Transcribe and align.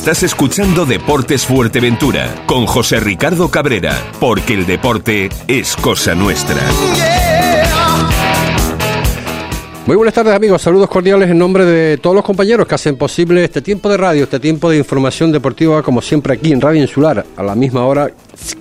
Estás 0.00 0.22
escuchando 0.22 0.86
Deportes 0.86 1.44
Fuerteventura 1.44 2.46
con 2.46 2.64
José 2.64 3.00
Ricardo 3.00 3.50
Cabrera, 3.50 3.92
porque 4.18 4.54
el 4.54 4.64
deporte 4.64 5.28
es 5.46 5.76
cosa 5.76 6.14
nuestra. 6.14 6.56
Muy 9.84 9.96
buenas 9.96 10.14
tardes 10.14 10.34
amigos, 10.34 10.62
saludos 10.62 10.88
cordiales 10.88 11.28
en 11.28 11.36
nombre 11.36 11.66
de 11.66 11.98
todos 11.98 12.16
los 12.16 12.24
compañeros 12.24 12.66
que 12.66 12.76
hacen 12.76 12.96
posible 12.96 13.44
este 13.44 13.60
tiempo 13.60 13.90
de 13.90 13.98
radio, 13.98 14.24
este 14.24 14.40
tiempo 14.40 14.70
de 14.70 14.78
información 14.78 15.32
deportiva, 15.32 15.82
como 15.82 16.00
siempre 16.00 16.32
aquí 16.32 16.50
en 16.50 16.62
Radio 16.62 16.80
Insular, 16.80 17.26
a 17.36 17.42
la 17.42 17.54
misma 17.54 17.84
hora, 17.84 18.10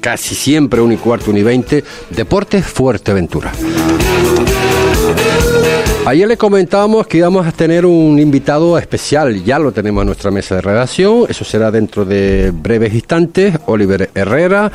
casi 0.01 0.35
siempre, 0.35 0.81
un 0.81 0.91
y 0.91 0.97
cuarto, 0.97 1.31
un 1.31 1.37
y 1.37 1.43
veinte, 1.43 1.85
Deportes 2.09 2.65
Fuerteventura. 2.65 3.53
Ayer 6.05 6.27
le 6.27 6.37
comentábamos 6.37 7.05
que 7.05 7.17
íbamos 7.19 7.45
a 7.45 7.51
tener 7.51 7.85
un 7.85 8.17
invitado 8.17 8.77
especial, 8.79 9.43
ya 9.43 9.59
lo 9.59 9.71
tenemos 9.71 10.01
en 10.01 10.07
nuestra 10.07 10.31
mesa 10.31 10.55
de 10.55 10.61
redacción, 10.61 11.25
eso 11.29 11.45
será 11.45 11.69
dentro 11.69 12.03
de 12.03 12.51
breves 12.51 12.95
instantes, 12.95 13.55
Oliver 13.67 14.09
Herrera, 14.15 14.71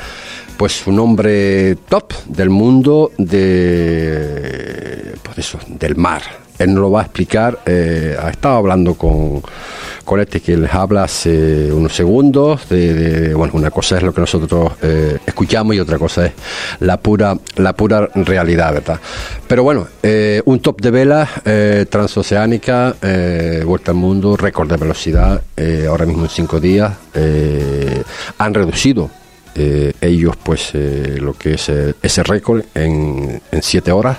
pues 0.57 0.87
un 0.87 1.01
hombre 1.01 1.77
top 1.89 2.13
del 2.27 2.51
mundo 2.51 3.11
de, 3.19 5.15
pues 5.25 5.39
eso, 5.39 5.59
del 5.67 5.97
mar, 5.97 6.23
él 6.59 6.73
nos 6.75 6.83
lo 6.83 6.91
va 6.91 7.01
a 7.01 7.05
explicar. 7.05 7.61
Eh, 7.67 8.17
ha 8.21 8.31
estado 8.31 8.57
hablando 8.57 8.95
con, 8.95 9.43
con 10.05 10.21
este 10.21 10.41
que 10.41 10.57
les 10.57 10.73
habla 10.73 11.05
hace 11.05 11.73
unos 11.73 11.95
segundos. 11.95 12.63
Bueno, 12.69 13.55
una 13.55 13.71
cosa 13.71 13.97
es 13.97 14.03
lo 14.03 14.15
que 14.15 14.21
nosotros 14.21 14.73
eh, 14.83 15.19
escuchamos 15.27 15.75
y 15.75 15.81
otra 15.81 15.99
cosa 15.99 16.27
es 16.27 16.33
la 16.81 16.99
pura, 16.99 17.37
la 17.57 17.73
pura 17.75 18.09
realidad, 18.15 18.73
¿verdad? 18.73 19.01
Pero 19.47 19.63
bueno, 19.63 19.87
eh, 20.03 20.43
un 20.45 20.61
top 20.61 20.81
de 20.81 20.91
vela 20.91 21.29
transoceánica, 21.89 22.95
vuelta 23.65 23.91
al 23.91 23.97
mundo, 23.97 24.37
récord 24.37 24.69
de 24.69 24.77
velocidad, 24.77 25.43
ahora 25.89 26.07
mismo 26.07 26.25
en 26.25 26.31
cinco 26.31 26.61
días. 26.61 26.93
han 28.39 28.55
reducido 28.55 29.11
ellos 29.55 30.37
pues 30.43 30.73
lo 30.75 31.35
que 31.35 31.55
es 31.55 31.71
ese 32.03 32.23
récord 32.25 32.65
en, 32.75 33.41
en 33.53 33.63
siete 33.63 33.93
horas 33.93 34.19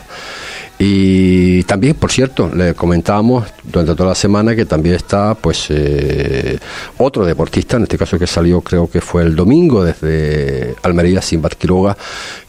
y 0.77 1.63
también, 1.63 1.95
por 1.95 2.11
cierto, 2.11 2.51
le 2.53 2.73
comentábamos 2.73 3.45
durante 3.63 3.95
toda 3.95 4.09
la 4.09 4.15
semana 4.15 4.55
que 4.55 4.65
también 4.65 4.95
está 4.95 5.33
pues 5.33 5.67
eh, 5.69 6.59
otro 6.97 7.25
deportista, 7.25 7.77
en 7.77 7.83
este 7.83 7.97
caso 7.97 8.19
que 8.19 8.27
salió 8.27 8.59
creo 8.61 8.89
que 8.89 8.99
fue 8.99 9.23
el 9.23 9.35
domingo 9.35 9.85
desde 9.85 10.75
Almería, 10.83 11.21
Simbat 11.21 11.53
Quiroga, 11.53 11.95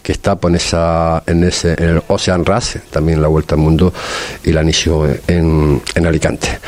que 0.03 0.11
está 0.11 0.37
pues, 0.37 0.53
en, 0.53 0.57
esa, 0.57 1.23
en, 1.27 1.45
ese, 1.45 1.75
en 1.79 1.89
el 1.89 2.03
Ocean 2.09 2.45
Race, 2.45 2.81
también 2.91 3.23
la 3.23 3.29
Vuelta 3.29 3.55
al 3.55 3.61
Mundo, 3.61 3.93
y 4.45 4.53
la 4.53 4.63
inició 4.63 5.07
en, 5.29 5.81
en 5.95 6.07
Alicante. 6.07 6.59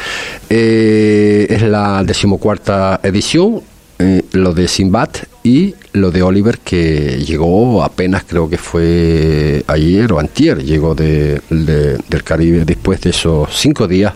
Eh, 0.48 1.46
es 1.50 1.62
la 1.62 2.04
decimocuarta 2.04 3.00
edición, 3.02 3.62
eh, 4.00 4.22
lo 4.32 4.54
de 4.54 4.68
Simbat 4.68 5.24
y 5.42 5.74
lo 5.92 6.12
de 6.12 6.22
Oliver 6.22 6.58
que 6.58 7.18
llegó 7.18 7.82
apenas 7.82 8.22
creo 8.24 8.48
que 8.48 8.56
fue 8.56 9.64
ayer 9.66 10.12
o 10.12 10.20
antier 10.20 10.62
llegó 10.62 10.94
de, 10.94 11.40
del 11.50 12.22
Caribe 12.22 12.64
después 12.64 13.00
de 13.00 13.10
esos 13.10 13.48
cinco 13.52 13.88
días 13.88 14.14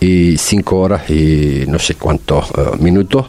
y 0.00 0.36
cinco 0.36 0.80
horas 0.80 1.08
y 1.08 1.64
no 1.66 1.78
sé 1.78 1.94
cuántos 1.94 2.50
eh, 2.50 2.76
minutos 2.78 3.26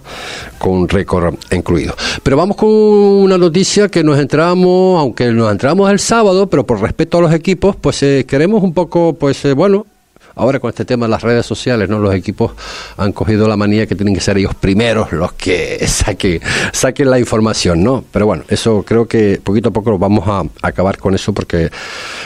con 0.57 0.89
récord 0.89 1.35
incluido. 1.51 1.95
Pero 2.21 2.35
vamos 2.35 2.57
con 2.57 2.69
una 2.69 3.37
noticia 3.37 3.87
que 3.87 4.03
nos 4.03 4.19
entramos 4.19 4.99
aunque 4.99 5.31
nos 5.31 5.49
entramos 5.49 5.89
el 5.89 5.99
sábado 5.99 6.49
pero 6.49 6.65
por 6.65 6.81
respeto 6.81 7.19
a 7.19 7.21
los 7.21 7.33
equipos 7.33 7.77
pues 7.77 8.03
eh, 8.03 8.25
queremos 8.27 8.61
un 8.61 8.73
poco 8.73 9.13
pues 9.13 9.41
bueno 9.55 9.85
Ahora 10.37 10.59
con 10.59 10.69
este 10.69 10.85
tema 10.85 11.05
de 11.05 11.11
las 11.11 11.23
redes 11.23 11.45
sociales, 11.45 11.89
¿no? 11.89 11.99
Los 11.99 12.13
equipos 12.13 12.51
han 12.97 13.11
cogido 13.11 13.47
la 13.47 13.57
manía 13.57 13.87
que 13.87 13.95
tienen 13.95 14.13
que 14.13 14.21
ser 14.21 14.37
ellos 14.37 14.55
primeros 14.55 15.11
los 15.11 15.33
que 15.33 15.83
saquen, 15.87 16.41
saquen 16.71 17.09
la 17.09 17.19
información, 17.19 17.83
¿no? 17.83 18.03
Pero 18.11 18.25
bueno, 18.25 18.43
eso 18.47 18.83
creo 18.83 19.07
que 19.07 19.39
poquito 19.43 19.69
a 19.69 19.73
poco 19.73 19.97
vamos 19.97 20.27
a 20.27 20.43
acabar 20.61 20.97
con 20.97 21.15
eso 21.15 21.33
porque 21.33 21.69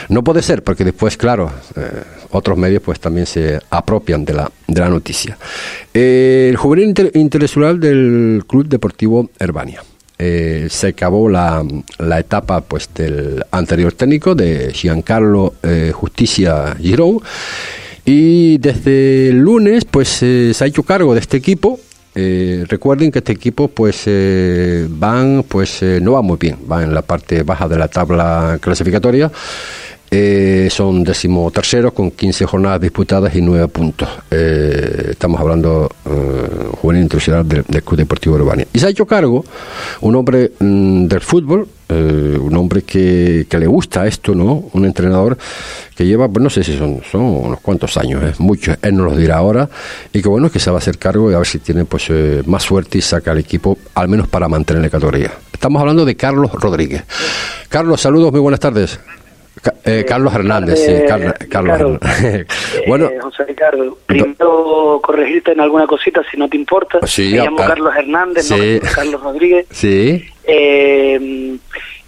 no 0.08 0.22
puede 0.22 0.42
ser, 0.42 0.62
porque 0.62 0.84
después, 0.84 1.16
claro, 1.16 1.50
eh, 1.76 2.02
otros 2.30 2.56
medios 2.56 2.82
pues 2.82 3.00
también 3.00 3.26
se 3.26 3.60
apropian 3.70 4.24
de 4.24 4.34
la, 4.34 4.50
de 4.66 4.80
la 4.80 4.88
noticia. 4.88 5.36
Eh, 5.92 6.48
el 6.50 6.56
juvenil 6.56 6.94
intelectual 7.14 7.80
del 7.80 8.44
Club 8.46 8.68
Deportivo 8.68 9.30
Herbania. 9.38 9.82
Eh, 10.18 10.68
se 10.70 10.88
acabó 10.88 11.28
la, 11.28 11.64
la, 11.98 12.20
etapa 12.20 12.60
pues 12.60 12.88
del 12.94 13.42
anterior 13.50 13.92
técnico 13.94 14.36
de 14.36 14.70
Giancarlo 14.72 15.54
Justicia 15.94 16.76
Girón 16.78 17.18
y 18.04 18.58
desde 18.58 19.28
el 19.28 19.38
lunes, 19.38 19.84
pues 19.84 20.22
eh, 20.22 20.52
se 20.54 20.64
ha 20.64 20.66
hecho 20.66 20.82
cargo 20.82 21.14
de 21.14 21.20
este 21.20 21.36
equipo. 21.36 21.78
Eh, 22.14 22.64
recuerden 22.68 23.10
que 23.10 23.20
este 23.20 23.32
equipo, 23.32 23.68
pues, 23.68 24.02
eh, 24.06 24.86
van, 24.90 25.44
pues, 25.48 25.82
no 26.02 26.12
va 26.12 26.22
muy 26.22 26.36
bien, 26.36 26.58
va 26.70 26.82
en 26.82 26.92
la 26.92 27.02
parte 27.02 27.42
baja 27.42 27.68
de 27.68 27.78
la 27.78 27.88
tabla 27.88 28.58
clasificatoria. 28.60 29.30
Son 30.70 31.04
decimoterceros 31.04 31.92
con 31.92 32.10
15 32.10 32.44
jornadas 32.44 32.80
disputadas 32.80 33.34
y 33.34 33.40
9 33.40 33.68
puntos. 33.68 34.08
estamos 34.30 35.40
hablando 35.40 35.90
juvenil 36.80 37.02
internacional 37.02 37.48
del, 37.48 37.64
Club 37.82 37.96
Deportivo 37.96 38.34
Urbania. 38.36 38.66
Y 38.72 38.78
se 38.78 38.86
ha 38.86 38.90
hecho 38.90 39.06
cargo 39.06 39.44
un 40.00 40.14
hombre 40.16 40.52
mm, 40.58 41.06
del 41.06 41.20
fútbol, 41.20 41.66
un 41.88 42.56
hombre 42.56 42.82
que, 42.82 43.46
que, 43.48 43.58
le 43.58 43.66
gusta 43.66 44.06
esto, 44.06 44.34
¿no? 44.34 44.64
Un 44.72 44.86
entrenador 44.86 45.36
que 45.94 46.06
lleva, 46.06 46.28
pues 46.28 46.42
no 46.42 46.50
sé 46.50 46.64
si 46.64 46.76
son, 46.76 47.00
son 47.10 47.22
unos 47.22 47.60
cuantos 47.60 47.96
años, 47.96 48.22
¿eh? 48.22 48.32
muchos, 48.38 48.76
él 48.82 48.96
nos 48.96 49.06
los 49.06 49.16
dirá 49.16 49.36
ahora, 49.36 49.68
y 50.12 50.22
que 50.22 50.28
bueno 50.28 50.46
es 50.46 50.52
que 50.52 50.58
se 50.58 50.70
va 50.70 50.76
a 50.76 50.78
hacer 50.78 50.98
cargo 50.98 51.30
y 51.30 51.34
a 51.34 51.38
ver 51.38 51.46
si 51.46 51.58
tiene 51.58 51.84
pues 51.84 52.06
eh, 52.08 52.42
más 52.46 52.62
suerte 52.62 52.98
y 52.98 53.02
saca 53.02 53.32
al 53.32 53.38
equipo, 53.38 53.78
al 53.94 54.08
menos 54.08 54.28
para 54.28 54.48
mantener 54.48 54.82
la 54.82 54.90
categoría. 54.90 55.32
Estamos 55.52 55.80
hablando 55.80 56.04
de 56.04 56.16
Carlos 56.16 56.50
Rodríguez. 56.52 57.04
Carlos, 57.68 58.00
saludos, 58.00 58.32
muy 58.32 58.40
buenas 58.40 58.60
tardes. 58.60 58.98
Eh, 59.64 59.70
eh, 59.84 60.04
Carlos 60.06 60.34
Hernández, 60.34 60.78
sí, 60.78 60.92
Carlos. 61.48 61.98
bueno, 62.86 63.10
José 63.20 63.44
Ricardo, 63.44 63.98
primero 64.06 65.00
corregirte 65.02 65.52
en 65.52 65.60
alguna 65.60 65.86
cosita 65.86 66.22
si 66.30 66.36
no 66.36 66.48
te 66.48 66.56
importa. 66.56 66.98
Sí, 67.06 67.32
Me 67.32 67.44
llamo 67.44 67.58
Carlos 67.58 67.94
Hernández, 67.96 68.50
no 68.50 68.56
Carlos 68.94 69.22
Rodríguez. 69.22 69.66
Sí. 69.70 70.24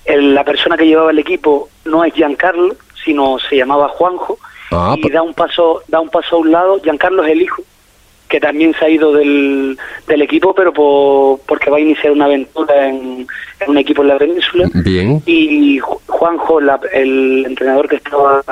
la 0.06 0.44
persona 0.44 0.76
que 0.76 0.86
llevaba 0.86 1.10
el 1.10 1.18
equipo 1.18 1.68
no 1.84 2.04
es 2.04 2.14
Giancarlo, 2.14 2.76
sino 3.04 3.38
se 3.38 3.56
llamaba 3.56 3.88
Juanjo 3.88 4.38
ah, 4.70 4.94
y 4.96 5.02
pues- 5.02 5.12
da 5.12 5.22
un 5.22 5.34
paso 5.34 5.82
da 5.88 6.00
un 6.00 6.08
paso 6.08 6.36
a 6.36 6.38
un 6.38 6.50
lado 6.50 6.80
Giancarlo 6.82 7.24
es 7.24 7.32
el 7.32 7.42
hijo 7.42 7.62
que 8.34 8.40
también 8.40 8.74
se 8.76 8.84
ha 8.84 8.88
ido 8.88 9.12
del, 9.12 9.78
del 10.08 10.22
equipo 10.22 10.52
pero 10.52 10.72
porque 11.46 11.70
va 11.70 11.76
a 11.76 11.80
iniciar 11.80 12.10
una 12.12 12.24
aventura 12.24 12.88
en, 12.88 13.24
un 13.68 13.78
equipo 13.78 14.02
en 14.02 14.08
la 14.08 14.18
península. 14.18 14.68
Bien. 14.74 15.22
Y 15.24 15.78
Juanjo 15.78 16.58
el 16.58 17.46
entrenador 17.46 17.88
que 17.88 17.94
estaba 17.94 18.42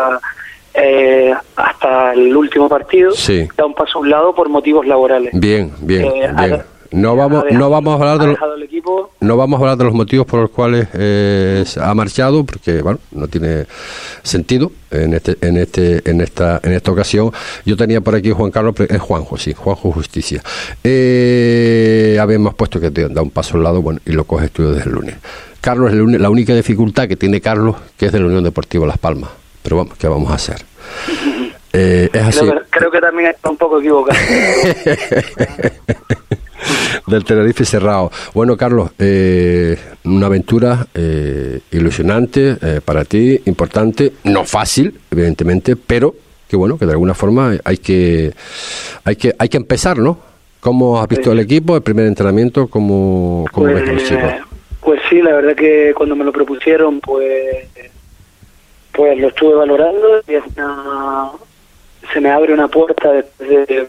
eh, 0.73 1.35
hasta 1.57 2.13
el 2.13 2.37
último 2.37 2.69
partido 2.69 3.13
da 3.57 3.67
un 3.67 3.75
paso 3.75 3.99
a 3.99 4.03
un 4.03 4.11
lado 4.11 4.33
por 4.33 4.49
motivos 4.49 4.87
laborales. 4.87 5.33
Bien 5.35 5.73
bien, 5.81 6.05
eh, 6.05 6.31
bien. 6.33 6.63
No 6.93 7.17
vamos, 7.17 7.45
no 7.51 7.71
vamos 7.71 7.93
a 7.93 7.95
hablar 7.97 8.19
de 8.19 8.27
los, 8.29 8.39
no 9.21 9.37
vamos 9.37 9.59
a 9.59 9.63
hablar 9.63 9.79
de 9.79 9.85
los 9.85 9.95
motivos 9.95 10.27
por 10.27 10.41
los 10.41 10.51
cuales 10.51 10.89
eh, 10.95 11.65
ha 11.81 11.95
marchado, 11.95 12.45
porque 12.45 12.83
bueno, 12.83 12.99
no 13.13 13.29
tiene 13.29 13.67
sentido 14.23 14.73
en 14.91 15.15
este, 15.15 15.37
en 15.41 15.57
este, 15.57 16.11
en 16.11 16.21
esta, 16.21 16.61
en 16.63 16.73
esta 16.73 16.93
ocasión. 16.93 17.33
Yo 17.65 17.77
tenía 17.77 18.01
por 18.01 18.15
aquí 18.15 18.31
Juan 18.31 18.51
Carlos, 18.51 18.75
es 18.79 19.01
Juanjo, 19.01 19.39
sí, 19.39 19.55
Juanjo 19.55 19.93
Justicia. 19.93 20.43
Eh, 20.85 22.19
habíamos 22.21 22.55
puesto 22.55 22.79
que 22.79 22.91
te 22.91 23.09
da 23.09 23.23
un 23.23 23.31
paso 23.31 23.57
al 23.57 23.63
lado, 23.63 23.81
bueno, 23.81 24.01
y 24.05 24.13
lo 24.13 24.25
coges 24.25 24.51
tú 24.51 24.71
desde 24.71 24.89
el 24.89 24.95
lunes. 24.95 25.17
Carlos, 25.61 25.93
es 25.93 26.21
la 26.21 26.29
única 26.29 26.55
dificultad 26.55 27.09
que 27.09 27.17
tiene 27.17 27.41
Carlos, 27.41 27.77
que 27.97 28.07
es 28.07 28.13
de 28.13 28.21
la 28.21 28.27
Unión 28.27 28.45
Deportiva 28.45 28.87
Las 28.87 28.99
Palmas. 28.99 29.31
Pero 29.63 29.77
vamos, 29.77 29.97
¿qué 29.97 30.09
vamos 30.09 30.31
a 30.31 30.35
hacer? 30.35 30.57
Eh, 31.75 32.11
es 32.13 32.23
así. 32.23 32.41
Creo, 32.69 32.91
que, 32.91 33.01
también 33.01 33.31
está 33.31 33.49
un 33.49 33.57
poco 33.57 33.81
equivocado. 33.81 34.19
del 37.13 37.25
Tenerife 37.25 37.65
cerrado. 37.65 38.11
Bueno, 38.35 38.57
Carlos, 38.57 38.91
eh, 38.99 39.77
una 40.05 40.27
aventura 40.27 40.87
eh, 40.95 41.61
ilusionante 41.71 42.57
eh, 42.61 42.81
para 42.85 43.05
ti, 43.05 43.41
importante, 43.45 44.13
no 44.25 44.45
fácil, 44.45 44.99
evidentemente, 45.11 45.77
pero 45.77 46.15
que 46.49 46.57
bueno, 46.57 46.77
que 46.77 46.87
de 46.87 46.93
alguna 46.93 47.15
forma 47.15 47.53
hay 47.65 47.79
que 47.79 48.33
hay 49.05 49.17
que 49.17 49.35
hay 49.39 49.49
que 49.49 49.57
empezar, 49.57 49.99
¿no? 49.99 50.19
¿Cómo 50.61 51.01
has 51.01 51.09
visto 51.09 51.33
el 51.33 51.41
equipo, 51.41 51.77
el 51.77 51.83
primer 51.83 52.07
entrenamiento? 52.07 52.69
¿Cómo, 52.69 53.47
cómo 53.53 53.67
pues, 53.67 53.81
ves 53.81 53.95
los 53.95 54.05
chicos? 54.05 54.33
Pues 54.81 55.01
sí, 55.09 55.21
la 55.23 55.33
verdad 55.33 55.57
que 55.57 55.93
cuando 55.97 56.15
me 56.15 56.25
lo 56.25 56.33
propusieron, 56.33 57.01
pues 57.01 57.67
pues 58.93 59.19
lo 59.19 59.29
estuve 59.29 59.55
valorando 59.55 60.21
y 60.29 60.35
se 62.13 62.21
me 62.21 62.31
abre 62.31 62.53
una 62.53 62.69
puerta 62.69 63.11
desde 63.39 63.67
de, 63.67 63.67
de 63.67 63.89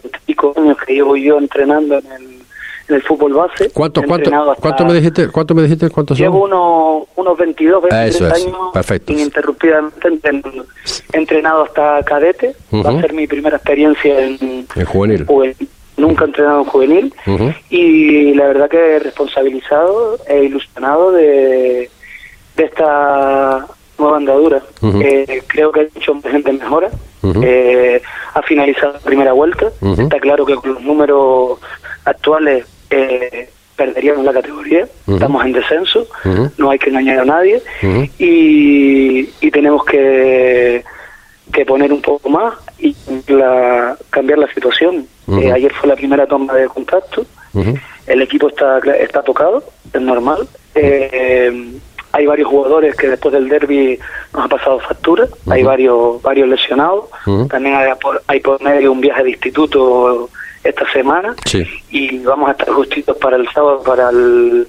años 0.56 0.78
que 0.86 0.94
llevo 0.94 1.16
yo 1.16 1.38
entrenando 1.38 1.98
en 1.98 2.12
el 2.12 2.43
en 2.88 2.94
el 2.96 3.02
fútbol 3.02 3.32
base. 3.34 3.70
¿Cuánto, 3.70 4.02
cuánto, 4.02 4.30
¿cuánto 4.60 4.84
me 4.84 4.94
dijiste? 4.94 5.28
¿Cuánto 5.28 5.54
me 5.54 5.62
dijiste? 5.62 5.90
¿Cuántos 5.90 6.18
Llevo 6.18 6.44
unos, 6.44 7.08
unos 7.16 7.38
22, 7.38 7.82
23 7.82 8.32
años 8.32 8.56
perfecto. 8.72 9.12
ininterrumpidamente 9.12 10.08
entrenado 11.12 11.64
hasta 11.64 12.02
cadete. 12.04 12.54
Va 12.72 12.90
a 12.90 13.00
ser 13.00 13.12
mi 13.12 13.26
primera 13.26 13.56
experiencia 13.56 14.20
en, 14.20 14.66
en 14.74 14.84
juvenil. 14.84 15.26
No, 15.96 16.08
nunca 16.08 16.24
he 16.24 16.26
entrenado 16.26 16.60
en 16.60 16.66
juvenil 16.66 17.14
y 17.70 18.34
la 18.34 18.46
verdad 18.48 18.68
que 18.68 18.96
he 18.96 18.98
responsabilizado 18.98 20.18
e 20.26 20.44
ilusionado 20.44 21.12
de, 21.12 21.90
de 22.56 22.64
esta 22.64 23.66
nueva 23.98 24.16
andadura. 24.16 24.62
Eh, 24.82 25.42
creo 25.46 25.72
que 25.72 25.80
ha 25.80 25.82
hecho 25.84 26.20
gente 26.22 26.52
mejora. 26.52 26.90
Eh, 27.42 28.02
ha 28.34 28.42
finalizado 28.42 28.92
la 28.94 28.98
primera 28.98 29.32
vuelta. 29.32 29.68
Está 29.98 30.20
claro 30.20 30.44
que 30.44 30.54
con 30.56 30.74
los 30.74 30.82
números 30.82 31.58
actuales 32.04 32.66
eh, 32.94 33.48
perderíamos 33.76 34.24
la 34.24 34.32
categoría. 34.32 34.86
Estamos 35.06 35.44
en 35.44 35.52
descenso. 35.52 36.06
No 36.58 36.70
hay 36.70 36.78
que 36.78 36.90
engañar 36.90 37.20
a 37.20 37.24
nadie. 37.24 37.62
y, 38.18 39.28
y 39.40 39.50
tenemos 39.50 39.84
que, 39.84 40.84
que 41.52 41.64
poner 41.66 41.92
un 41.92 42.00
poco 42.02 42.28
más 42.30 42.54
y 42.78 42.94
la, 43.28 43.96
cambiar 44.10 44.38
la 44.38 44.52
situación. 44.52 45.06
ayer 45.52 45.72
fue 45.72 45.88
la 45.88 45.96
primera 45.96 46.26
toma 46.26 46.54
de 46.54 46.66
contacto. 46.68 47.26
El 48.06 48.20
equipo 48.22 48.48
está, 48.48 48.78
está 49.00 49.22
tocado, 49.22 49.64
es 49.92 50.00
normal. 50.00 50.46
Eh, 50.74 51.72
hay 52.12 52.26
varios 52.26 52.48
jugadores 52.48 52.94
que 52.94 53.08
después 53.08 53.32
del 53.32 53.48
derby 53.48 53.98
nos 54.32 54.44
ha 54.44 54.48
pasado 54.48 54.78
factura, 54.78 55.26
hay 55.50 55.64
varios 55.64 56.22
varios 56.22 56.48
lesionados, 56.48 57.06
también 57.48 57.74
hay 57.74 57.90
hay 58.28 58.40
por 58.40 58.62
medio 58.62 58.92
un 58.92 59.00
viaje 59.00 59.24
de 59.24 59.30
instituto 59.30 60.30
esta 60.64 60.90
semana. 60.92 61.34
Y 61.90 62.18
vamos 62.20 62.48
a 62.48 62.52
estar 62.52 62.70
justitos 62.70 63.16
para 63.18 63.36
el 63.36 63.48
sábado, 63.50 63.82
para 63.82 64.10
el, 64.10 64.66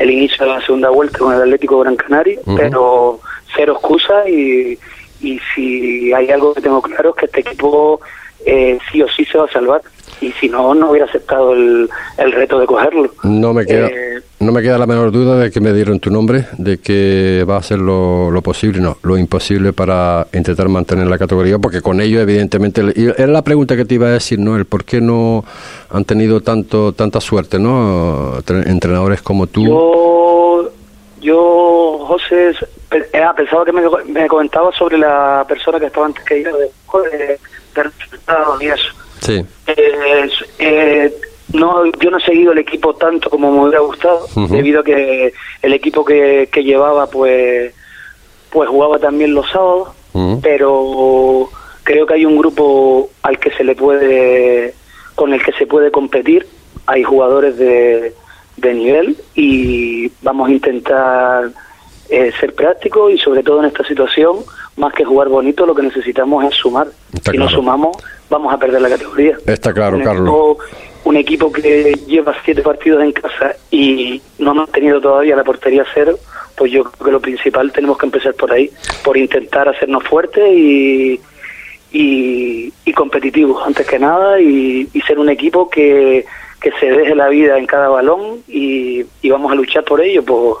inicio 0.00 0.46
de 0.46 0.52
la 0.52 0.60
segunda 0.60 0.90
vuelta 0.90 1.18
con 1.18 1.34
el 1.34 1.42
Atlético 1.42 1.80
Gran 1.80 1.96
Canaria, 1.96 2.38
pero 2.56 3.20
cero 3.56 3.72
excusa 3.72 4.28
y, 4.28 4.78
y 5.20 5.40
si 5.54 6.12
hay 6.12 6.30
algo 6.30 6.54
que 6.54 6.60
tengo 6.60 6.80
claro 6.80 7.10
es 7.10 7.16
que 7.16 7.26
este 7.26 7.40
equipo 7.40 8.00
eh, 8.46 8.78
sí 8.92 9.02
o 9.02 9.08
sí 9.08 9.24
se 9.24 9.38
va 9.38 9.46
a 9.46 9.52
salvar 9.52 9.82
y 10.20 10.32
si 10.32 10.48
no, 10.48 10.74
no 10.74 10.90
hubiera 10.90 11.06
aceptado 11.06 11.52
el, 11.52 11.88
el 12.16 12.32
reto 12.32 12.58
de 12.58 12.66
cogerlo. 12.66 13.10
No 13.22 13.52
me 13.52 13.66
queda... 13.66 13.86
Eh, 13.88 14.22
no 14.40 14.52
me 14.52 14.62
queda 14.62 14.78
la 14.78 14.86
menor 14.86 15.10
duda 15.10 15.36
de 15.36 15.50
que 15.50 15.60
me 15.60 15.72
dieron 15.72 15.98
tu 15.98 16.10
nombre, 16.10 16.46
de 16.58 16.78
que 16.78 17.44
va 17.48 17.56
a 17.56 17.58
hacer 17.58 17.80
lo, 17.80 18.30
lo 18.30 18.40
posible, 18.40 18.80
no, 18.80 18.96
lo 19.02 19.18
imposible 19.18 19.72
para 19.72 20.28
intentar 20.32 20.68
mantener 20.68 21.08
la 21.08 21.18
categoría, 21.18 21.58
porque 21.58 21.80
con 21.80 22.00
ello, 22.00 22.20
evidentemente, 22.20 22.82
y 22.94 23.06
era 23.06 23.26
la 23.26 23.42
pregunta 23.42 23.76
que 23.76 23.84
te 23.84 23.96
iba 23.96 24.06
a 24.06 24.12
decir, 24.12 24.38
¿no? 24.38 24.56
El 24.56 24.64
por 24.64 24.84
qué 24.84 25.00
no 25.00 25.44
han 25.90 26.04
tenido 26.04 26.40
tanto 26.40 26.92
tanta 26.92 27.20
suerte, 27.20 27.58
¿no? 27.58 28.38
Entrenadores 28.46 29.22
como 29.22 29.48
tú. 29.48 29.66
Yo, 29.66 30.70
yo 31.20 31.98
José, 32.06 32.52
eh, 32.92 33.24
pensaba 33.36 33.64
que 33.64 33.72
me, 33.72 33.82
me 34.06 34.28
comentaba 34.28 34.70
sobre 34.72 34.98
la 34.98 35.44
persona 35.48 35.80
que 35.80 35.86
estaba 35.86 36.06
antes 36.06 36.24
que 36.24 36.44
yo, 36.44 36.56
de, 36.56 36.70
de, 37.16 37.38
y 38.60 38.66
eso. 38.68 38.94
Sí. 39.20 39.44
Eh, 39.66 40.28
eh, 40.58 41.14
no, 41.52 41.84
yo 42.00 42.10
no 42.10 42.18
he 42.18 42.22
seguido 42.22 42.52
el 42.52 42.58
equipo 42.58 42.94
tanto 42.94 43.30
como 43.30 43.50
me 43.50 43.62
hubiera 43.62 43.80
gustado, 43.80 44.26
debido 44.50 44.80
a 44.80 44.84
que 44.84 45.32
el 45.62 45.72
equipo 45.72 46.04
que, 46.04 46.48
que 46.52 46.62
llevaba, 46.62 47.08
pues, 47.08 47.72
pues 48.50 48.68
jugaba 48.68 48.98
también 48.98 49.34
los 49.34 49.50
sábados, 49.50 49.88
pero 50.42 51.48
creo 51.84 52.06
que 52.06 52.14
hay 52.14 52.24
un 52.26 52.36
grupo 52.36 53.08
al 53.22 53.38
que 53.38 53.50
se 53.52 53.64
le 53.64 53.74
puede, 53.74 54.74
con 55.14 55.32
el 55.32 55.42
que 55.42 55.52
se 55.52 55.66
puede 55.66 55.90
competir. 55.90 56.46
Hay 56.86 57.02
jugadores 57.02 57.56
de, 57.56 58.14
de 58.56 58.74
nivel 58.74 59.16
y 59.34 60.10
vamos 60.22 60.48
a 60.48 60.52
intentar 60.52 61.50
eh, 62.10 62.32
ser 62.40 62.54
prácticos 62.54 63.12
y 63.12 63.18
sobre 63.18 63.42
todo 63.42 63.60
en 63.60 63.66
esta 63.66 63.84
situación, 63.84 64.36
más 64.76 64.92
que 64.92 65.04
jugar 65.04 65.28
bonito, 65.28 65.66
lo 65.66 65.74
que 65.74 65.82
necesitamos 65.82 66.44
es 66.44 66.54
sumar. 66.54 66.88
si 67.30 67.36
no 67.36 67.48
sumamos, 67.48 67.96
vamos 68.30 68.52
a 68.52 68.58
perder 68.58 68.80
la 68.80 68.88
categoría. 68.88 69.38
Está 69.46 69.72
claro, 69.72 69.98
Carlos 70.02 70.58
un 71.08 71.16
equipo 71.16 71.50
que 71.50 71.94
lleva 72.06 72.34
siete 72.44 72.60
partidos 72.60 73.02
en 73.02 73.12
casa 73.12 73.54
y 73.70 74.20
no 74.38 74.50
hemos 74.50 74.70
tenido 74.70 75.00
todavía 75.00 75.36
la 75.36 75.44
portería 75.44 75.84
cero, 75.94 76.18
pues 76.54 76.70
yo 76.70 76.84
creo 76.84 77.06
que 77.06 77.12
lo 77.12 77.20
principal 77.20 77.72
tenemos 77.72 77.96
que 77.96 78.06
empezar 78.06 78.34
por 78.34 78.52
ahí, 78.52 78.70
por 79.02 79.16
intentar 79.16 79.68
hacernos 79.70 80.04
fuertes 80.04 80.44
y, 80.52 81.20
y, 81.92 82.92
competitivos 82.92 83.64
antes 83.64 83.86
que 83.86 83.98
nada 83.98 84.40
y, 84.40 84.86
ser 85.06 85.18
un 85.18 85.30
equipo 85.30 85.70
que, 85.70 86.26
que 86.60 86.72
se 86.72 86.86
deje 86.90 87.14
la 87.14 87.28
vida 87.28 87.56
en 87.56 87.66
cada 87.66 87.88
balón 87.88 88.42
y, 88.48 89.04
y 89.22 89.30
vamos 89.30 89.50
a 89.52 89.54
luchar 89.54 89.84
por 89.84 90.02
ello, 90.02 90.22
por, 90.22 90.58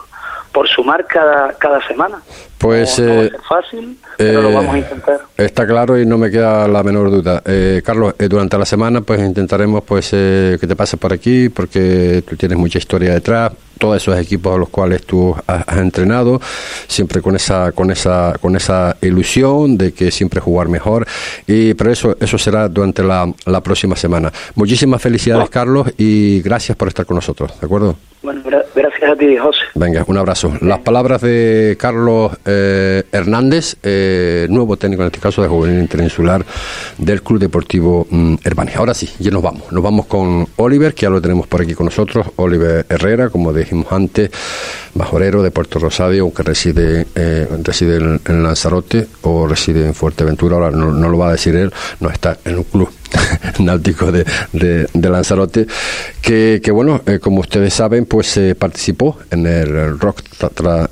por 0.58 0.66
sumar 0.66 1.06
cada, 1.06 1.52
cada 1.52 1.80
semana. 1.86 2.20
Pues 2.58 2.98
no, 2.98 3.22
eh, 3.22 3.30
fácil, 3.48 3.96
pero 4.16 4.42
lo 4.42 4.52
vamos 4.52 4.74
a 4.74 4.78
intentar. 4.78 5.20
Está 5.36 5.64
claro 5.64 5.96
y 5.96 6.04
no 6.04 6.18
me 6.18 6.32
queda 6.32 6.66
la 6.66 6.82
menor 6.82 7.12
duda. 7.12 7.40
Eh, 7.46 7.80
Carlos, 7.84 8.16
eh, 8.18 8.26
durante 8.26 8.58
la 8.58 8.64
semana 8.64 9.00
pues 9.02 9.20
intentaremos 9.20 9.84
pues 9.84 10.10
que 10.10 10.58
te 10.58 10.74
pases 10.74 10.98
por 10.98 11.12
aquí 11.12 11.48
porque 11.48 12.24
tú 12.28 12.34
tienes 12.34 12.58
mucha 12.58 12.78
historia 12.78 13.14
detrás, 13.14 13.52
todos 13.78 13.98
esos 13.98 14.18
equipos 14.18 14.52
a 14.52 14.58
los 14.58 14.68
cuales 14.68 15.06
tú 15.06 15.32
has, 15.46 15.76
entrenado, 15.76 16.40
siempre 16.88 17.22
con 17.22 17.36
esa 17.36 17.70
con 17.70 17.92
esa 17.92 18.34
con 18.40 18.56
esa 18.56 18.96
ilusión 19.00 19.78
de 19.78 19.92
que 19.92 20.10
siempre 20.10 20.40
jugar 20.40 20.68
mejor 20.68 21.06
y 21.46 21.74
pero 21.74 21.92
eso 21.92 22.16
eso 22.18 22.36
será 22.36 22.68
durante 22.68 23.04
la, 23.04 23.32
la 23.46 23.60
próxima 23.60 23.94
semana. 23.94 24.32
Muchísimas 24.56 25.00
felicidades, 25.00 25.50
Carlos, 25.50 25.92
y 25.96 26.42
gracias 26.42 26.76
por 26.76 26.88
estar 26.88 27.06
con 27.06 27.14
nosotros, 27.14 27.52
¿de 27.60 27.64
acuerdo? 27.64 27.96
Bueno, 28.20 28.42
gracias 28.42 29.10
a 29.10 29.16
ti, 29.16 29.36
José. 29.36 29.60
Venga, 29.74 30.04
un 30.06 30.18
abrazo. 30.18 30.52
Las 30.60 30.80
palabras 30.80 31.20
de 31.20 31.76
Carlos 31.78 32.32
eh, 32.44 33.04
Hernández, 33.12 33.76
eh, 33.82 34.46
nuevo 34.50 34.76
técnico 34.76 35.02
en 35.02 35.06
este 35.06 35.20
caso 35.20 35.40
de 35.40 35.48
Juvenil 35.48 35.78
Interinsular 35.78 36.44
del 36.98 37.22
Club 37.22 37.38
Deportivo 37.38 38.06
mm. 38.10 38.34
Ahora 38.76 38.92
sí, 38.92 39.08
ya 39.20 39.30
nos 39.30 39.42
vamos. 39.42 39.70
Nos 39.72 39.82
vamos 39.82 40.06
con 40.06 40.46
Oliver, 40.56 40.94
que 40.94 41.02
ya 41.02 41.10
lo 41.10 41.20
tenemos 41.20 41.46
por 41.46 41.62
aquí 41.62 41.74
con 41.74 41.86
nosotros. 41.86 42.26
Oliver 42.36 42.86
Herrera, 42.88 43.30
como 43.30 43.52
dijimos 43.52 43.86
antes, 43.92 44.30
majorero 44.94 45.42
de 45.42 45.50
Puerto 45.50 45.78
Rosario, 45.78 46.24
aunque 46.24 46.42
reside, 46.42 47.06
eh, 47.14 47.46
reside 47.62 47.96
en, 47.96 48.42
Lanzarote 48.42 49.06
o 49.22 49.46
reside 49.46 49.86
en 49.86 49.94
Fuerteventura. 49.94 50.56
Ahora 50.56 50.70
no 50.70 51.08
lo 51.08 51.18
va 51.18 51.28
a 51.28 51.32
decir 51.32 51.54
él, 51.54 51.72
no 52.00 52.10
está 52.10 52.36
en 52.44 52.56
un 52.56 52.64
club 52.64 52.90
náutico 53.58 54.12
de, 54.12 54.24
de, 54.52 55.10
Lanzarote, 55.10 55.66
que, 56.20 56.70
bueno, 56.72 57.00
eh, 57.06 57.18
como 57.18 57.40
ustedes 57.40 57.74
saben, 57.74 58.06
pues 58.06 58.36
eh, 58.36 58.54
participó 58.54 59.18
en 59.30 59.46
el 59.46 59.98
Rock 59.98 60.22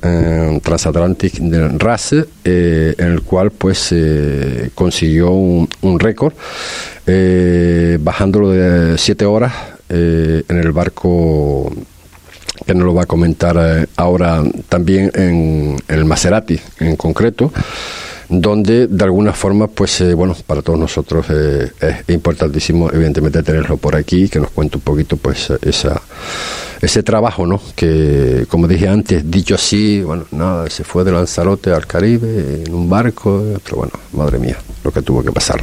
eh, 0.02 0.60
Transatlantic 0.62 1.34
RASE, 1.78 2.24
en 2.44 3.12
el 3.12 3.22
cual 3.22 3.50
pues 3.50 3.94
consiguió 4.74 5.30
un, 5.30 6.00
récord, 6.00 6.35
bajándolo 8.00 8.50
de 8.50 8.99
siete 8.99 9.25
horas 9.25 9.52
en 9.88 10.44
el 10.49 10.73
barco 10.73 11.73
que 12.66 12.75
nos 12.75 12.85
lo 12.85 12.94
va 12.94 13.02
a 13.02 13.06
comentar 13.06 13.87
ahora 13.96 14.42
también 14.68 15.12
en 15.14 15.76
el 15.88 16.04
Maserati 16.04 16.58
en 16.80 16.96
concreto 16.96 17.52
donde 18.28 18.87
de 18.87 19.04
alguna 19.04 19.33
forma, 19.33 19.68
pues 19.68 20.00
eh, 20.00 20.14
bueno, 20.14 20.37
para 20.47 20.62
todos 20.62 20.78
nosotros 20.78 21.26
eh, 21.30 21.71
es 21.80 22.14
importantísimo, 22.14 22.90
evidentemente, 22.92 23.42
tenerlo 23.42 23.76
por 23.76 23.97
aquí, 23.97 24.28
que 24.28 24.40
nos 24.40 24.50
cuente 24.50 24.76
un 24.76 24.83
poquito, 24.83 25.16
pues, 25.16 25.50
esa, 25.62 26.00
ese 26.80 27.02
trabajo, 27.02 27.47
¿no? 27.47 27.61
Que, 27.75 28.47
como 28.49 28.68
dije 28.68 28.88
antes, 28.88 29.30
dicho 29.30 29.54
así, 29.54 30.02
bueno, 30.02 30.25
nada, 30.33 30.68
se 30.71 30.85
fue 30.85 31.04
de 31.04 31.12
Lanzarote 31.12 31.71
al 31.71 31.87
Caribe 31.87 32.62
en 32.66 32.75
un 32.75 32.88
barco, 32.88 33.42
pero 33.64 33.76
bueno, 33.76 33.92
madre 34.12 34.38
mía, 34.38 34.59
lo 34.85 34.92
que 34.92 35.02
tuvo 35.02 35.23
que 35.23 35.33
pasar. 35.33 35.62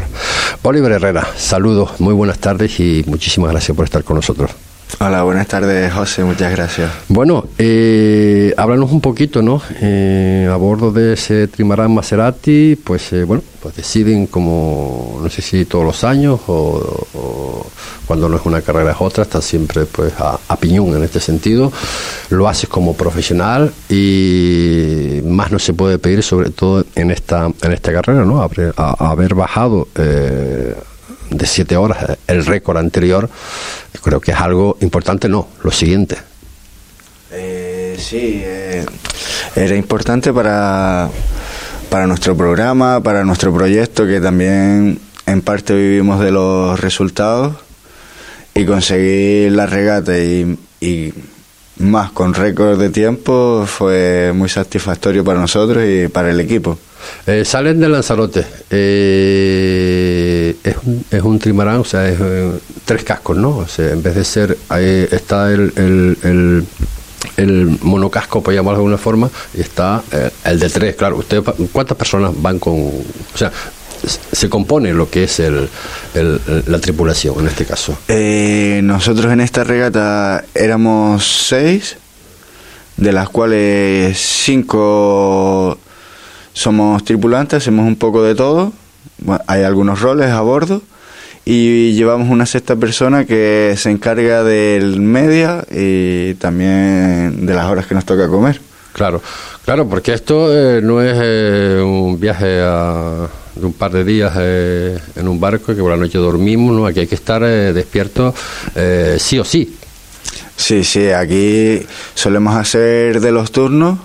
Oliver 0.61 0.93
Herrera, 0.93 1.27
saludos, 1.37 1.99
muy 1.99 2.13
buenas 2.13 2.39
tardes 2.39 2.79
y 2.79 3.03
muchísimas 3.07 3.51
gracias 3.51 3.75
por 3.75 3.85
estar 3.85 4.03
con 4.03 4.15
nosotros. 4.15 4.51
Hola, 4.99 5.23
buenas 5.23 5.47
tardes, 5.47 5.91
José, 5.91 6.23
muchas 6.23 6.51
gracias. 6.51 6.91
Bueno, 7.09 7.45
eh, 7.57 8.53
háblanos 8.55 8.91
un 8.91 9.01
poquito, 9.01 9.41
¿no? 9.41 9.61
Eh, 9.81 10.47
a 10.49 10.55
bordo 10.55 10.91
de 10.91 11.13
ese 11.13 11.47
trimarán 11.47 11.93
Maserati, 11.93 12.77
pues 12.81 13.11
eh, 13.11 13.23
bueno, 13.23 13.43
pues 13.61 13.75
deciden 13.75 14.27
como, 14.27 15.19
no 15.21 15.29
sé 15.29 15.41
si 15.41 15.65
todos 15.65 15.83
los 15.83 16.03
años 16.03 16.39
o, 16.47 17.65
cuando 18.05 18.29
no 18.29 18.37
es 18.37 18.45
una 18.45 18.61
carrera 18.61 18.91
es 18.91 18.97
otra, 18.99 19.23
estás 19.23 19.43
siempre 19.43 19.85
pues 19.85 20.13
a, 20.19 20.55
piñón 20.57 20.95
en 20.95 21.03
este 21.03 21.19
sentido, 21.19 21.71
lo 22.29 22.47
haces 22.47 22.69
como 22.69 22.95
profesional 22.95 23.73
y 23.89 25.21
más 25.25 25.51
no 25.51 25.59
se 25.59 25.73
puede 25.73 25.97
pedir, 25.97 26.23
sobre 26.23 26.51
todo 26.51 26.85
en 26.95 27.11
esta, 27.11 27.51
en 27.61 27.71
esta 27.73 27.91
carrera, 27.91 28.23
¿no? 28.25 28.41
Haber, 28.41 28.73
haber 28.77 29.33
bajado 29.33 29.87
eh, 29.95 30.75
de 31.29 31.45
siete 31.45 31.77
horas, 31.77 32.17
el 32.27 32.45
récord 32.45 32.77
anterior, 32.77 33.29
creo 34.03 34.19
que 34.19 34.31
es 34.31 34.37
algo 34.37 34.77
importante, 34.81 35.29
no, 35.29 35.47
lo 35.63 35.71
siguiente. 35.71 36.17
Eh, 37.31 37.95
sí, 37.97 38.41
eh, 38.43 38.85
era 39.55 39.75
importante 39.75 40.31
para, 40.31 41.09
para 41.89 42.05
nuestro 42.05 42.35
programa, 42.35 43.01
para 43.01 43.23
nuestro 43.23 43.53
proyecto, 43.53 44.05
que 44.05 44.19
también 44.19 44.99
en 45.25 45.41
parte 45.41 45.73
vivimos 45.73 46.19
de 46.19 46.31
los 46.31 46.79
resultados, 46.79 47.55
y 48.53 48.65
conseguir 48.65 49.53
la 49.53 49.65
regata 49.65 50.17
y, 50.19 50.57
y 50.79 51.13
más 51.77 52.11
con 52.11 52.33
récord 52.33 52.79
de 52.79 52.89
tiempo 52.89 53.65
fue 53.65 54.31
muy 54.35 54.49
satisfactorio 54.49 55.23
para 55.23 55.39
nosotros 55.39 55.83
y 55.87 56.07
para 56.07 56.29
el 56.29 56.39
equipo. 56.39 56.77
Eh, 57.25 57.43
salen 57.45 57.79
de 57.79 57.89
Lanzarote. 57.89 58.45
Eh, 58.69 60.55
es 60.63 60.75
un, 60.83 61.05
es 61.09 61.21
un 61.21 61.39
trimarán, 61.39 61.77
o 61.77 61.85
sea, 61.85 62.07
es 62.07 62.17
tres 62.85 63.03
cascos, 63.03 63.37
¿no? 63.37 63.57
O 63.57 63.67
sea, 63.67 63.91
en 63.91 64.03
vez 64.03 64.15
de 64.15 64.23
ser, 64.23 64.57
está 65.11 65.51
el, 65.51 65.73
el, 65.75 66.65
el, 67.37 67.77
monocasco, 67.81 68.41
por 68.41 68.53
llamarlo 68.53 68.79
de 68.79 68.81
alguna 68.81 68.97
forma, 68.97 69.29
y 69.53 69.61
está 69.61 70.03
el 70.45 70.59
de 70.59 70.69
tres, 70.69 70.95
claro. 70.95 71.17
Usted, 71.17 71.43
¿Cuántas 71.71 71.97
personas 71.97 72.31
van 72.35 72.59
con...? 72.59 72.73
O 72.73 73.37
sea, 73.37 73.51
se 74.07 74.49
compone 74.49 74.93
lo 74.93 75.09
que 75.09 75.23
es 75.23 75.39
el, 75.39 75.69
la 76.67 76.79
tripulación 76.79 77.39
en 77.39 77.47
este 77.47 77.65
caso? 77.65 77.97
Eh, 78.07 78.81
nosotros 78.83 79.31
en 79.31 79.41
esta 79.41 79.63
regata 79.63 80.43
éramos 80.53 81.47
seis, 81.47 81.97
de 82.97 83.11
las 83.11 83.29
cuales 83.29 84.17
cinco 84.17 85.77
somos 86.53 87.03
tripulantes, 87.03 87.57
hacemos 87.57 87.85
un 87.85 87.95
poco 87.95 88.23
de 88.23 88.35
todo, 88.35 88.73
hay 89.47 89.63
algunos 89.63 90.01
roles 90.01 90.29
a 90.31 90.41
bordo 90.41 90.81
y 91.45 91.93
llevamos 91.93 92.29
una 92.29 92.45
sexta 92.45 92.75
persona 92.75 93.25
que 93.25 93.75
se 93.77 93.91
encarga 93.91 94.43
del 94.43 94.99
media 94.99 95.65
y 95.69 96.35
también 96.35 97.45
de 97.45 97.53
las 97.53 97.65
horas 97.65 97.85
que 97.85 97.95
nos 97.95 98.05
toca 98.05 98.27
comer. 98.27 98.61
Claro, 98.93 99.21
claro, 99.65 99.89
porque 99.89 100.13
esto 100.13 100.47
eh, 100.53 100.81
no 100.81 101.01
es 101.01 101.17
eh, 101.19 101.81
un 101.83 102.19
viaje 102.19 102.61
a 102.61 103.27
de 103.55 103.65
un 103.65 103.73
par 103.73 103.91
de 103.91 104.03
días 104.03 104.33
eh, 104.37 104.99
en 105.15 105.27
un 105.27 105.39
barco 105.39 105.75
que 105.75 105.81
por 105.81 105.91
la 105.91 105.97
noche 105.97 106.17
dormimos, 106.17 106.75
¿no? 106.75 106.85
Aquí 106.85 107.01
hay 107.01 107.07
que 107.07 107.15
estar 107.15 107.43
eh, 107.43 107.73
despierto 107.73 108.33
eh, 108.75 109.17
sí 109.19 109.39
o 109.39 109.43
sí. 109.43 109.77
Sí, 110.55 110.83
sí, 110.83 111.09
aquí 111.09 111.85
solemos 112.13 112.55
hacer 112.55 113.19
de 113.19 113.31
los 113.31 113.51
turnos 113.51 113.99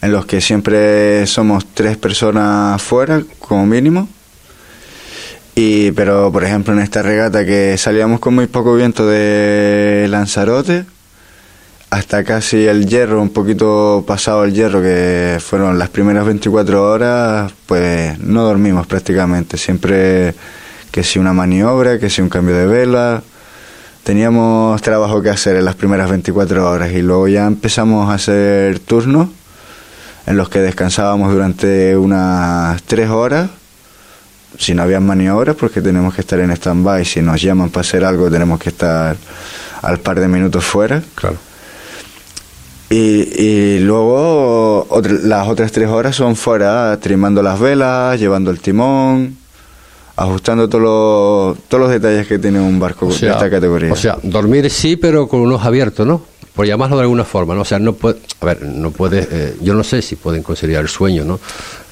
en 0.00 0.12
los 0.12 0.26
que 0.26 0.40
siempre 0.40 1.26
somos 1.26 1.66
tres 1.74 1.96
personas 1.96 2.80
fuera, 2.80 3.22
como 3.38 3.66
mínimo. 3.66 4.08
Y, 5.54 5.90
pero, 5.92 6.30
por 6.30 6.44
ejemplo, 6.44 6.72
en 6.72 6.80
esta 6.80 7.02
regata 7.02 7.44
que 7.44 7.76
salíamos 7.76 8.20
con 8.20 8.34
muy 8.34 8.46
poco 8.46 8.76
viento 8.76 9.06
de 9.06 10.06
Lanzarote, 10.08 10.84
hasta 11.90 12.22
casi 12.22 12.66
el 12.66 12.86
hierro, 12.86 13.20
un 13.20 13.30
poquito 13.30 14.04
pasado 14.06 14.44
el 14.44 14.52
hierro, 14.52 14.80
que 14.80 15.38
fueron 15.40 15.78
las 15.78 15.88
primeras 15.88 16.26
24 16.26 16.84
horas, 16.84 17.52
pues 17.66 18.18
no 18.20 18.44
dormimos 18.44 18.86
prácticamente. 18.86 19.56
Siempre 19.56 20.34
que 20.92 21.02
si 21.02 21.18
una 21.18 21.32
maniobra, 21.32 21.98
que 21.98 22.10
si 22.10 22.22
un 22.22 22.28
cambio 22.28 22.56
de 22.56 22.66
vela. 22.66 23.22
Teníamos 24.04 24.80
trabajo 24.80 25.20
que 25.22 25.28
hacer 25.28 25.56
en 25.56 25.64
las 25.64 25.74
primeras 25.74 26.08
24 26.08 26.70
horas 26.70 26.92
y 26.92 27.02
luego 27.02 27.28
ya 27.28 27.46
empezamos 27.46 28.08
a 28.08 28.14
hacer 28.14 28.78
turnos 28.78 29.28
en 30.28 30.36
los 30.36 30.48
que 30.48 30.60
descansábamos 30.60 31.32
durante 31.32 31.96
unas 31.96 32.82
3 32.82 33.10
horas. 33.10 33.50
Si 34.58 34.74
no 34.74 34.82
había 34.82 35.00
maniobras, 35.00 35.56
porque 35.56 35.80
tenemos 35.80 36.14
que 36.14 36.20
estar 36.20 36.38
en 36.40 36.50
stand-by. 36.50 37.04
Si 37.04 37.20
nos 37.20 37.40
llaman 37.40 37.70
para 37.70 37.82
hacer 37.82 38.04
algo, 38.04 38.30
tenemos 38.30 38.58
que 38.58 38.70
estar 38.70 39.16
al 39.82 39.98
par 40.00 40.20
de 40.20 40.28
minutos 40.28 40.64
fuera. 40.64 41.02
Claro 41.14 41.38
y, 42.90 42.96
y 42.96 43.80
luego 43.80 44.86
las 45.24 45.46
otras 45.48 45.72
tres 45.72 45.88
horas 45.88 46.16
son 46.16 46.36
fuera, 46.36 46.98
trimando 47.00 47.42
las 47.42 47.60
velas, 47.60 48.18
llevando 48.18 48.50
el 48.50 48.60
timón, 48.60 49.36
ajustando 50.16 50.68
todos 50.68 50.82
los, 50.82 51.68
todos 51.68 51.82
los 51.82 51.90
detalles 51.90 52.26
que 52.26 52.38
tiene 52.38 52.60
un 52.60 52.80
barco 52.80 53.06
de 53.08 53.14
esta 53.14 53.50
categoría. 53.50 53.92
O 53.92 53.96
sea, 53.96 54.16
dormir 54.22 54.70
sí, 54.70 54.96
pero 54.96 55.28
con 55.28 55.40
un 55.40 55.52
ojo 55.52 55.66
abierto, 55.66 56.06
¿no? 56.06 56.22
Por 56.58 56.66
llamarlo 56.66 56.96
de 56.96 57.02
alguna 57.02 57.24
forma, 57.24 57.54
¿no? 57.54 57.60
O 57.60 57.64
sea, 57.64 57.78
no 57.78 57.92
puede, 57.92 58.18
a 58.40 58.44
ver, 58.44 58.62
no 58.62 58.90
puede, 58.90 59.28
eh, 59.30 59.56
yo 59.60 59.74
no 59.74 59.84
sé 59.84 60.02
si 60.02 60.16
pueden 60.16 60.42
considerar 60.42 60.82
el 60.82 60.88
sueño, 60.88 61.22
¿no? 61.22 61.38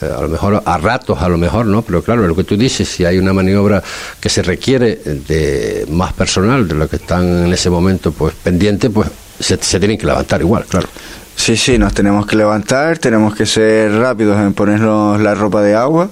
Eh, 0.03 0.13
a 0.13 0.21
lo 0.21 0.27
mejor 0.29 0.61
a 0.67 0.79
ratos, 0.79 1.23
a 1.23 1.29
lo 1.29 1.39
mejor, 1.39 1.67
¿no? 1.67 1.83
Pero 1.83 2.03
claro, 2.03 2.27
lo 2.27 2.35
que 2.35 2.43
tú 2.43 2.57
dices, 2.57 2.89
si 2.89 3.05
hay 3.05 3.17
una 3.17 3.33
maniobra 3.33 3.81
que 4.19 4.29
se 4.29 4.43
requiere 4.43 4.97
de 4.97 5.87
más 5.89 6.15
personal 6.15 6.67
de 6.67 6.75
lo 6.75 6.89
que 6.89 6.97
están 6.97 7.45
en 7.45 7.53
ese 7.53 7.71
momento, 7.71 8.11
pues 8.11 8.35
pendiente, 8.35 8.91
pues 8.91 9.09
se, 9.39 9.57
tienen 9.57 9.99
que 9.99 10.07
levantar 10.07 10.41
igual, 10.41 10.65
claro. 10.65 10.89
Sí, 11.37 11.57
sí, 11.57 11.79
nos 11.79 11.95
tenemos 11.95 12.27
que 12.27 12.35
levantar, 12.35 12.99
tenemos 12.99 13.37
que 13.37 13.47
ser 13.47 13.93
rápidos 13.93 14.37
en 14.41 14.53
ponernos 14.53 15.21
la 15.21 15.37
ropa 15.37 15.63
de 15.63 15.77
agua, 15.77 16.11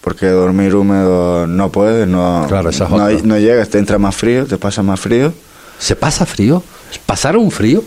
porque 0.00 0.26
dormir 0.26 0.74
húmedo 0.74 1.46
no 1.46 1.70
puedes, 1.70 2.08
no, 2.08 2.46
claro, 2.48 2.70
no, 2.72 3.10
no, 3.10 3.38
llegas, 3.38 3.68
te 3.68 3.76
entra 3.76 3.98
más 3.98 4.16
frío, 4.16 4.46
te 4.46 4.56
pasa 4.56 4.82
más 4.82 4.98
frío. 4.98 5.34
¿Se 5.78 5.96
pasa 5.96 6.24
frío? 6.24 6.62
¿Pasaron 7.06 7.44
un 7.44 7.50
frío? 7.50 7.82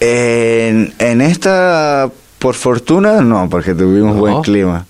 En, 0.00 0.94
en 0.98 1.20
esta, 1.20 2.10
por 2.38 2.54
fortuna, 2.54 3.20
no, 3.20 3.48
porque 3.48 3.74
tuvimos 3.74 4.16
buen 4.16 4.42
clima. 4.42 4.86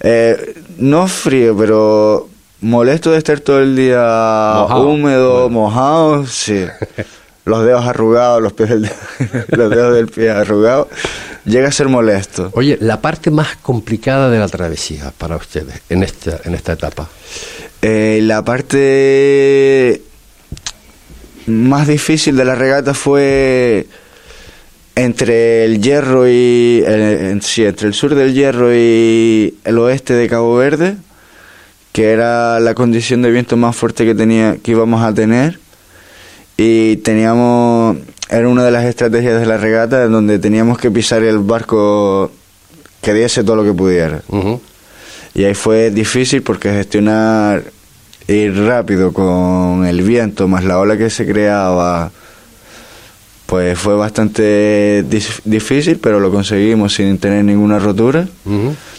Eh, 0.00 0.54
no 0.78 1.06
frío, 1.08 1.56
pero 1.56 2.28
molesto 2.60 3.10
de 3.12 3.18
estar 3.18 3.40
todo 3.40 3.60
el 3.60 3.76
día 3.76 4.66
húmedo, 4.76 5.48
mojado, 5.48 6.26
sí. 6.26 6.66
los 7.44 7.64
dedos 7.64 7.84
arrugados, 7.84 8.42
los, 8.42 8.52
pies 8.52 8.70
del, 8.70 8.90
los 9.48 9.70
dedos 9.70 9.94
del 9.94 10.08
pie 10.08 10.30
arrugados, 10.30 10.88
llega 11.44 11.68
a 11.68 11.72
ser 11.72 11.88
molesto. 11.88 12.50
Oye, 12.52 12.78
la 12.80 13.00
parte 13.00 13.30
más 13.30 13.56
complicada 13.56 14.30
de 14.30 14.38
la 14.38 14.48
travesía 14.48 15.12
para 15.16 15.36
ustedes 15.36 15.82
en 15.88 16.02
esta, 16.02 16.40
en 16.44 16.54
esta 16.54 16.72
etapa. 16.72 17.08
Eh, 17.82 18.20
la 18.22 18.44
parte 18.44 20.02
más 21.46 21.88
difícil 21.88 22.36
de 22.36 22.44
la 22.44 22.54
regata 22.54 22.94
fue 22.94 23.86
entre 24.94 25.64
el 25.64 25.80
hierro 25.80 26.28
y 26.28 26.84
sí, 27.40 27.64
entre 27.64 27.88
el 27.88 27.94
sur 27.94 28.14
del 28.14 28.34
hierro 28.34 28.74
y 28.74 29.54
el 29.64 29.78
oeste 29.78 30.14
de 30.14 30.28
Cabo 30.28 30.56
Verde, 30.56 30.96
que 31.92 32.10
era 32.10 32.60
la 32.60 32.74
condición 32.74 33.22
de 33.22 33.30
viento 33.30 33.56
más 33.56 33.76
fuerte 33.76 34.04
que 34.04 34.14
tenía 34.14 34.56
que 34.62 34.72
íbamos 34.72 35.02
a 35.02 35.14
tener 35.14 35.58
y 36.56 36.96
teníamos, 36.98 37.96
era 38.28 38.46
una 38.48 38.64
de 38.64 38.70
las 38.70 38.84
estrategias 38.84 39.40
de 39.40 39.46
la 39.46 39.56
regata 39.56 40.04
en 40.04 40.12
donde 40.12 40.38
teníamos 40.38 40.76
que 40.78 40.90
pisar 40.90 41.22
el 41.22 41.38
barco 41.38 42.30
que 43.00 43.14
diese 43.14 43.42
todo 43.44 43.56
lo 43.56 43.64
que 43.64 43.72
pudiera. 43.72 44.20
Y 45.34 45.44
ahí 45.44 45.54
fue 45.54 45.90
difícil 45.90 46.42
porque 46.42 46.70
gestionar 46.70 47.64
ir 48.30 48.56
rápido 48.56 49.12
con 49.12 49.84
el 49.86 50.02
viento 50.02 50.48
más 50.48 50.64
la 50.64 50.78
ola 50.78 50.96
que 50.96 51.10
se 51.10 51.26
creaba, 51.26 52.10
pues 53.46 53.78
fue 53.78 53.94
bastante 53.94 55.04
difícil, 55.44 55.98
pero 55.98 56.20
lo 56.20 56.30
conseguimos 56.30 56.94
sin 56.94 57.18
tener 57.18 57.44
ninguna 57.44 57.78
rotura, 57.78 58.28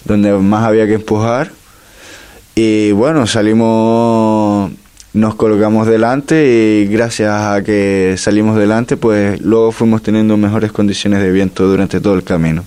donde 0.05 0.33
más 0.33 0.65
había 0.65 0.85
que 0.85 0.95
empujar. 0.95 1.51
Y 2.53 2.91
bueno, 2.91 3.25
salimos 3.27 4.71
nos 5.13 5.35
colocamos 5.35 5.87
delante 5.87 6.47
y 6.47 6.85
gracias 6.87 7.29
a 7.29 7.61
que 7.63 8.15
salimos 8.17 8.57
delante, 8.57 8.95
pues 8.95 9.41
luego 9.41 9.71
fuimos 9.73 10.01
teniendo 10.01 10.37
mejores 10.37 10.71
condiciones 10.71 11.21
de 11.21 11.31
viento 11.31 11.67
durante 11.67 11.99
todo 11.99 12.13
el 12.15 12.23
camino. 12.23 12.63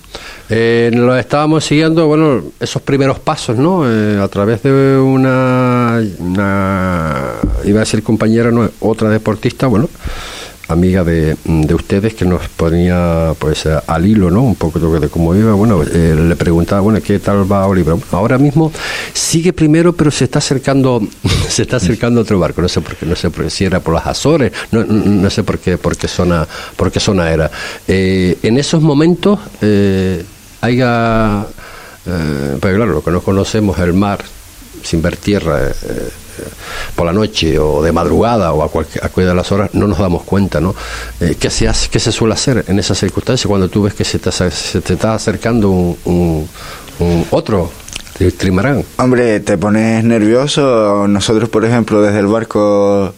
Eh, 0.49 0.91
lo 0.93 1.17
estábamos 1.17 1.65
siguiendo, 1.65 2.05
bueno, 2.05 2.43
esos 2.59 2.81
primeros 2.83 3.17
pasos, 3.17 3.57
¿no? 3.57 3.89
Eh, 3.89 4.19
a 4.21 4.27
través 4.27 4.61
de 4.61 4.97
una, 4.99 5.64
iba 6.01 7.81
a 7.81 7.85
ser 7.85 8.03
compañera, 8.03 8.51
no, 8.51 8.69
otra 8.79 9.09
deportista, 9.09 9.67
bueno, 9.67 9.89
amiga 10.67 11.03
de, 11.03 11.35
de, 11.43 11.73
ustedes 11.75 12.13
que 12.13 12.25
nos 12.25 12.47
ponía 12.49 13.33
pues 13.37 13.65
al 13.65 14.05
hilo 14.05 14.31
no 14.31 14.41
un 14.41 14.55
poco 14.55 14.79
de 14.79 15.09
cómo 15.09 15.35
iba. 15.35 15.53
Bueno 15.53 15.83
eh, 15.83 16.15
le 16.27 16.35
preguntaba 16.35 16.81
bueno 16.81 16.99
qué 17.01 17.19
tal 17.19 17.49
va 17.51 17.67
Oliver 17.67 17.95
ahora 18.11 18.37
mismo 18.37 18.71
sigue 19.13 19.53
primero 19.53 19.93
pero 19.93 20.11
se 20.11 20.25
está 20.25 20.39
acercando 20.39 21.01
se 21.47 21.63
está 21.63 21.77
acercando 21.77 22.21
otro 22.21 22.39
barco. 22.39 22.61
No 22.61 22.69
sé 22.69 22.81
por 22.81 22.95
qué 22.95 23.05
no 23.05 23.15
sé 23.15 23.29
si 23.49 23.65
era 23.65 23.79
por 23.79 23.93
las 23.93 24.07
Azores 24.07 24.51
no, 24.71 24.83
no 24.83 25.29
sé 25.29 25.43
por 25.43 25.59
qué 25.59 25.77
por 25.77 25.95
qué 25.97 26.07
zona 26.07 26.47
por 26.75 26.91
qué 26.91 26.99
zona 26.99 27.31
era. 27.31 27.51
Eh, 27.87 28.37
en 28.41 28.57
esos 28.57 28.81
momentos 28.81 29.39
eh, 29.61 30.23
haya 30.61 31.45
pues 32.05 32.75
claro 32.75 32.85
lo 32.85 33.03
que 33.03 33.09
no 33.09 33.21
conocemos 33.21 33.79
el 33.79 33.93
mar 33.93 34.23
sin 34.85 35.01
ver 35.01 35.17
tierra 35.17 35.67
eh, 35.67 36.09
por 36.95 37.05
la 37.05 37.13
noche 37.13 37.57
o 37.59 37.81
de 37.81 37.91
madrugada 37.91 38.53
o 38.53 38.63
a 38.63 38.69
cualquier, 38.69 39.03
a 39.03 39.09
de 39.09 39.35
las 39.35 39.51
horas, 39.51 39.71
no 39.73 39.87
nos 39.87 39.97
damos 39.97 40.23
cuenta, 40.23 40.61
¿no? 40.61 40.75
Eh, 41.19 41.35
¿qué, 41.39 41.49
se 41.49 41.67
hace, 41.67 41.89
¿Qué 41.89 41.99
se 41.99 42.11
suele 42.11 42.33
hacer 42.33 42.65
en 42.67 42.79
esas 42.79 42.97
circunstancias 42.97 43.47
cuando 43.47 43.69
tú 43.69 43.83
ves 43.83 43.93
que 43.93 44.03
se 44.03 44.19
te, 44.19 44.31
se 44.31 44.81
te 44.81 44.93
está 44.93 45.15
acercando 45.15 45.69
un, 45.69 46.47
un, 46.99 47.25
otro 47.31 47.71
trimarán? 48.37 48.83
Hombre, 48.97 49.39
te 49.41 49.57
pones 49.57 50.03
nervioso. 50.03 51.07
Nosotros, 51.07 51.49
por 51.49 51.65
ejemplo, 51.65 52.01
desde 52.01 52.19
el 52.19 52.27
barco 52.27 53.13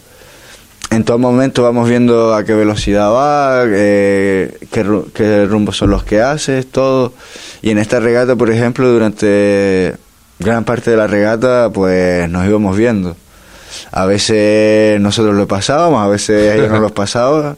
en 0.90 1.04
todo 1.04 1.18
momento 1.18 1.62
vamos 1.62 1.88
viendo 1.88 2.34
a 2.34 2.44
qué 2.44 2.54
velocidad 2.54 3.12
va, 3.12 3.62
eh, 3.66 4.56
qué, 4.72 4.84
qué 5.12 5.44
rumbos 5.44 5.76
son 5.76 5.90
los 5.90 6.02
que 6.02 6.22
haces, 6.22 6.66
todo. 6.70 7.12
Y 7.62 7.70
en 7.70 7.78
esta 7.78 8.00
regata, 8.00 8.36
por 8.36 8.50
ejemplo, 8.50 8.90
durante 8.90 9.96
gran 10.38 10.64
parte 10.64 10.90
de 10.90 10.96
la 10.96 11.06
regata 11.06 11.70
pues 11.72 12.28
nos 12.28 12.46
íbamos 12.46 12.76
viendo. 12.76 13.16
A 13.92 14.06
veces 14.06 15.00
nosotros 15.00 15.34
lo 15.34 15.46
pasábamos, 15.46 16.02
a 16.02 16.08
veces 16.08 16.54
ellos 16.54 16.70
no 16.70 16.80
los 16.80 16.92
pasaban, 17.02 17.56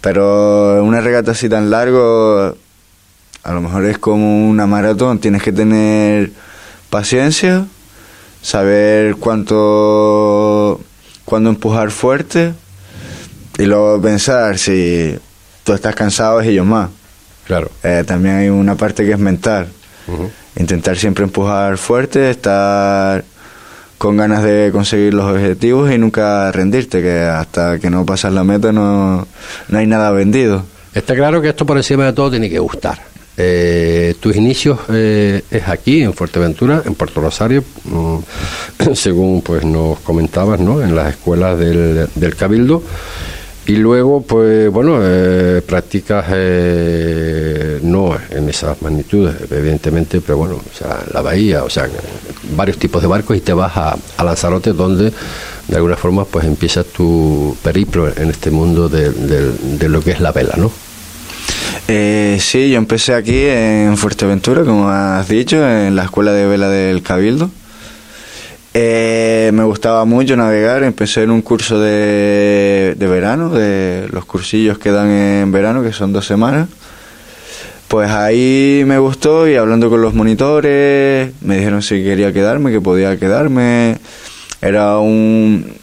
pero 0.00 0.84
una 0.84 1.00
regata 1.00 1.32
así 1.32 1.48
tan 1.48 1.70
largo 1.70 2.54
a 3.42 3.52
lo 3.52 3.60
mejor 3.60 3.86
es 3.86 3.98
como 3.98 4.48
una 4.48 4.66
maratón, 4.66 5.18
tienes 5.18 5.42
que 5.42 5.52
tener 5.52 6.30
paciencia 6.90 7.66
saber 8.42 9.16
cuánto, 9.16 10.80
cuándo 11.24 11.50
empujar 11.50 11.90
fuerte 11.90 12.52
y 13.58 13.64
luego 13.64 14.00
pensar 14.00 14.58
si 14.58 15.18
tú 15.64 15.72
estás 15.72 15.94
cansado 15.94 16.40
es 16.40 16.48
ellos 16.48 16.66
más. 16.66 16.90
Claro. 17.46 17.70
Eh, 17.82 18.04
también 18.06 18.36
hay 18.36 18.48
una 18.48 18.74
parte 18.76 19.04
que 19.04 19.12
es 19.12 19.18
mental. 19.18 19.68
Intentar 20.60 20.98
siempre 20.98 21.24
empujar 21.24 21.78
fuerte, 21.78 22.30
estar 22.30 23.24
con 23.96 24.18
ganas 24.18 24.42
de 24.42 24.68
conseguir 24.72 25.14
los 25.14 25.24
objetivos 25.24 25.90
y 25.90 25.96
nunca 25.96 26.52
rendirte, 26.52 27.00
que 27.00 27.22
hasta 27.22 27.78
que 27.78 27.88
no 27.88 28.04
pasas 28.04 28.34
la 28.34 28.44
meta 28.44 28.70
no, 28.70 29.26
no 29.68 29.78
hay 29.78 29.86
nada 29.86 30.10
vendido. 30.10 30.62
Está 30.92 31.14
claro 31.14 31.40
que 31.40 31.48
esto 31.48 31.64
por 31.64 31.78
encima 31.78 32.04
de 32.04 32.12
todo 32.12 32.30
tiene 32.30 32.50
que 32.50 32.58
gustar. 32.58 33.00
Eh, 33.38 34.16
tus 34.20 34.36
inicios 34.36 34.80
eh, 34.90 35.42
es 35.50 35.66
aquí, 35.66 36.02
en 36.02 36.12
Fuerteventura, 36.12 36.82
en 36.84 36.94
Puerto 36.94 37.22
Rosario, 37.22 37.64
mm, 37.84 38.18
según 38.94 39.40
pues 39.40 39.64
nos 39.64 39.98
comentabas, 40.00 40.60
¿no? 40.60 40.82
En 40.82 40.94
las 40.94 41.14
escuelas 41.14 41.58
del, 41.58 42.06
del 42.14 42.36
Cabildo. 42.36 42.82
Y 43.70 43.76
luego, 43.76 44.20
pues 44.20 44.68
bueno, 44.68 44.98
eh, 45.00 45.62
practicas 45.64 46.26
eh, 46.30 47.78
no 47.84 48.16
en 48.28 48.48
esas 48.48 48.82
magnitudes, 48.82 49.36
evidentemente, 49.48 50.20
pero 50.20 50.38
bueno, 50.38 50.56
o 50.56 50.76
sea, 50.76 51.04
la 51.14 51.22
bahía, 51.22 51.62
o 51.62 51.70
sea, 51.70 51.88
varios 52.56 52.78
tipos 52.78 53.00
de 53.00 53.06
barcos 53.06 53.36
y 53.36 53.40
te 53.42 53.52
vas 53.52 53.76
a, 53.76 53.96
a 54.16 54.24
Lanzarote, 54.24 54.72
donde 54.72 55.12
de 55.68 55.76
alguna 55.76 55.94
forma 55.94 56.24
pues 56.24 56.46
empiezas 56.46 56.84
tu 56.86 57.56
periplo 57.62 58.08
en 58.08 58.30
este 58.30 58.50
mundo 58.50 58.88
de, 58.88 59.12
de 59.12 59.88
lo 59.88 60.00
que 60.00 60.10
es 60.10 60.20
la 60.20 60.32
vela, 60.32 60.54
¿no? 60.56 60.72
Eh, 61.86 62.38
sí, 62.40 62.70
yo 62.70 62.78
empecé 62.78 63.14
aquí 63.14 63.44
en 63.46 63.96
Fuerteventura, 63.96 64.64
como 64.64 64.88
has 64.88 65.28
dicho, 65.28 65.64
en 65.64 65.94
la 65.94 66.04
escuela 66.04 66.32
de 66.32 66.44
vela 66.44 66.68
del 66.68 67.02
Cabildo. 67.02 67.50
Eh, 68.72 69.50
me 69.52 69.64
gustaba 69.64 70.04
mucho 70.04 70.36
navegar, 70.36 70.84
empecé 70.84 71.24
en 71.24 71.30
un 71.30 71.42
curso 71.42 71.80
de, 71.80 72.94
de 72.96 73.06
verano, 73.08 73.50
de 73.50 74.08
los 74.12 74.24
cursillos 74.24 74.78
que 74.78 74.92
dan 74.92 75.10
en 75.10 75.50
verano, 75.50 75.82
que 75.82 75.92
son 75.92 76.12
dos 76.12 76.26
semanas. 76.26 76.68
Pues 77.88 78.08
ahí 78.10 78.84
me 78.86 78.98
gustó 78.98 79.48
y 79.48 79.56
hablando 79.56 79.90
con 79.90 80.00
los 80.00 80.14
monitores, 80.14 81.32
me 81.40 81.56
dijeron 81.56 81.82
si 81.82 82.04
quería 82.04 82.32
quedarme, 82.32 82.70
que 82.70 82.80
podía 82.80 83.18
quedarme. 83.18 83.98
Era 84.62 84.98
un, 84.98 85.74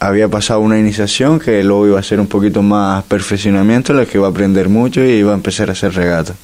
había 0.00 0.26
pasado 0.26 0.58
una 0.58 0.76
iniciación 0.76 1.38
que 1.38 1.62
luego 1.62 1.86
iba 1.86 2.00
a 2.00 2.02
ser 2.02 2.18
un 2.18 2.26
poquito 2.26 2.62
más 2.62 3.04
perfeccionamiento, 3.04 3.92
en 3.92 3.98
la 3.98 4.06
que 4.06 4.18
iba 4.18 4.26
a 4.26 4.30
aprender 4.30 4.68
mucho 4.68 5.04
y 5.04 5.10
iba 5.10 5.30
a 5.30 5.36
empezar 5.36 5.68
a 5.68 5.72
hacer 5.72 5.94
regata. 5.94 6.34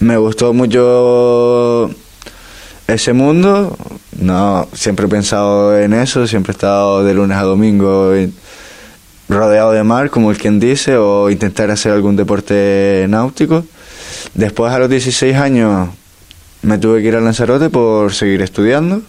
Me 0.00 0.16
gustó 0.16 0.52
mucho 0.52 1.88
ese 2.90 3.12
mundo, 3.12 3.76
no, 4.18 4.68
siempre 4.72 5.06
he 5.06 5.08
pensado 5.08 5.78
en 5.78 5.92
eso, 5.92 6.26
siempre 6.26 6.52
he 6.52 6.54
estado 6.54 7.04
de 7.04 7.14
lunes 7.14 7.38
a 7.38 7.42
domingo 7.42 8.12
rodeado 9.28 9.72
de 9.72 9.82
mar, 9.84 10.10
como 10.10 10.30
el 10.30 10.38
quien 10.38 10.60
dice, 10.60 10.96
o 10.96 11.30
intentar 11.30 11.70
hacer 11.70 11.92
algún 11.92 12.16
deporte 12.16 13.06
náutico. 13.08 13.64
Después 14.34 14.72
a 14.72 14.78
los 14.78 14.90
16 14.90 15.36
años 15.36 15.88
me 16.62 16.78
tuve 16.78 17.00
que 17.00 17.08
ir 17.08 17.16
a 17.16 17.20
Lanzarote 17.20 17.70
por 17.70 18.12
seguir 18.12 18.42
estudiando 18.42 19.02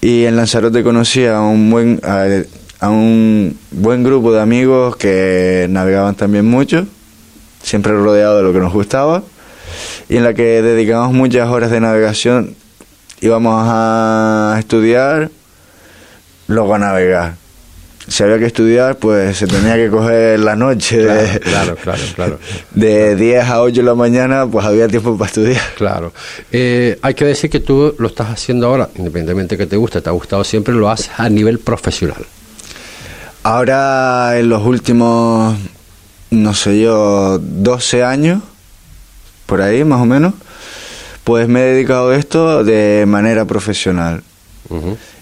y 0.00 0.24
en 0.24 0.34
Lanzarote 0.34 0.82
conocí 0.82 1.24
a 1.26 1.40
un 1.40 1.70
buen, 1.70 2.00
a, 2.02 2.90
un 2.90 3.56
buen 3.70 4.02
grupo 4.02 4.32
de 4.32 4.40
amigos 4.40 4.96
que 4.96 5.66
navegaban 5.70 6.16
también 6.16 6.44
mucho, 6.44 6.86
siempre 7.62 7.92
rodeado 7.92 8.38
de 8.38 8.42
lo 8.42 8.52
que 8.52 8.58
nos 8.58 8.72
gustaba, 8.72 9.22
y 10.08 10.16
en 10.16 10.24
la 10.24 10.34
que 10.34 10.62
dedicamos 10.62 11.12
muchas 11.12 11.48
horas 11.48 11.70
de 11.70 11.80
navegación. 11.80 12.54
Íbamos 13.20 13.66
a 13.68 14.56
estudiar, 14.58 15.30
luego 16.48 16.74
a 16.74 16.78
navegar 16.78 17.42
si 18.08 18.22
había 18.22 18.38
que 18.38 18.46
estudiar, 18.46 18.96
pues 18.96 19.36
se 19.36 19.46
tenía 19.46 19.76
que 19.76 19.88
coger 19.88 20.40
la 20.40 20.56
noche. 20.56 20.98
de, 20.98 21.40
claro, 21.40 21.76
claro, 21.76 22.02
claro. 22.14 22.38
De 22.72 23.16
10 23.16 23.44
a 23.44 23.62
8 23.62 23.76
de 23.76 23.82
la 23.82 23.94
mañana, 23.94 24.46
pues 24.46 24.66
había 24.66 24.88
tiempo 24.88 25.16
para 25.16 25.28
estudiar. 25.28 25.62
Claro. 25.76 26.12
Eh, 26.50 26.98
hay 27.02 27.14
que 27.14 27.24
decir 27.24 27.50
que 27.50 27.60
tú 27.60 27.94
lo 27.98 28.08
estás 28.08 28.30
haciendo 28.30 28.66
ahora, 28.66 28.88
independientemente 28.96 29.56
que 29.56 29.66
te 29.66 29.76
guste, 29.76 30.00
te 30.00 30.08
ha 30.08 30.12
gustado 30.12 30.42
siempre, 30.44 30.74
lo 30.74 30.90
haces 30.90 31.10
a 31.16 31.28
nivel 31.28 31.58
profesional. 31.58 32.24
Ahora, 33.44 34.38
en 34.38 34.48
los 34.48 34.64
últimos, 34.64 35.56
no 36.30 36.54
sé 36.54 36.80
yo, 36.80 37.38
12 37.40 38.04
años, 38.04 38.42
por 39.52 39.60
ahí 39.60 39.84
más 39.84 40.00
o 40.00 40.06
menos, 40.06 40.32
pues 41.24 41.46
me 41.46 41.60
he 41.60 41.74
dedicado 41.74 42.08
a 42.08 42.16
esto 42.16 42.64
de 42.64 43.04
manera 43.06 43.44
profesional. 43.44 44.22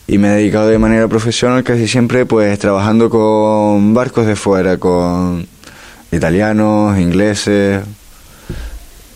Y 0.07 0.19
me 0.19 0.29
he 0.29 0.37
dedicado 0.37 0.69
de 0.69 0.79
manera 0.79 1.09
profesional 1.09 1.65
casi 1.65 1.89
siempre 1.89 2.27
pues 2.27 2.57
trabajando 2.61 3.11
con 3.11 3.93
barcos 3.93 4.29
de 4.29 4.37
fuera, 4.37 4.77
con 4.77 5.49
italianos, 6.13 6.97
ingleses, 7.01 7.83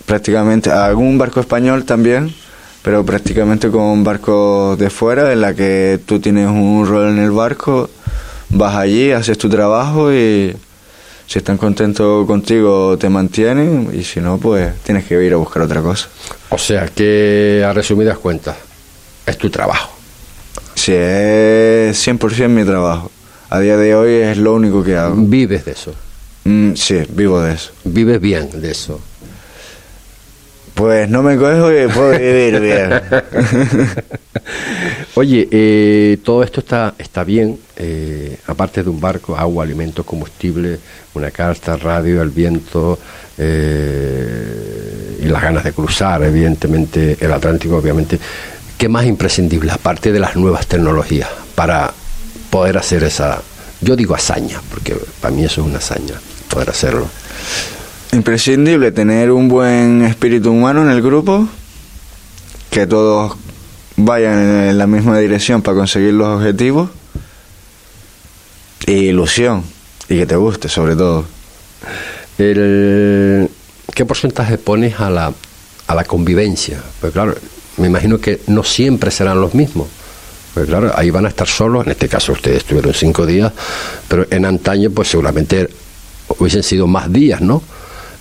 prácticamente 0.04 0.72
algún 0.72 1.16
barco 1.16 1.38
español 1.38 1.84
también, 1.84 2.34
pero 2.82 3.06
prácticamente 3.06 3.70
con 3.70 4.02
barcos 4.02 4.76
de 4.80 4.90
fuera 4.90 5.32
en 5.32 5.42
la 5.42 5.54
que 5.54 6.00
tú 6.04 6.18
tienes 6.18 6.48
un 6.48 6.88
rol 6.88 7.10
en 7.10 7.20
el 7.20 7.30
barco, 7.30 7.88
vas 8.48 8.74
allí, 8.74 9.12
haces 9.12 9.38
tu 9.38 9.48
trabajo 9.48 10.12
y 10.12 10.56
si 11.26 11.38
están 11.38 11.56
contentos 11.56 12.26
contigo 12.26 12.96
te 12.98 13.08
mantienen 13.08 13.90
y 13.92 14.04
si 14.04 14.20
no 14.20 14.38
pues 14.38 14.74
tienes 14.82 15.04
que 15.04 15.22
ir 15.22 15.32
a 15.32 15.36
buscar 15.36 15.62
otra 15.62 15.80
cosa. 15.80 16.08
O 16.50 16.58
sea 16.58 16.86
que 16.88 17.64
a 17.66 17.72
resumidas 17.72 18.18
cuentas 18.18 18.56
es 19.26 19.38
tu 19.38 19.50
trabajo. 19.50 19.90
Sí, 20.74 20.92
es 20.92 22.06
100% 22.06 22.48
mi 22.48 22.64
trabajo. 22.64 23.10
A 23.50 23.60
día 23.60 23.76
de 23.76 23.94
hoy 23.94 24.12
es 24.12 24.36
lo 24.36 24.54
único 24.54 24.82
que 24.82 24.96
hago. 24.96 25.14
¿Vives 25.16 25.64
de 25.64 25.72
eso? 25.72 25.94
Mm, 26.44 26.74
sí, 26.74 27.02
vivo 27.10 27.40
de 27.40 27.54
eso. 27.54 27.72
¿Vives 27.84 28.20
bien 28.20 28.50
de 28.60 28.70
eso? 28.70 29.00
Pues 30.74 31.08
no 31.08 31.22
me 31.22 31.36
cojo 31.36 31.72
y 31.72 31.86
puedo 31.86 32.10
vivir 32.10 32.60
bien. 32.60 33.00
Oye, 35.14 35.48
eh, 35.50 36.18
todo 36.24 36.42
esto 36.42 36.60
está, 36.60 36.94
está 36.98 37.22
bien, 37.22 37.56
eh, 37.76 38.36
aparte 38.48 38.82
de 38.82 38.90
un 38.90 39.00
barco, 39.00 39.36
agua, 39.36 39.62
alimentos, 39.62 40.04
combustible, 40.04 40.80
una 41.14 41.30
carta, 41.30 41.76
radio, 41.76 42.20
el 42.20 42.30
viento 42.30 42.98
eh, 43.38 45.20
y 45.22 45.26
las 45.26 45.40
ganas 45.40 45.62
de 45.62 45.72
cruzar, 45.72 46.24
evidentemente, 46.24 47.16
el 47.20 47.32
Atlántico, 47.32 47.76
obviamente. 47.76 48.18
¿Qué 48.76 48.88
más 48.88 49.06
imprescindible, 49.06 49.70
aparte 49.70 50.10
de 50.10 50.18
las 50.18 50.34
nuevas 50.34 50.66
tecnologías, 50.66 51.28
para 51.54 51.92
poder 52.50 52.76
hacer 52.76 53.04
esa, 53.04 53.40
yo 53.80 53.94
digo 53.94 54.16
hazaña, 54.16 54.60
porque 54.68 54.96
para 55.20 55.32
mí 55.32 55.44
eso 55.44 55.60
es 55.60 55.66
una 55.68 55.78
hazaña, 55.78 56.14
poder 56.48 56.70
hacerlo? 56.70 57.06
Imprescindible 58.14 58.92
tener 58.92 59.32
un 59.32 59.48
buen 59.48 60.02
espíritu 60.02 60.52
humano 60.52 60.82
en 60.82 60.88
el 60.88 61.02
grupo, 61.02 61.48
que 62.70 62.86
todos 62.86 63.36
vayan 63.96 64.38
en 64.38 64.78
la 64.78 64.86
misma 64.86 65.18
dirección 65.18 65.62
para 65.62 65.76
conseguir 65.76 66.14
los 66.14 66.28
objetivos, 66.28 66.90
y 68.86 68.92
ilusión, 68.92 69.64
y 70.08 70.18
que 70.18 70.26
te 70.26 70.36
guste 70.36 70.68
sobre 70.68 70.94
todo. 70.94 71.24
El, 72.38 73.50
¿Qué 73.92 74.04
porcentaje 74.04 74.58
pones 74.58 75.00
a 75.00 75.10
la, 75.10 75.32
a 75.88 75.94
la 75.96 76.04
convivencia? 76.04 76.80
Pues 77.00 77.12
claro, 77.12 77.34
me 77.78 77.88
imagino 77.88 78.20
que 78.20 78.42
no 78.46 78.62
siempre 78.62 79.10
serán 79.10 79.40
los 79.40 79.54
mismos. 79.54 79.88
Pues 80.54 80.66
claro, 80.66 80.92
ahí 80.94 81.10
van 81.10 81.26
a 81.26 81.30
estar 81.30 81.48
solos, 81.48 81.84
en 81.84 81.90
este 81.90 82.08
caso 82.08 82.30
ustedes 82.30 82.58
estuvieron 82.58 82.94
cinco 82.94 83.26
días, 83.26 83.52
pero 84.06 84.24
en 84.30 84.44
antaño 84.44 84.88
pues 84.92 85.08
seguramente 85.08 85.68
hubiesen 86.38 86.62
sido 86.62 86.86
más 86.86 87.12
días, 87.12 87.40
¿no? 87.40 87.60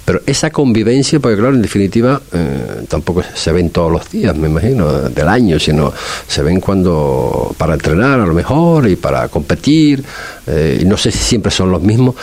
Pero 0.06 0.22
esa 0.26 0.50
convivencia, 0.50 1.20
porque 1.20 1.38
claro, 1.38 1.56
en 1.56 1.62
definitiva 1.62 2.22
eh, 2.34 2.86
tampoco 2.90 3.24
se 3.34 3.52
ven 3.52 3.70
todos 3.70 3.92
los 3.92 4.10
días, 4.12 4.36
me 4.36 4.50
imagino, 4.50 4.92
del 5.10 5.28
año, 5.28 5.58
sino 5.60 5.94
se 6.28 6.44
ven 6.44 6.60
cuando 6.60 7.56
para 7.58 7.76
entrenar 7.76 8.20
a 8.20 8.26
lo 8.26 8.34
mejor 8.34 8.88
y 8.90 8.98
para 8.98 9.30
competir, 9.30 10.04
eh, 10.48 10.80
y 10.82 10.86
no 10.86 10.98
sé 10.98 11.12
si 11.12 11.20
siempre 11.20 11.52
son 11.52 11.72
los 11.72 11.82
mismos, 11.82 12.16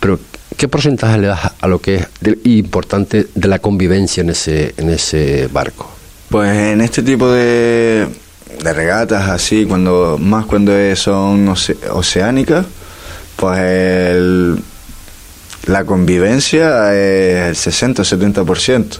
pero 0.00 0.18
¿qué 0.56 0.66
porcentaje 0.66 1.18
le 1.18 1.28
das 1.28 1.52
a 1.60 1.68
lo 1.68 1.78
que 1.78 1.96
es 1.96 2.08
importante 2.44 3.28
de 3.32 3.48
la 3.48 3.60
convivencia 3.60 4.22
en 4.22 4.30
ese, 4.30 4.74
en 4.76 4.90
ese 4.90 5.48
barco? 5.52 5.88
Pues 6.30 6.50
en 6.50 6.80
este 6.80 7.02
tipo 7.02 7.30
de, 7.30 8.08
de 8.62 8.72
regatas 8.72 9.28
así, 9.28 9.66
cuando 9.66 10.18
más 10.18 10.46
cuando 10.46 10.72
son 10.96 11.48
oceánicas, 11.48 12.66
pues 13.36 14.58
la 15.66 15.84
convivencia 15.84 16.94
es 16.94 17.66
el 17.66 17.72
60-70%. 17.72 18.98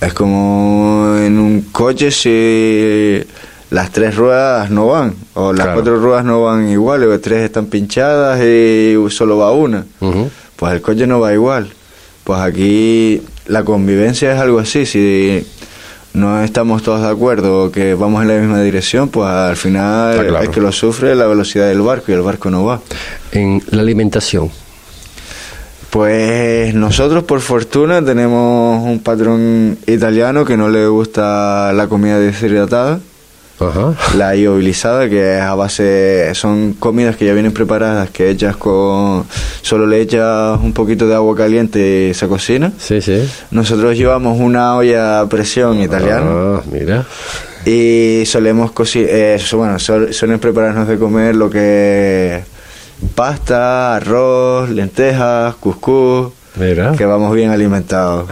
Es 0.00 0.14
como 0.14 1.16
en 1.18 1.38
un 1.38 1.62
coche 1.72 2.10
si 2.10 3.22
las 3.70 3.90
tres 3.90 4.16
ruedas 4.16 4.70
no 4.70 4.88
van, 4.88 5.14
o 5.34 5.52
las 5.52 5.68
cuatro 5.68 5.98
ruedas 5.98 6.24
no 6.24 6.42
van 6.42 6.68
igual, 6.68 7.04
o 7.04 7.20
tres 7.20 7.44
están 7.44 7.66
pinchadas 7.66 8.40
y 8.42 8.96
solo 9.10 9.38
va 9.38 9.52
una. 9.52 9.86
Pues 10.56 10.72
el 10.72 10.82
coche 10.82 11.06
no 11.06 11.20
va 11.20 11.32
igual. 11.32 11.70
Pues 12.24 12.40
aquí 12.40 13.22
la 13.46 13.64
convivencia 13.64 14.32
es 14.32 14.40
algo 14.40 14.58
así. 14.58 14.86
Si 14.86 15.46
no 16.14 16.42
estamos 16.42 16.82
todos 16.82 17.00
de 17.00 17.08
acuerdo 17.08 17.72
que 17.72 17.94
vamos 17.94 18.22
en 18.22 18.28
la 18.28 18.34
misma 18.34 18.60
dirección, 18.60 19.08
pues 19.08 19.28
al 19.28 19.56
final 19.56 20.36
hay 20.36 20.48
que 20.48 20.60
lo 20.60 20.70
sufre 20.72 21.14
la 21.14 21.26
velocidad 21.26 21.68
del 21.68 21.80
barco 21.80 22.12
y 22.12 22.14
el 22.14 22.22
barco 22.22 22.50
no 22.50 22.64
va. 22.64 22.80
En 23.30 23.62
la 23.70 23.82
alimentación. 23.82 24.50
Pues 25.92 26.74
nosotros 26.74 27.22
por 27.24 27.42
fortuna 27.42 28.02
tenemos 28.02 28.82
un 28.82 29.00
patrón 29.00 29.76
italiano 29.86 30.42
que 30.42 30.56
no 30.56 30.70
le 30.70 30.86
gusta 30.86 31.70
la 31.74 31.86
comida 31.86 32.18
deshidratada. 32.18 32.98
La 34.16 34.34
iobilizada, 34.34 35.06
que 35.10 35.36
es 35.36 35.42
a 35.42 35.54
base, 35.54 36.34
son 36.34 36.72
comidas 36.78 37.16
que 37.16 37.26
ya 37.26 37.34
vienen 37.34 37.52
preparadas, 37.52 38.08
que 38.08 38.30
echas 38.30 38.56
con, 38.56 39.26
solo 39.60 39.86
le 39.86 40.00
echas 40.00 40.58
un 40.62 40.72
poquito 40.72 41.06
de 41.06 41.14
agua 41.14 41.36
caliente 41.36 42.08
y 42.08 42.14
se 42.14 42.26
cocina. 42.26 42.72
Sí, 42.78 43.02
sí. 43.02 43.22
Nosotros 43.50 43.94
llevamos 43.94 44.40
una 44.40 44.74
olla 44.74 45.20
a 45.20 45.28
presión 45.28 45.78
italiana. 45.78 46.24
Ah, 46.26 46.62
mira. 46.72 47.04
Y 47.66 48.24
solemos 48.24 48.72
cocinar, 48.72 49.10
eh, 49.10 49.40
bueno, 49.52 49.78
suelen 49.78 50.38
prepararnos 50.40 50.88
de 50.88 50.96
comer 50.96 51.36
lo 51.36 51.50
que 51.50 52.42
pasta, 53.14 53.96
arroz, 53.96 54.70
lentejas, 54.70 55.54
cuscús. 55.56 56.32
Mira. 56.56 56.92
Que 56.96 57.06
vamos 57.06 57.34
bien 57.34 57.50
alimentados. 57.50 58.28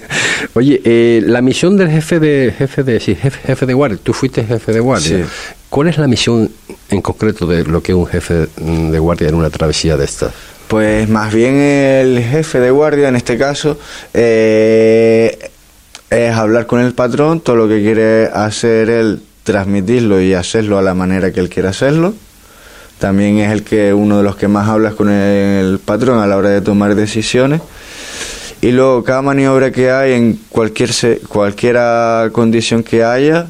Oye, 0.54 0.80
eh, 0.84 1.22
la 1.24 1.40
misión 1.40 1.76
del 1.76 1.88
jefe 1.88 2.18
de 2.18 2.52
jefe 2.56 2.82
de 2.82 2.98
sí, 2.98 3.14
jefe, 3.14 3.38
jefe 3.46 3.66
de 3.66 3.74
guardia, 3.74 3.98
tú 4.02 4.12
fuiste 4.12 4.44
jefe 4.44 4.72
de 4.72 4.80
guardia. 4.80 5.26
¿Cuál 5.68 5.88
es 5.88 5.98
la 5.98 6.08
misión 6.08 6.50
en 6.90 7.00
concreto 7.00 7.46
de 7.46 7.64
lo 7.64 7.80
que 7.80 7.92
es 7.92 7.96
un 7.96 8.06
jefe 8.06 8.48
de 8.56 8.98
guardia 8.98 9.28
en 9.28 9.36
una 9.36 9.50
travesía 9.50 9.96
de 9.96 10.04
estas? 10.04 10.32
Pues 10.66 11.08
más 11.08 11.32
bien 11.32 11.56
el 11.56 12.20
jefe 12.22 12.58
de 12.58 12.70
guardia 12.70 13.08
en 13.08 13.16
este 13.16 13.38
caso 13.38 13.78
eh, 14.14 15.38
es 16.10 16.34
hablar 16.34 16.66
con 16.66 16.80
el 16.80 16.92
patrón, 16.92 17.40
todo 17.40 17.56
lo 17.56 17.68
que 17.68 17.80
quiere 17.82 18.26
hacer 18.26 18.90
él, 18.90 19.22
transmitirlo 19.44 20.20
y 20.20 20.34
hacerlo 20.34 20.78
a 20.78 20.82
la 20.82 20.94
manera 20.94 21.32
que 21.32 21.38
él 21.38 21.48
quiere 21.48 21.68
hacerlo 21.68 22.14
también 23.00 23.38
es 23.38 23.50
el 23.50 23.64
que 23.64 23.94
uno 23.94 24.18
de 24.18 24.22
los 24.22 24.36
que 24.36 24.46
más 24.46 24.68
hablas 24.68 24.94
con 24.94 25.08
el 25.08 25.78
patrón 25.78 26.18
a 26.18 26.26
la 26.26 26.36
hora 26.36 26.50
de 26.50 26.60
tomar 26.60 26.94
decisiones. 26.94 27.62
Y 28.60 28.72
luego 28.72 29.02
cada 29.02 29.22
maniobra 29.22 29.72
que 29.72 29.90
hay 29.90 30.12
en 30.12 30.38
cualquier 30.50 30.90
cualquiera 31.26 32.28
condición 32.30 32.82
que 32.82 33.02
haya 33.02 33.48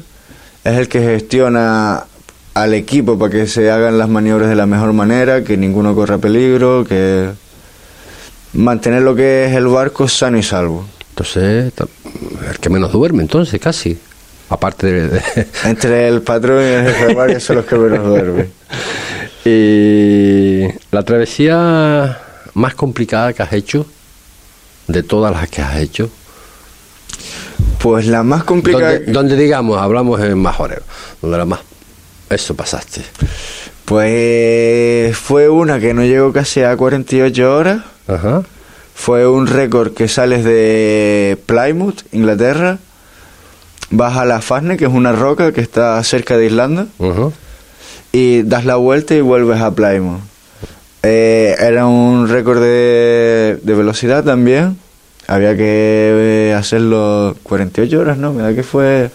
es 0.63 0.77
el 0.77 0.87
que 0.87 1.01
gestiona 1.01 2.05
al 2.53 2.73
equipo 2.73 3.19
para 3.19 3.29
que 3.29 3.45
se 3.45 3.69
hagan 3.69 3.97
las 3.97 4.07
maniobras 4.07 4.49
de 4.49 4.55
la 4.55 4.65
mejor 4.65 4.93
manera, 4.93 5.43
que 5.43 5.57
ninguno 5.57 5.93
corra 5.95 6.17
peligro, 6.17 6.85
que 6.87 7.29
mantener 8.53 9.01
lo 9.01 9.15
que 9.15 9.47
es 9.47 9.55
el 9.55 9.67
barco 9.67 10.07
sano 10.07 10.37
y 10.37 10.43
salvo. 10.43 10.85
Entonces, 11.09 11.73
el 12.49 12.59
que 12.59 12.69
menos 12.69 12.93
duerme, 12.93 13.21
entonces, 13.21 13.59
casi. 13.59 13.99
Aparte 14.47 14.87
de... 14.87 15.21
Entre 15.65 16.07
el 16.07 16.21
patrón 16.21 16.61
y 16.61 16.67
el 16.67 16.93
jefe 16.93 17.33
de 17.33 17.39
son 17.41 17.55
los 17.57 17.65
que 17.65 17.75
menos 17.75 18.05
duermen. 18.05 18.49
Y 19.45 20.67
la 20.91 21.03
travesía 21.03 22.19
más 22.53 22.75
complicada 22.75 23.33
que 23.33 23.41
has 23.41 23.53
hecho, 23.53 23.85
de 24.87 25.03
todas 25.03 25.33
las 25.33 25.49
que 25.49 25.61
has 25.61 25.77
hecho. 25.77 26.09
Pues 27.79 28.05
la 28.05 28.23
más 28.23 28.43
complicada. 28.43 28.99
Donde, 29.07 29.35
digamos, 29.35 29.81
hablamos 29.81 30.21
en 30.21 30.37
Majorero, 30.37 30.83
donde 31.21 31.37
la 31.37 31.45
más. 31.45 31.61
Eso 32.29 32.55
pasaste. 32.55 33.01
Pues 33.85 35.17
fue 35.17 35.49
una 35.49 35.79
que 35.79 35.93
no 35.93 36.03
llegó 36.03 36.31
casi 36.31 36.61
a 36.61 36.77
48 36.77 37.55
horas. 37.55 37.81
Ajá. 38.07 38.43
Fue 38.93 39.27
un 39.27 39.47
récord 39.47 39.93
que 39.93 40.07
sales 40.07 40.43
de 40.43 41.37
Plymouth, 41.47 42.03
Inglaterra. 42.11 42.77
Vas 43.89 44.15
a 44.15 44.25
la 44.25 44.41
Fasne, 44.41 44.77
que 44.77 44.85
es 44.85 44.91
una 44.91 45.11
roca 45.11 45.51
que 45.51 45.61
está 45.61 46.01
cerca 46.03 46.37
de 46.37 46.45
Islanda. 46.45 46.85
Ajá 46.99 47.31
y 48.11 48.43
das 48.43 48.65
la 48.65 48.75
vuelta 48.75 49.15
y 49.15 49.21
vuelves 49.21 49.61
a 49.61 49.71
Plymouth. 49.73 50.21
Eh, 51.03 51.55
era 51.59 51.87
un 51.87 52.27
récord 52.27 52.61
de, 52.61 53.59
velocidad 53.63 54.23
también. 54.23 54.77
Había 55.27 55.55
que 55.55 56.49
eh, 56.49 56.53
hacerlo 56.53 57.35
48 57.43 57.99
horas, 57.99 58.17
¿no? 58.17 58.33
Me 58.33 58.43
da 58.43 58.53
que 58.53 58.63
fue 58.63 59.09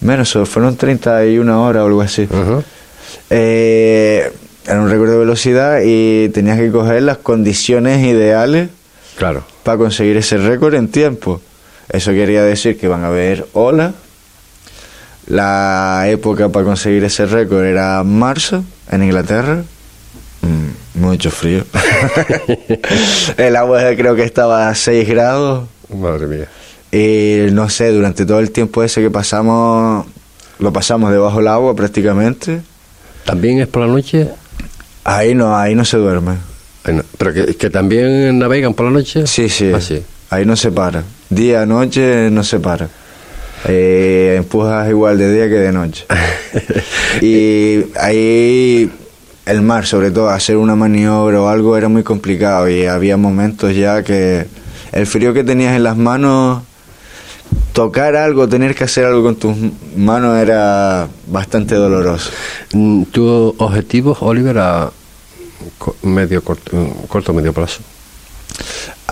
menos, 0.00 0.36
fueron 0.44 0.76
31 0.76 1.64
horas 1.64 1.82
o 1.82 1.86
algo 1.86 2.00
así. 2.00 2.28
Eh, 3.28 4.32
era 4.66 4.80
un 4.80 4.90
récord 4.90 5.10
de 5.10 5.18
velocidad 5.18 5.80
y 5.84 6.28
tenías 6.30 6.58
que 6.58 6.70
coger 6.70 7.02
las 7.02 7.18
condiciones 7.18 8.04
ideales 8.04 8.70
claro. 9.16 9.44
para 9.62 9.78
conseguir 9.78 10.16
ese 10.16 10.38
récord 10.38 10.74
en 10.74 10.88
tiempo. 10.88 11.40
Eso 11.88 12.12
quería 12.12 12.42
decir 12.42 12.78
que 12.78 12.88
van 12.88 13.04
a 13.04 13.08
haber 13.08 13.46
olas, 13.52 13.92
la 15.30 16.08
época 16.08 16.48
para 16.48 16.66
conseguir 16.66 17.04
ese 17.04 17.24
récord 17.24 17.64
era 17.64 18.02
marzo 18.02 18.64
en 18.90 19.04
Inglaterra. 19.04 19.62
Mm, 20.42 21.00
mucho 21.00 21.30
frío. 21.30 21.64
el 23.36 23.54
agua 23.54 23.80
creo 23.96 24.16
que 24.16 24.24
estaba 24.24 24.68
a 24.68 24.74
6 24.74 25.08
grados. 25.08 25.68
Madre 25.88 26.26
mía. 26.26 26.48
Y 26.90 27.52
no 27.52 27.68
sé, 27.68 27.92
durante 27.92 28.26
todo 28.26 28.40
el 28.40 28.50
tiempo 28.50 28.82
ese 28.82 29.00
que 29.00 29.10
pasamos, 29.10 30.04
lo 30.58 30.72
pasamos 30.72 31.12
debajo 31.12 31.38
del 31.38 31.46
agua 31.46 31.76
prácticamente. 31.76 32.60
¿También 33.24 33.60
es 33.60 33.68
por 33.68 33.86
la 33.86 33.92
noche? 33.92 34.28
Ahí 35.04 35.36
no, 35.36 35.56
ahí 35.56 35.76
no 35.76 35.84
se 35.84 35.96
duerme. 35.96 36.38
¿Pero 37.18 37.32
que, 37.56 37.70
también 37.70 38.36
navegan 38.36 38.74
por 38.74 38.86
la 38.86 38.92
noche? 38.92 39.28
Sí, 39.28 39.48
sí. 39.48 39.70
Ah, 39.72 39.80
sí. 39.80 40.02
Ahí 40.30 40.44
no 40.44 40.56
se 40.56 40.72
para. 40.72 41.04
Día, 41.28 41.64
noche, 41.66 42.30
no 42.32 42.42
se 42.42 42.58
para 42.58 42.88
eh, 43.66 44.36
empujas 44.38 44.88
igual 44.88 45.18
de 45.18 45.32
día 45.32 45.48
que 45.48 45.54
de 45.54 45.72
noche. 45.72 46.06
y 47.20 47.84
ahí 47.98 48.90
el 49.46 49.62
mar, 49.62 49.86
sobre 49.86 50.10
todo, 50.10 50.28
hacer 50.28 50.56
una 50.56 50.76
maniobra 50.76 51.42
o 51.42 51.48
algo 51.48 51.76
era 51.76 51.88
muy 51.88 52.02
complicado 52.02 52.68
y 52.68 52.86
había 52.86 53.16
momentos 53.16 53.74
ya 53.74 54.02
que 54.02 54.46
el 54.92 55.06
frío 55.06 55.32
que 55.32 55.44
tenías 55.44 55.74
en 55.76 55.82
las 55.82 55.96
manos, 55.96 56.62
tocar 57.72 58.16
algo, 58.16 58.48
tener 58.48 58.74
que 58.74 58.84
hacer 58.84 59.04
algo 59.04 59.22
con 59.22 59.36
tus 59.36 59.56
manos 59.96 60.38
era 60.38 61.08
bastante 61.26 61.74
doloroso. 61.74 62.30
Mm, 62.72 63.04
¿Tu 63.04 63.54
objetivo, 63.58 64.16
Oliver, 64.20 64.58
a 64.58 64.90
medio 66.02 66.42
corto, 66.42 66.76
corto 67.08 67.32
medio 67.32 67.52
plazo? 67.52 67.80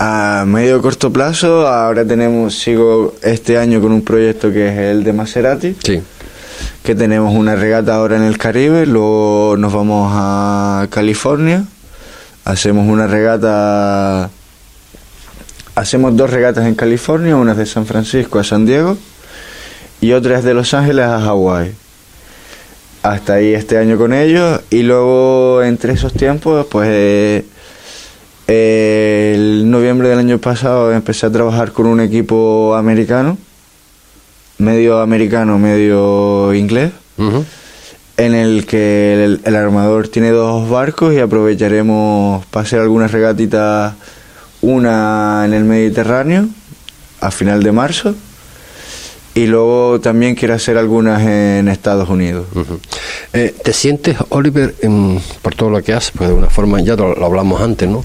A 0.01 0.45
medio 0.47 0.81
corto 0.81 1.11
plazo, 1.11 1.67
ahora 1.67 2.05
tenemos, 2.05 2.57
sigo 2.57 3.15
este 3.21 3.57
año 3.57 3.81
con 3.81 3.91
un 3.91 4.01
proyecto 4.01 4.49
que 4.49 4.69
es 4.69 4.77
el 4.77 5.03
de 5.03 5.11
Maserati. 5.11 5.75
Sí. 5.83 6.01
Que 6.83 6.95
tenemos 6.95 7.35
una 7.35 7.55
regata 7.55 7.95
ahora 7.95 8.15
en 8.15 8.23
el 8.23 8.37
Caribe, 8.37 8.85
luego 8.85 9.55
nos 9.57 9.73
vamos 9.73 10.09
a 10.15 10.87
California, 10.89 11.65
hacemos 12.45 12.87
una 12.87 13.07
regata, 13.07 14.29
hacemos 15.75 16.15
dos 16.15 16.29
regatas 16.29 16.65
en 16.65 16.75
California, 16.75 17.35
una 17.35 17.51
es 17.51 17.57
de 17.57 17.65
San 17.65 17.85
Francisco 17.85 18.39
a 18.39 18.45
San 18.45 18.65
Diego 18.65 18.97
y 19.99 20.13
otra 20.13 20.39
es 20.39 20.45
de 20.45 20.53
Los 20.53 20.73
Ángeles 20.73 21.05
a 21.05 21.19
Hawái. 21.19 21.73
Hasta 23.03 23.33
ahí 23.33 23.53
este 23.53 23.77
año 23.77 23.97
con 23.97 24.13
ellos 24.13 24.61
y 24.69 24.83
luego 24.83 25.61
entre 25.61 25.91
esos 25.91 26.13
tiempos 26.13 26.65
pues... 26.71 26.87
Eh, 26.89 27.45
el 28.49 29.69
noviembre 29.69 30.09
del 30.09 30.17
año 30.17 30.39
pasado 30.39 30.91
empecé 30.91 31.27
a 31.27 31.31
trabajar 31.31 31.71
con 31.71 31.85
un 31.85 31.99
equipo 31.99 32.75
americano, 32.75 33.37
medio 34.57 35.01
americano, 35.01 35.59
medio 35.59 36.51
inglés, 36.55 36.91
en 38.17 38.33
el 38.33 38.65
que 38.65 39.39
el, 39.43 39.55
armador 39.55 40.07
tiene 40.07 40.31
dos 40.31 40.67
barcos 40.67 41.13
y 41.13 41.19
aprovecharemos 41.19 42.43
para 42.47 42.65
hacer 42.65 42.79
algunas 42.79 43.11
regatitas, 43.11 43.93
una 44.61 45.43
en 45.45 45.53
el 45.53 45.63
Mediterráneo 45.63 46.47
a 47.21 47.29
final 47.29 47.61
de 47.61 47.71
marzo 47.71 48.15
y 49.35 49.45
luego 49.45 49.99
también 50.01 50.35
quiero 50.35 50.53
hacer 50.53 50.77
algunas 50.77 51.21
en 51.21 51.67
Estados 51.67 52.09
Unidos. 52.09 52.47
Eh, 53.33 53.53
¿Te 53.63 53.73
sientes, 53.73 54.17
Oliver, 54.29 54.73
por 55.41 55.55
todo 55.55 55.69
lo 55.69 55.83
que 55.83 55.93
haces, 55.93 56.11
pues 56.15 56.29
de 56.29 56.35
una 56.35 56.49
forma, 56.49 56.81
ya 56.81 56.95
lo, 56.95 57.23
hablamos 57.23 57.61
antes, 57.61 57.87
¿no? 57.87 58.03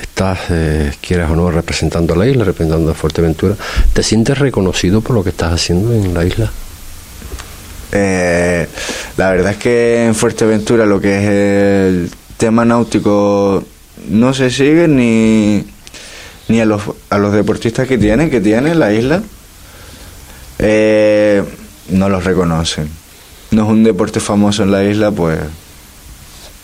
Estás, 0.00 0.38
eh, 0.50 0.92
quieras 1.00 1.30
o 1.30 1.36
no, 1.36 1.50
representando 1.50 2.14
la 2.16 2.26
isla, 2.26 2.44
representando 2.44 2.90
a 2.90 2.94
Fuerteventura. 2.94 3.56
¿Te 3.92 4.02
sientes 4.02 4.38
reconocido 4.38 5.00
por 5.00 5.14
lo 5.14 5.22
que 5.22 5.30
estás 5.30 5.52
haciendo 5.52 5.92
en 5.92 6.14
la 6.14 6.24
isla? 6.24 6.50
Eh, 7.92 8.66
la 9.16 9.30
verdad 9.30 9.52
es 9.52 9.58
que 9.58 10.06
en 10.06 10.14
Fuerteventura 10.14 10.86
lo 10.86 11.00
que 11.00 11.18
es 11.18 11.28
el 11.28 12.10
tema 12.36 12.64
náutico 12.64 13.62
no 14.08 14.34
se 14.34 14.50
sigue 14.50 14.88
ni, 14.88 15.64
ni 16.48 16.60
a, 16.60 16.64
los, 16.64 16.82
a 17.10 17.18
los 17.18 17.32
deportistas 17.32 17.86
que 17.86 17.98
tienen, 17.98 18.30
que 18.30 18.40
tiene 18.40 18.74
la 18.74 18.92
isla 18.92 19.22
eh, 20.58 21.42
no 21.90 22.08
los 22.08 22.24
reconocen. 22.24 22.88
No 23.50 23.64
es 23.64 23.68
un 23.68 23.84
deporte 23.84 24.20
famoso 24.20 24.62
en 24.62 24.70
la 24.70 24.84
isla, 24.84 25.10
pues 25.10 25.38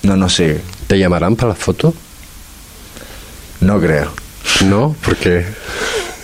no 0.03 0.17
nos 0.17 0.35
sigue. 0.35 0.61
¿Te 0.87 0.99
llamarán 0.99 1.37
para 1.37 1.51
la 1.51 1.55
foto? 1.55 1.95
No 3.61 3.81
creo. 3.81 4.11
¿No? 4.65 4.97
¿Por 5.05 5.17
qué? 5.17 5.45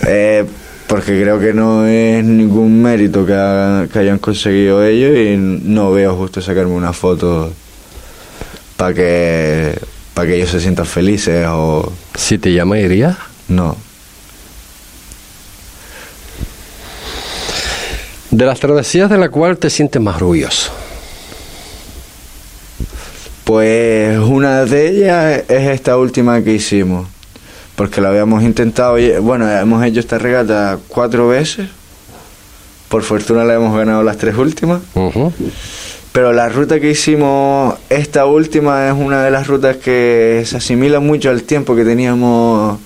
Eh, 0.07 0.45
porque 0.87 1.21
creo 1.21 1.39
que 1.41 1.53
no 1.53 1.87
es 1.87 2.25
ningún 2.25 2.83
mérito 2.83 3.27
que, 3.27 3.33
hayan 3.33 4.19
conseguido 4.19 4.85
ellos 4.85 5.17
y 5.17 5.37
no 5.37 5.91
veo 5.93 6.15
justo 6.17 6.41
sacarme 6.41 6.73
una 6.73 6.93
foto 6.93 7.53
para 8.77 8.95
que 8.95 9.79
para 10.15 10.29
que 10.29 10.37
ellos 10.37 10.51
se 10.51 10.61
sientan 10.61 10.87
felices 10.87 11.47
o 11.49 11.93
si 12.15 12.39
te 12.39 12.53
llama 12.53 12.79
irías 12.79 13.17
no 13.49 13.77
de 18.31 18.45
las 18.45 18.61
travesías 18.61 19.11
de 19.11 19.19
la 19.19 19.29
cual 19.29 19.59
te 19.59 19.71
sientes 19.71 20.01
más 20.01 20.17
orgulloso. 20.17 20.73
Pues 23.45 24.19
una 24.19 24.65
de 24.65 24.89
ellas 24.89 25.45
es 25.49 25.69
esta 25.71 25.97
última 25.97 26.43
que 26.43 26.55
hicimos 26.55 27.07
porque 27.77 28.01
lo 28.01 28.09
habíamos 28.09 28.43
intentado, 28.43 28.97
bueno, 29.21 29.49
hemos 29.51 29.85
hecho 29.85 30.01
esta 30.01 30.19
regata 30.19 30.79
cuatro 30.89 31.29
veces, 31.29 31.69
por 32.89 33.03
fortuna 33.03 33.45
la 33.45 33.55
hemos 33.55 33.77
ganado 33.77 34.03
las 34.03 34.17
tres 34.17 34.35
últimas, 34.37 34.81
pero 36.11 36.33
la 36.33 36.49
ruta 36.49 36.81
que 36.81 36.91
hicimos, 36.91 37.75
esta 37.91 38.25
última 38.25 38.89
es 38.89 38.95
una 38.95 39.23
de 39.23 39.31
las 39.31 39.47
rutas 39.47 39.77
que 39.77 40.43
se 40.47 40.57
asimila 40.57 41.01
mucho 41.01 41.29
al 41.29 41.43
tiempo 41.43 41.77
que 41.77 41.85
teníamos 41.85 42.81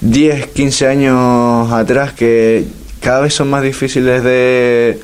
10, 0.00 0.46
15 0.46 0.86
años 0.86 1.70
atrás, 1.70 2.14
que 2.14 2.64
cada 3.04 3.20
vez 3.20 3.34
son 3.34 3.50
más 3.50 3.62
difíciles 3.62 4.24
de, 4.24 4.98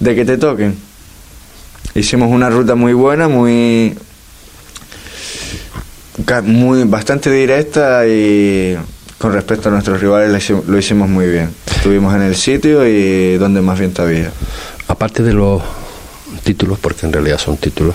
de 0.00 0.14
que 0.16 0.24
te 0.24 0.36
toquen. 0.36 0.76
Hicimos 1.94 2.30
una 2.30 2.50
ruta 2.50 2.74
muy 2.74 2.92
buena, 2.92 3.28
muy 3.28 3.96
muy 6.42 6.82
bastante 6.82 7.30
directa 7.30 8.06
y 8.06 8.76
con 9.18 9.32
respecto 9.32 9.68
a 9.68 9.72
nuestros 9.72 10.00
rivales 10.00 10.50
lo 10.50 10.78
hicimos 10.78 11.08
muy 11.08 11.26
bien. 11.26 11.50
Estuvimos 11.64 12.12
en 12.16 12.22
el 12.22 12.34
sitio 12.34 12.86
y 12.86 13.38
donde 13.38 13.60
más 13.60 13.78
viento 13.78 14.02
había. 14.02 14.32
Aparte 14.88 15.22
de 15.22 15.32
los 15.32 15.62
títulos, 16.42 16.78
porque 16.80 17.06
en 17.06 17.12
realidad 17.12 17.38
son 17.38 17.56
títulos, 17.56 17.94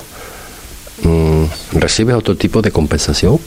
mm, 1.03 1.43
¿recibes 1.73 2.15
otro 2.15 2.38
tipo 2.38 2.62
de 2.62 2.71
compensación? 2.71 3.39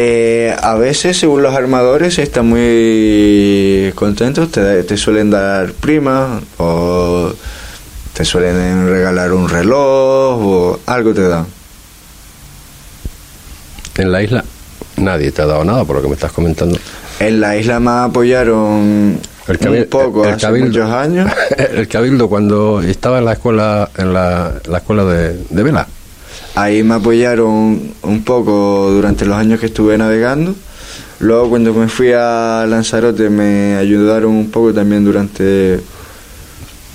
Eh, 0.00 0.54
a 0.56 0.76
veces, 0.76 1.18
según 1.18 1.42
los 1.42 1.56
armadores, 1.56 2.20
están 2.20 2.46
muy 2.46 3.92
contentos, 3.96 4.48
te, 4.52 4.84
te 4.84 4.96
suelen 4.96 5.28
dar 5.28 5.72
prima 5.72 6.40
o 6.58 7.32
te 8.12 8.24
suelen 8.24 8.88
regalar 8.88 9.32
un 9.32 9.48
reloj 9.48 10.40
o 10.40 10.80
algo 10.86 11.12
te 11.14 11.26
dan. 11.26 11.46
En 13.96 14.12
la 14.12 14.22
isla 14.22 14.44
nadie 14.98 15.32
te 15.32 15.42
ha 15.42 15.46
dado 15.46 15.64
nada 15.64 15.84
por 15.84 15.96
lo 15.96 16.02
que 16.02 16.08
me 16.08 16.14
estás 16.14 16.30
comentando. 16.30 16.78
En 17.18 17.40
la 17.40 17.56
isla 17.56 17.80
me 17.80 17.90
apoyaron 17.90 19.18
un 19.48 19.86
poco 19.90 20.24
el, 20.24 20.34
hace 20.34 20.52
muchos 20.52 20.90
años. 20.90 21.30
El 21.72 21.88
cabildo 21.88 22.28
cuando 22.28 22.82
estaba 22.82 23.18
en 23.18 23.24
la 23.24 23.32
escuela 23.32 23.90
en 23.96 24.12
la, 24.12 24.60
escuela 24.76 25.04
de, 25.04 25.62
vela. 25.62 25.88
Ahí 26.58 26.82
me 26.82 26.94
apoyaron 26.94 27.92
un 28.02 28.24
poco 28.24 28.90
durante 28.90 29.24
los 29.24 29.36
años 29.36 29.60
que 29.60 29.66
estuve 29.66 29.96
navegando. 29.96 30.56
Luego 31.20 31.50
cuando 31.50 31.72
me 31.72 31.86
fui 31.86 32.10
a 32.12 32.66
Lanzarote 32.68 33.30
me 33.30 33.76
ayudaron 33.76 34.32
un 34.32 34.50
poco 34.50 34.74
también 34.74 35.04
durante 35.04 35.78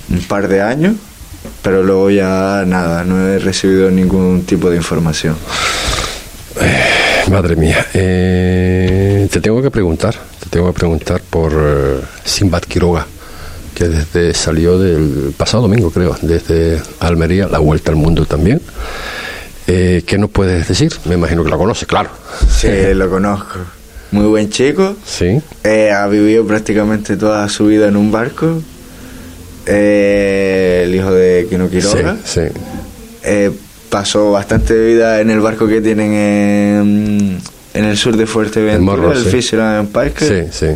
un 0.09 0.19
par 0.27 0.49
de 0.49 0.61
años, 0.61 0.95
pero 1.61 1.81
luego 1.81 2.09
ya 2.09 2.65
nada, 2.67 3.05
no 3.05 3.25
he 3.25 3.39
recibido 3.39 3.89
ningún 3.89 4.43
tipo 4.43 4.69
de 4.69 4.75
información. 4.75 5.37
Eh, 6.59 7.29
madre 7.31 7.55
mía, 7.55 7.85
eh, 7.93 9.29
te 9.31 9.39
tengo 9.39 9.61
que 9.61 9.71
preguntar, 9.71 10.13
te 10.41 10.49
tengo 10.49 10.67
que 10.73 10.77
preguntar 10.77 11.21
por 11.29 11.53
eh, 11.53 12.01
Simbat 12.25 12.65
Quiroga, 12.65 13.07
que 13.73 13.87
desde 13.87 14.33
salió 14.33 14.77
del 14.77 15.33
pasado 15.37 15.63
domingo, 15.63 15.89
creo, 15.89 16.17
desde 16.21 16.81
Almería, 16.99 17.47
la 17.47 17.59
vuelta 17.59 17.91
al 17.91 17.95
mundo 17.95 18.25
también. 18.25 18.59
¿Qué 19.65 20.17
nos 20.17 20.29
puedes 20.29 20.67
decir? 20.67 20.91
Me 21.05 21.15
imagino 21.15 21.43
que 21.43 21.49
lo 21.49 21.57
conoces, 21.57 21.87
claro. 21.87 22.09
Sí, 22.49 22.67
lo 22.93 23.09
conozco. 23.09 23.59
Muy 24.11 24.25
buen 24.25 24.49
chico. 24.49 24.95
Sí. 25.05 25.41
ha 25.91 26.07
vivido 26.07 26.45
prácticamente 26.45 27.17
toda 27.17 27.47
su 27.49 27.67
vida 27.67 27.87
en 27.87 27.97
un 27.97 28.11
barco. 28.11 28.61
el 29.65 30.93
hijo 30.93 31.11
de 31.11 31.47
Kino 31.49 31.69
Quiroga. 31.69 32.17
Sí, 32.23 32.41
sí 33.23 33.59
pasó 33.93 34.31
bastante 34.31 34.73
vida 34.73 35.21
en 35.21 35.29
el 35.29 35.39
barco 35.39 35.67
que 35.67 35.79
tienen 35.79 36.13
en, 36.13 37.37
en 37.75 37.85
el 37.85 37.95
sur 37.95 38.17
de 38.17 38.25
Fuerteventura, 38.25 39.11
el, 39.11 39.17
el 39.19 39.25
Fisherman 39.25 39.85
Parker. 39.85 40.49
Sí, 40.51 40.65
sí. 40.65 40.75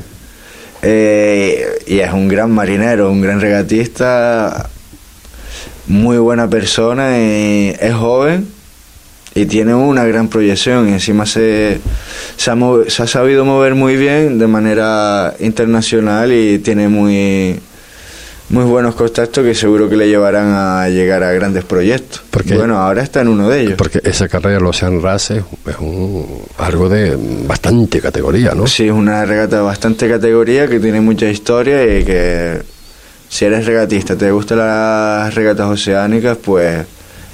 Eh, 0.84 1.65
y 1.88 1.97
es 1.97 2.13
un 2.13 2.28
gran 2.28 2.52
marinero, 2.52 3.12
un 3.12 3.19
gran 3.19 3.41
regatista, 3.41 4.69
muy 5.88 6.19
buena 6.19 6.47
persona, 6.47 7.17
y 7.17 7.76
es 7.80 7.95
joven 7.95 8.47
y 9.38 9.45
tiene 9.45 9.76
una 9.76 10.04
gran 10.04 10.28
proyección 10.30 10.89
y 10.89 10.93
encima 10.93 11.26
se, 11.28 11.80
se, 12.36 12.52
se 12.88 13.04
ha 13.04 13.08
sabido 13.08 13.45
mover 13.45 13.76
muy 13.76 13.95
bien 13.95 14.39
de 14.39 14.47
manera 14.47 15.36
internacional 15.39 16.32
y 16.32 16.58
tiene 16.60 16.88
muy 16.88 17.60
muy 18.50 18.63
buenos 18.63 18.95
contactos 18.95 19.43
que 19.43 19.54
seguro 19.54 19.89
que 19.89 19.95
le 19.95 20.08
llevarán 20.08 20.54
a 20.56 20.89
llegar 20.89 21.21
a 21.21 21.34
grandes 21.34 21.65
proyectos. 21.65 22.23
Porque, 22.32 22.56
bueno, 22.56 22.78
ahora 22.78 23.04
está 23.04 23.21
en 23.21 23.28
uno 23.28 23.50
de 23.50 23.62
ellos. 23.62 23.73
Porque 23.78 24.00
esa 24.04 24.30
carrera 24.30 24.58
del 24.58 24.65
Ocean 24.65 25.02
Race 25.02 25.43
es 25.65 25.76
un, 25.80 26.26
algo 26.58 26.88
de 26.88 27.17
bastante 27.45 28.00
categoría, 28.00 28.54
¿no? 28.56 28.65
Sí, 28.65 28.86
es 28.86 28.93
una 28.93 29.26
regata 29.26 29.58
de 29.58 29.63
bastante 29.63 30.08
categoría 30.08 30.67
que 30.67 30.80
tiene 30.80 31.02
mucha 31.02 31.30
historia 31.30 31.84
y 31.84 32.06
que 32.06 32.62
si 33.28 33.45
eres 33.45 33.65
regatista, 33.65 34.15
te 34.15 34.32
gustan 34.32 34.60
las 34.60 35.36
regatas 35.36 35.67
oceánicas, 35.67 36.38
pues 36.38 36.86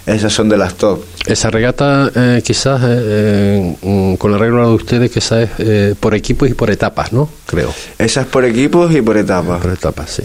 esas 0.05 0.33
son 0.33 0.49
de 0.49 0.57
las 0.57 0.75
top. 0.75 1.01
Esa 1.25 1.49
regata 1.49 2.11
eh, 2.15 2.41
quizás 2.43 2.81
eh, 2.83 3.75
eh, 3.81 4.15
con 4.17 4.31
la 4.31 4.37
regla 4.37 4.63
de 4.63 4.73
ustedes 4.73 5.11
quizás 5.11 5.59
es 5.59 5.95
por 5.97 6.13
equipos 6.13 6.49
y 6.49 6.53
por 6.53 6.69
etapas, 6.69 7.13
¿no? 7.13 7.29
Creo. 7.45 7.73
Esa 7.97 8.21
es 8.21 8.27
por 8.27 8.43
equipos 8.45 8.93
y 8.93 9.01
por 9.01 9.17
etapas. 9.17 9.61
Por 9.61 9.71
etapas, 9.71 10.09
sí. 10.09 10.23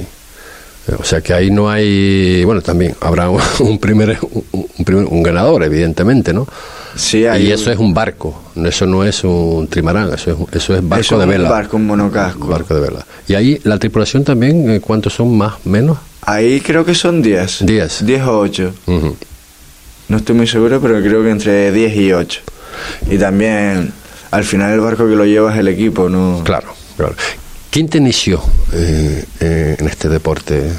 O 0.99 1.05
sea 1.05 1.21
que 1.21 1.35
ahí 1.35 1.51
no 1.51 1.69
hay, 1.71 2.45
bueno, 2.45 2.63
también 2.63 2.95
habrá 3.01 3.29
un 3.61 3.79
primer, 3.79 4.19
un, 4.53 4.85
primer, 4.85 5.05
un 5.05 5.23
ganador, 5.23 5.63
evidentemente, 5.63 6.33
¿no? 6.33 6.47
Sí, 6.95 7.19
y 7.19 7.53
eso 7.53 7.71
es 7.71 7.79
un 7.79 7.95
barco, 7.95 8.43
eso 8.57 8.87
no 8.87 9.05
es 9.05 9.23
un 9.23 9.69
trimarán, 9.69 10.13
eso 10.13 10.33
es, 10.51 10.57
eso 10.57 10.75
es 10.75 10.89
barco 10.89 11.19
de 11.19 11.27
vela. 11.27 11.45
Un 11.45 11.51
barco, 11.51 11.77
un 11.77 11.87
monocasco. 11.87 12.49
Barco 12.49 12.75
de 12.75 12.81
vela. 12.81 13.07
Y 13.29 13.35
ahí 13.35 13.61
la 13.65 13.79
tripulación 13.79 14.25
también, 14.25 14.69
eh, 14.71 14.81
¿cuántos 14.81 15.13
son 15.15 15.37
más, 15.37 15.65
menos? 15.65 15.99
Ahí 16.23 16.61
creo 16.61 16.85
que 16.85 16.95
son 16.95 17.23
10. 17.23 17.67
10. 17.67 18.05
10 18.05 18.23
o 18.23 18.39
8. 18.41 18.75
No 20.09 20.17
estoy 20.17 20.35
muy 20.35 20.47
seguro, 20.47 20.81
pero 20.81 21.01
creo 21.01 21.23
que 21.23 21.31
entre 21.31 21.71
10 21.71 21.97
y 21.97 22.13
8. 22.13 22.41
Y 23.11 23.19
también, 23.19 23.93
al 24.31 24.45
final 24.45 24.73
el 24.73 24.81
barco 24.81 25.07
que 25.07 25.15
lo 25.15 25.25
lleva 25.27 25.53
es 25.53 25.59
el 25.59 25.69
equipo, 25.69 26.09
¿no? 26.09 26.43
Claro, 26.45 26.69
claro. 26.97 27.15
¿Quién 27.71 27.89
te 27.89 27.99
inició 27.99 28.43
eh, 28.73 29.25
eh, 29.41 29.77
en 29.79 29.87
este 29.87 30.09
deporte? 30.09 30.73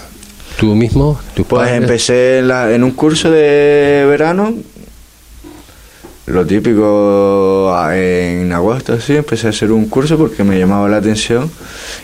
¿Tú 0.60 0.76
mismo? 0.76 1.20
pues 1.48 1.72
empecé 1.72 2.40
en, 2.40 2.84
un 2.84 2.92
curso 2.92 3.32
de 3.32 4.06
verano, 4.10 4.54
lo 6.26 6.46
típico 6.46 7.74
en 7.94 8.52
agosto, 8.52 9.00
sí, 9.00 9.16
empecé 9.16 9.48
a 9.48 9.50
hacer 9.52 9.72
un 9.72 9.88
curso 9.88 10.18
porque 10.18 10.44
me 10.44 10.60
llamaba 10.60 10.90
la 10.90 10.98
atención 10.98 11.50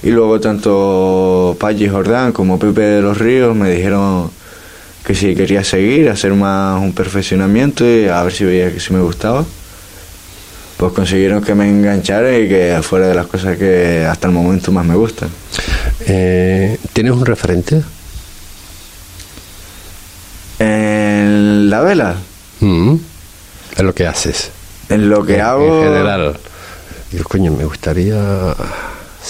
y 0.03 0.11
luego 0.11 0.39
tanto 0.39 1.57
Pachi 1.59 1.89
Jordán 1.89 2.31
como 2.31 2.57
Pepe 2.57 2.81
de 2.81 3.01
los 3.01 3.17
Ríos 3.17 3.55
me 3.55 3.71
dijeron 3.71 4.31
que 5.05 5.13
si 5.13 5.35
quería 5.35 5.63
seguir, 5.63 6.09
hacer 6.09 6.33
más 6.33 6.81
un 6.81 6.93
perfeccionamiento 6.93 7.85
y 7.85 8.07
a 8.07 8.23
ver 8.23 8.33
si 8.33 8.43
veía 8.43 8.73
que 8.73 8.79
si 8.79 8.93
me 8.93 9.01
gustaba 9.01 9.45
pues 10.77 10.91
consiguieron 10.93 11.41
que 11.41 11.55
me 11.55 11.69
enganchara 11.69 12.37
y 12.37 12.49
que 12.49 12.79
fuera 12.81 13.07
de 13.07 13.15
las 13.15 13.27
cosas 13.27 13.57
que 13.57 14.05
hasta 14.09 14.27
el 14.27 14.33
momento 14.33 14.71
más 14.71 14.85
me 14.85 14.95
gustan. 14.95 15.29
Eh, 16.05 16.77
¿Tienes 16.91 17.13
un 17.13 17.25
referente? 17.25 17.81
En 20.59 21.69
la 21.69 21.81
vela. 21.81 22.15
Mm. 22.59 22.95
En 23.77 23.85
lo 23.85 23.95
que 23.95 24.05
haces. 24.05 24.51
En 24.89 25.09
lo 25.09 25.25
que 25.25 25.41
hago. 25.41 25.81
En 25.81 25.83
general. 25.85 26.37
Yo, 27.11 27.23
coño, 27.23 27.51
me 27.51 27.63
gustaría. 27.63 28.55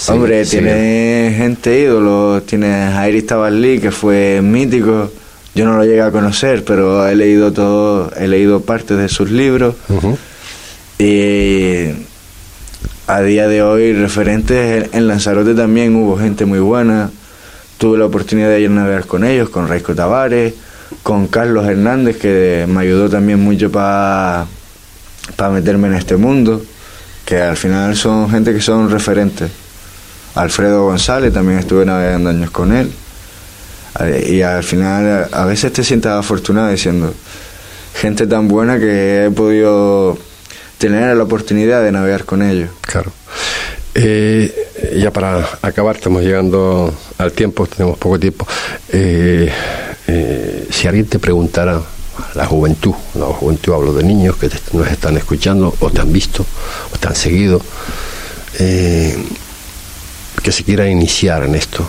Hombre, 0.08 0.44
tiene 0.44 1.32
gente 1.36 1.78
ídolo. 1.78 2.42
Tienes 2.42 2.94
a 2.94 3.08
Iris 3.08 3.26
Tabalí, 3.26 3.78
que 3.78 3.92
fue 3.92 4.40
mítico. 4.42 5.10
Yo 5.56 5.64
no 5.64 5.78
lo 5.78 5.84
llegué 5.86 6.02
a 6.02 6.10
conocer, 6.10 6.64
pero 6.64 7.08
he 7.08 7.16
leído 7.16 7.50
todo, 7.50 8.12
he 8.14 8.28
leído 8.28 8.60
partes 8.60 8.98
de 8.98 9.08
sus 9.08 9.30
libros. 9.30 9.74
Y 10.98 11.86
a 13.06 13.22
día 13.22 13.48
de 13.48 13.62
hoy, 13.62 13.94
referentes 13.94 14.90
en 14.92 15.08
Lanzarote 15.08 15.54
también 15.54 15.96
hubo 15.96 16.18
gente 16.18 16.44
muy 16.44 16.58
buena. 16.58 17.10
Tuve 17.78 17.96
la 17.96 18.04
oportunidad 18.04 18.50
de 18.50 18.60
ir 18.60 18.66
a 18.68 18.74
navegar 18.74 19.06
con 19.06 19.24
ellos, 19.24 19.48
con 19.48 19.66
Raico 19.66 19.94
Tavares, 19.94 20.52
con 21.02 21.26
Carlos 21.28 21.66
Hernández, 21.66 22.18
que 22.18 22.66
me 22.68 22.82
ayudó 22.82 23.08
también 23.08 23.40
mucho 23.40 23.72
para 23.72 24.46
meterme 25.54 25.88
en 25.88 25.94
este 25.94 26.18
mundo. 26.18 26.60
Que 27.24 27.40
al 27.40 27.56
final 27.56 27.96
son 27.96 28.28
gente 28.30 28.52
que 28.52 28.60
son 28.60 28.90
referentes. 28.90 29.50
Alfredo 30.34 30.84
González, 30.84 31.32
también 31.32 31.60
estuve 31.60 31.86
navegando 31.86 32.28
años 32.28 32.50
con 32.50 32.76
él. 32.76 32.92
Y 34.28 34.42
al 34.42 34.64
final 34.64 35.28
a 35.32 35.44
veces 35.44 35.72
te 35.72 35.84
sientas 35.84 36.18
afortunado 36.18 36.68
diciendo, 36.68 37.12
gente 37.94 38.26
tan 38.26 38.48
buena 38.48 38.78
que 38.78 39.26
he 39.26 39.30
podido 39.30 40.18
tener 40.78 41.16
la 41.16 41.24
oportunidad 41.24 41.82
de 41.82 41.92
navegar 41.92 42.24
con 42.24 42.42
ellos. 42.42 42.70
Claro. 42.82 43.12
Eh, 43.94 44.52
ya 44.98 45.10
para 45.10 45.58
acabar, 45.62 45.96
estamos 45.96 46.22
llegando 46.22 46.92
al 47.16 47.32
tiempo, 47.32 47.66
tenemos 47.66 47.96
poco 47.96 48.20
tiempo. 48.20 48.46
Eh, 48.90 49.50
eh, 50.06 50.68
si 50.70 50.86
alguien 50.86 51.06
te 51.06 51.18
preguntara, 51.18 51.80
la 52.34 52.46
juventud, 52.46 52.94
la 53.14 53.26
juventud 53.26 53.72
hablo 53.72 53.94
de 53.94 54.02
niños 54.02 54.36
que 54.36 54.50
nos 54.72 54.86
están 54.88 55.16
escuchando 55.16 55.74
o 55.80 55.90
te 55.90 56.00
han 56.00 56.12
visto 56.12 56.44
o 56.94 56.98
te 56.98 57.08
han 57.08 57.16
seguido, 57.16 57.60
que 58.56 59.14
se 60.52 60.64
quiera 60.64 60.88
iniciar 60.88 61.44
en 61.44 61.54
esto, 61.54 61.86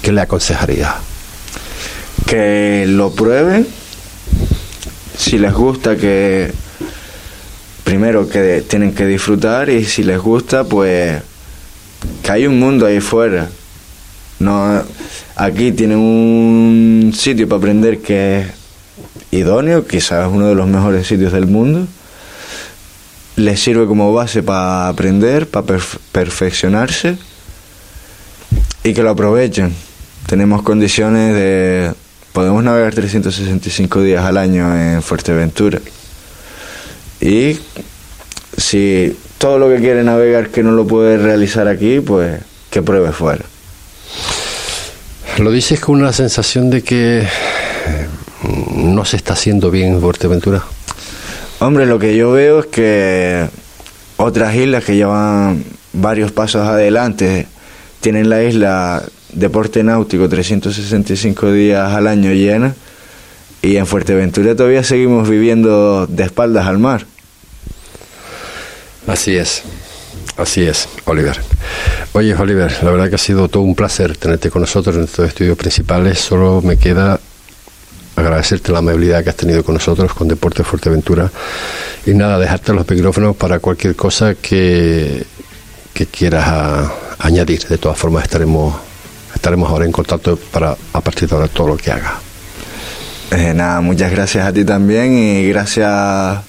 ¿qué 0.00 0.12
le 0.12 0.22
aconsejaría? 0.22 0.94
Que 2.26 2.84
lo 2.86 3.12
prueben, 3.12 3.66
si 5.16 5.38
les 5.38 5.52
gusta 5.52 5.96
que 5.96 6.52
primero 7.84 8.28
que 8.28 8.62
tienen 8.66 8.94
que 8.94 9.06
disfrutar 9.06 9.68
y 9.68 9.84
si 9.84 10.02
les 10.02 10.18
gusta 10.18 10.64
pues 10.64 11.20
que 12.22 12.32
hay 12.32 12.46
un 12.46 12.58
mundo 12.58 12.86
ahí 12.86 13.00
fuera. 13.00 13.50
No, 14.38 14.82
aquí 15.36 15.72
tienen 15.72 15.98
un 15.98 17.12
sitio 17.14 17.48
para 17.48 17.58
aprender 17.58 17.98
que 18.00 18.40
es 18.40 18.46
idóneo, 19.30 19.86
quizás 19.86 20.28
uno 20.30 20.48
de 20.48 20.54
los 20.54 20.66
mejores 20.66 21.06
sitios 21.06 21.32
del 21.32 21.46
mundo. 21.46 21.86
Les 23.36 23.60
sirve 23.60 23.86
como 23.86 24.12
base 24.12 24.42
para 24.42 24.88
aprender, 24.88 25.48
para 25.48 25.78
perfeccionarse 26.12 27.16
y 28.84 28.92
que 28.92 29.02
lo 29.02 29.10
aprovechen. 29.10 29.72
Tenemos 30.26 30.62
condiciones 30.62 31.34
de... 31.34 31.92
Podemos 32.32 32.64
navegar 32.64 32.94
365 32.94 34.02
días 34.02 34.24
al 34.24 34.38
año 34.38 34.74
en 34.74 35.02
Fuerteventura. 35.02 35.80
Y 37.20 37.58
si 38.56 39.16
todo 39.36 39.58
lo 39.58 39.68
que 39.68 39.76
quiere 39.76 40.02
navegar 40.02 40.48
que 40.48 40.62
no 40.62 40.72
lo 40.72 40.86
puede 40.86 41.18
realizar 41.18 41.68
aquí, 41.68 42.00
pues 42.00 42.40
que 42.70 42.80
pruebe 42.80 43.12
fuera. 43.12 43.44
Lo 45.38 45.50
dices 45.50 45.78
con 45.80 46.00
una 46.00 46.12
sensación 46.12 46.70
de 46.70 46.82
que 46.82 47.26
no 48.76 49.04
se 49.04 49.16
está 49.16 49.34
haciendo 49.34 49.70
bien 49.70 49.94
en 49.94 50.00
Fuerteventura. 50.00 50.62
Hombre, 51.58 51.84
lo 51.84 51.98
que 51.98 52.16
yo 52.16 52.32
veo 52.32 52.60
es 52.60 52.66
que 52.66 53.46
otras 54.16 54.54
islas 54.54 54.84
que 54.84 54.96
llevan 54.96 55.64
varios 55.92 56.32
pasos 56.32 56.66
adelante 56.66 57.46
tienen 58.00 58.30
la 58.30 58.42
isla 58.42 59.02
deporte 59.32 59.82
náutico 59.82 60.28
365 60.28 61.52
días 61.52 61.92
al 61.92 62.06
año 62.06 62.32
llena 62.32 62.74
y 63.62 63.76
en 63.76 63.86
Fuerteventura 63.86 64.56
todavía 64.56 64.82
seguimos 64.82 65.28
viviendo 65.28 66.06
de 66.06 66.24
espaldas 66.24 66.66
al 66.66 66.78
mar. 66.78 67.06
Así 69.06 69.36
es. 69.36 69.62
Así 70.36 70.62
es, 70.62 70.88
Oliver. 71.04 71.38
Oye, 72.12 72.34
Oliver, 72.34 72.72
la 72.82 72.90
verdad 72.90 73.08
que 73.08 73.16
ha 73.16 73.18
sido 73.18 73.48
todo 73.48 73.62
un 73.62 73.74
placer 73.74 74.16
tenerte 74.16 74.50
con 74.50 74.62
nosotros 74.62 74.96
en 74.96 75.04
estos 75.04 75.28
estudios 75.28 75.56
principales. 75.56 76.18
Solo 76.18 76.62
me 76.62 76.76
queda 76.76 77.20
agradecerte 78.16 78.72
la 78.72 78.78
amabilidad 78.78 79.22
que 79.22 79.30
has 79.30 79.36
tenido 79.36 79.62
con 79.62 79.74
nosotros, 79.74 80.12
con 80.14 80.28
Deporte 80.28 80.64
Fuerteventura. 80.64 81.30
Y 82.06 82.14
nada, 82.14 82.38
dejarte 82.38 82.72
los 82.72 82.88
micrófonos 82.88 83.36
para 83.36 83.58
cualquier 83.58 83.94
cosa 83.94 84.34
que, 84.34 85.24
que 85.92 86.06
quieras 86.06 86.90
añadir. 87.18 87.66
De 87.68 87.78
todas 87.78 87.98
formas, 87.98 88.24
estaremos, 88.24 88.74
estaremos 89.34 89.70
ahora 89.70 89.84
en 89.84 89.92
contacto 89.92 90.36
para 90.36 90.76
a 90.92 91.00
partir 91.00 91.28
de 91.28 91.34
ahora 91.34 91.48
todo 91.48 91.68
lo 91.68 91.76
que 91.76 91.90
haga. 91.90 92.14
Eh, 93.30 93.54
nada, 93.54 93.80
muchas 93.80 94.10
gracias 94.10 94.46
a 94.46 94.52
ti 94.52 94.64
también 94.64 95.16
y 95.16 95.48
gracias 95.48 96.40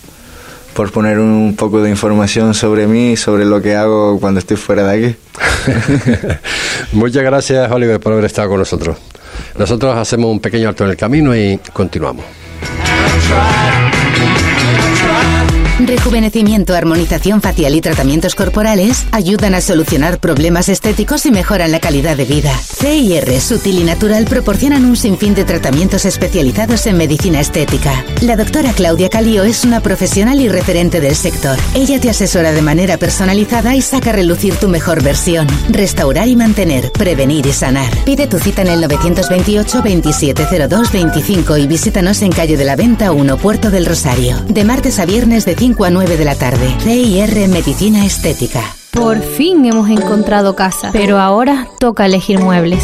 por 0.73 0.91
poner 0.91 1.19
un 1.19 1.55
poco 1.55 1.81
de 1.81 1.89
información 1.89 2.53
sobre 2.53 2.87
mí 2.87 3.15
sobre 3.15 3.45
lo 3.45 3.61
que 3.61 3.75
hago 3.75 4.19
cuando 4.19 4.39
estoy 4.39 4.57
fuera 4.57 4.83
de 4.83 5.07
aquí. 5.07 5.15
Muchas 6.93 7.23
gracias, 7.23 7.71
Oliver, 7.71 7.99
por 7.99 8.13
haber 8.13 8.25
estado 8.25 8.49
con 8.49 8.59
nosotros. 8.59 8.97
Nosotros 9.57 9.95
hacemos 9.95 10.31
un 10.31 10.39
pequeño 10.39 10.69
alto 10.69 10.83
en 10.83 10.89
el 10.91 10.97
camino 10.97 11.35
y 11.35 11.59
continuamos. 11.71 12.25
Rejuvenecimiento, 16.03 16.75
armonización 16.75 17.41
facial 17.41 17.75
y 17.75 17.79
tratamientos 17.79 18.35
corporales 18.35 19.05
ayudan 19.13 19.55
a 19.55 19.61
solucionar 19.61 20.19
problemas 20.19 20.67
estéticos 20.67 21.25
y 21.25 21.31
mejoran 21.31 21.71
la 21.71 21.79
calidad 21.79 22.17
de 22.17 22.25
vida. 22.25 22.51
CIR, 22.51 23.39
Sutil 23.39 23.79
y 23.79 23.85
Natural 23.85 24.25
proporcionan 24.25 24.83
un 24.83 24.97
sinfín 24.97 25.33
de 25.33 25.45
tratamientos 25.45 26.03
especializados 26.03 26.87
en 26.87 26.97
medicina 26.97 27.39
estética. 27.39 28.03
La 28.19 28.35
doctora 28.35 28.73
Claudia 28.73 29.09
Calío 29.09 29.43
es 29.43 29.63
una 29.63 29.79
profesional 29.79 30.41
y 30.41 30.49
referente 30.49 30.99
del 30.99 31.15
sector. 31.15 31.57
Ella 31.73 32.01
te 32.01 32.09
asesora 32.09 32.51
de 32.51 32.61
manera 32.61 32.97
personalizada 32.97 33.73
y 33.73 33.81
saca 33.81 34.09
a 34.09 34.13
relucir 34.13 34.55
tu 34.55 34.67
mejor 34.67 35.01
versión. 35.03 35.47
Restaurar 35.69 36.27
y 36.27 36.35
mantener, 36.35 36.91
prevenir 36.91 37.45
y 37.45 37.53
sanar. 37.53 37.95
Pide 38.03 38.27
tu 38.27 38.39
cita 38.39 38.63
en 38.63 38.67
el 38.67 38.81
928 38.81 39.77
2702 39.77 40.91
25 40.91 41.57
y 41.59 41.67
visítanos 41.67 42.21
en 42.21 42.33
calle 42.33 42.57
de 42.57 42.65
la 42.65 42.75
Venta 42.75 43.13
1, 43.13 43.37
Puerto 43.37 43.71
del 43.71 43.85
Rosario. 43.85 44.35
De 44.49 44.65
martes 44.65 44.99
a 44.99 45.05
viernes 45.05 45.45
de 45.45 45.55
5 45.55 45.85
a 45.85 45.92
9 45.93 46.17
de 46.17 46.25
la 46.25 46.35
tarde. 46.35 46.75
CIR 46.83 47.47
Medicina 47.47 48.03
Estética. 48.03 48.82
Por 48.93 49.19
fin 49.21 49.65
hemos 49.65 49.89
encontrado 49.89 50.55
casa, 50.55 50.91
pero 50.93 51.19
ahora 51.19 51.67
toca 51.79 52.05
elegir 52.05 52.39
muebles. 52.39 52.83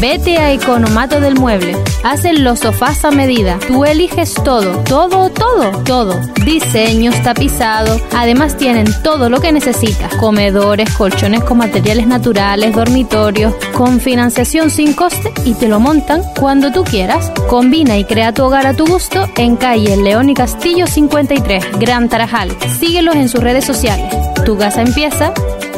Vete 0.00 0.38
a 0.38 0.52
Economato 0.52 1.20
del 1.20 1.34
Mueble. 1.38 1.76
Hacen 2.02 2.44
los 2.44 2.60
sofás 2.60 3.04
a 3.04 3.10
medida. 3.10 3.58
Tú 3.66 3.84
eliges 3.84 4.32
todo, 4.34 4.78
todo, 4.84 5.30
todo, 5.30 5.70
todo. 5.84 6.20
Diseños, 6.44 7.14
tapizado. 7.22 8.00
Además 8.14 8.56
tienen 8.56 8.86
todo 9.02 9.28
lo 9.28 9.40
que 9.40 9.52
necesitas. 9.52 10.14
Comedores, 10.16 10.90
colchones 10.94 11.44
con 11.44 11.58
materiales 11.58 12.06
naturales, 12.06 12.74
dormitorios, 12.74 13.54
con 13.74 14.00
financiación 14.00 14.70
sin 14.70 14.94
coste 14.94 15.30
y 15.44 15.54
te 15.54 15.68
lo 15.68 15.78
montan 15.78 16.22
cuando 16.40 16.72
tú 16.72 16.84
quieras. 16.84 17.30
Combina 17.48 17.98
y 17.98 18.04
crea 18.04 18.32
tu 18.32 18.44
hogar 18.44 18.66
a 18.66 18.74
tu 18.74 18.86
gusto 18.86 19.28
en 19.36 19.56
calle 19.56 19.96
León 19.98 20.30
y 20.30 20.34
Castillo 20.34 20.86
53, 20.86 21.78
Gran 21.78 22.08
Tarajal. 22.08 22.50
Síguelos 22.78 23.16
en 23.16 23.28
sus 23.28 23.40
redes 23.40 23.64
sociales. 23.64 24.33
Tu 24.44 24.58
casa 24.58 24.82
empieza 24.82 25.32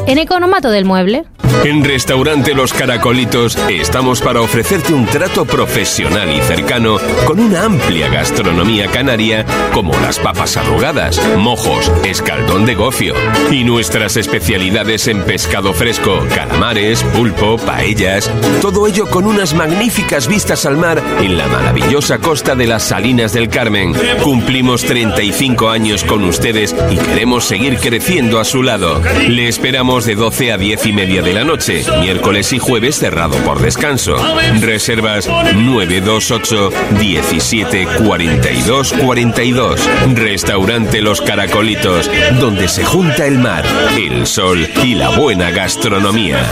en 0.07 0.17
Economato 0.17 0.71
del 0.71 0.85
Mueble. 0.85 1.25
En 1.63 1.83
Restaurante 1.83 2.53
Los 2.53 2.71
Caracolitos 2.71 3.57
estamos 3.69 4.21
para 4.21 4.41
ofrecerte 4.41 4.93
un 4.93 5.05
trato 5.05 5.43
profesional 5.45 6.31
y 6.33 6.39
cercano 6.41 6.97
con 7.25 7.39
una 7.39 7.63
amplia 7.63 8.07
gastronomía 8.09 8.87
canaria 8.87 9.45
como 9.73 9.91
las 9.99 10.19
papas 10.19 10.55
arrugadas, 10.55 11.19
mojos, 11.37 11.91
escaldón 12.05 12.65
de 12.65 12.75
gofio 12.75 13.15
y 13.51 13.63
nuestras 13.63 14.17
especialidades 14.17 15.07
en 15.07 15.23
pescado 15.23 15.73
fresco, 15.73 16.23
calamares, 16.33 17.03
pulpo, 17.03 17.57
paellas, 17.57 18.31
todo 18.61 18.87
ello 18.87 19.07
con 19.07 19.25
unas 19.25 19.53
magníficas 19.53 20.27
vistas 20.27 20.65
al 20.65 20.77
mar 20.77 21.01
en 21.21 21.37
la 21.37 21.47
maravillosa 21.47 22.19
costa 22.19 22.55
de 22.55 22.67
las 22.67 22.83
Salinas 22.83 23.33
del 23.33 23.49
Carmen. 23.49 23.93
Cumplimos 24.23 24.83
35 24.83 25.69
años 25.69 26.03
con 26.03 26.23
ustedes 26.23 26.75
y 26.91 26.97
queremos 26.97 27.45
seguir 27.45 27.77
creciendo 27.77 28.39
a 28.39 28.45
su 28.45 28.63
lado. 28.63 29.01
Le 29.27 29.47
esperamos 29.47 29.96
de 30.05 30.15
12 30.15 30.51
a 30.51 30.57
10 30.57 30.85
y 30.85 30.93
media 30.93 31.21
de 31.21 31.33
la 31.33 31.43
noche, 31.43 31.83
miércoles 32.01 32.51
y 32.53 32.59
jueves 32.59 32.97
cerrado 32.97 33.37
por 33.37 33.61
descanso. 33.61 34.15
Reservas 34.59 35.27
928 35.27 36.69
17 36.99 37.87
42 38.05 38.93
42. 38.93 39.89
Restaurante 40.13 41.01
Los 41.01 41.21
Caracolitos, 41.21 42.09
donde 42.39 42.67
se 42.67 42.83
junta 42.85 43.25
el 43.25 43.39
mar, 43.39 43.65
el 43.97 44.27
sol 44.27 44.67
y 44.83 44.95
la 44.95 45.09
buena 45.09 45.51
gastronomía. 45.51 46.45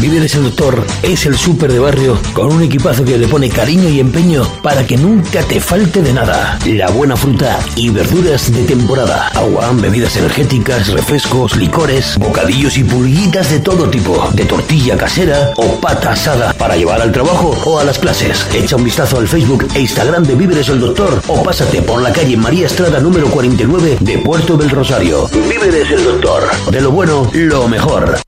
Víveres 0.00 0.36
el 0.36 0.44
Doctor 0.44 0.86
es 1.02 1.26
el 1.26 1.36
súper 1.36 1.72
de 1.72 1.80
barrio 1.80 2.18
con 2.32 2.52
un 2.52 2.62
equipazo 2.62 3.04
que 3.04 3.18
le 3.18 3.26
pone 3.26 3.48
cariño 3.48 3.88
y 3.88 3.98
empeño 3.98 4.44
para 4.62 4.86
que 4.86 4.96
nunca 4.96 5.42
te 5.42 5.60
falte 5.60 6.02
de 6.02 6.12
nada. 6.12 6.56
La 6.66 6.88
buena 6.90 7.16
fruta 7.16 7.58
y 7.74 7.90
verduras 7.90 8.52
de 8.52 8.62
temporada. 8.62 9.28
Agua, 9.34 9.70
bebidas 9.74 10.16
energéticas, 10.16 10.88
refrescos, 10.88 11.56
licores, 11.56 12.16
bocadillos 12.16 12.78
y 12.78 12.84
pulguitas 12.84 13.50
de 13.50 13.58
todo 13.58 13.90
tipo. 13.90 14.30
De 14.34 14.44
tortilla 14.44 14.96
casera 14.96 15.52
o 15.56 15.80
pata 15.80 16.12
asada 16.12 16.52
para 16.52 16.76
llevar 16.76 17.02
al 17.02 17.10
trabajo 17.10 17.58
o 17.64 17.80
a 17.80 17.84
las 17.84 17.98
clases. 17.98 18.46
Echa 18.54 18.76
un 18.76 18.84
vistazo 18.84 19.18
al 19.18 19.26
Facebook 19.26 19.66
e 19.74 19.80
Instagram 19.80 20.22
de 20.22 20.36
Víveres 20.36 20.68
el 20.68 20.78
Doctor 20.78 21.20
o 21.26 21.42
pásate 21.42 21.82
por 21.82 22.00
la 22.00 22.12
calle 22.12 22.36
María 22.36 22.66
Estrada 22.66 23.00
número 23.00 23.28
49 23.28 23.98
de 24.00 24.18
Puerto 24.18 24.56
del 24.56 24.70
Rosario. 24.70 25.28
Víveres 25.48 25.90
el 25.90 26.04
Doctor. 26.04 26.44
De 26.70 26.80
lo 26.80 26.92
bueno, 26.92 27.28
lo 27.32 27.66
mejor. 27.66 28.27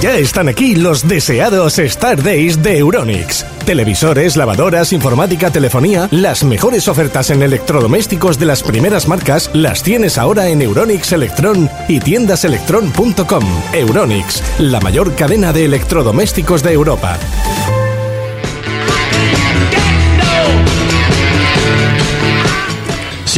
Ya 0.00 0.16
están 0.16 0.48
aquí 0.48 0.76
los 0.76 1.08
deseados 1.08 1.80
Star 1.80 2.22
Days 2.22 2.62
de 2.62 2.78
Euronix. 2.78 3.44
Televisores, 3.66 4.36
lavadoras, 4.36 4.92
informática, 4.92 5.50
telefonía, 5.50 6.06
las 6.12 6.44
mejores 6.44 6.86
ofertas 6.86 7.30
en 7.30 7.42
electrodomésticos 7.42 8.38
de 8.38 8.46
las 8.46 8.62
primeras 8.62 9.08
marcas 9.08 9.50
las 9.54 9.82
tienes 9.82 10.16
ahora 10.16 10.48
en 10.48 10.62
Euronix 10.62 11.10
Electron 11.10 11.68
y 11.88 11.98
tiendaselectron.com. 11.98 13.44
Euronix, 13.72 14.42
la 14.60 14.78
mayor 14.80 15.16
cadena 15.16 15.52
de 15.52 15.64
electrodomésticos 15.64 16.62
de 16.62 16.74
Europa. 16.74 17.18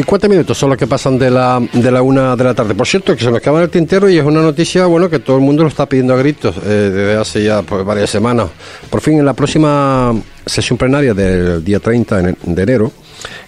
Cincuenta 0.01 0.29
minutos 0.29 0.57
son 0.57 0.71
los 0.71 0.79
que 0.79 0.87
pasan 0.87 1.19
de 1.19 1.31
la, 1.31 1.61
de 1.75 1.91
la 1.91 2.01
una 2.01 2.35
de 2.35 2.43
la 2.43 2.55
tarde. 2.55 2.75
Por 2.75 2.87
cierto, 2.87 3.15
que 3.15 3.23
se 3.23 3.31
me 3.31 3.37
acaba 3.37 3.63
el 3.63 3.69
tintero 3.69 4.09
y 4.09 4.17
es 4.17 4.25
una 4.25 4.41
noticia 4.41 4.87
bueno 4.87 5.11
que 5.11 5.19
todo 5.19 5.37
el 5.37 5.43
mundo 5.43 5.63
lo 5.63 5.69
está 5.69 5.85
pidiendo 5.85 6.15
a 6.15 6.17
gritos 6.17 6.57
eh, 6.57 6.91
desde 6.91 7.17
hace 7.17 7.45
ya 7.45 7.61
pues, 7.61 7.85
varias 7.85 8.09
semanas. 8.09 8.49
Por 8.89 9.03
fin, 9.03 9.19
en 9.19 9.27
la 9.27 9.35
próxima 9.35 10.15
sesión 10.47 10.79
plenaria 10.79 11.13
del 11.13 11.63
día 11.63 11.81
30 11.81 12.23
de 12.23 12.63
enero, 12.63 12.91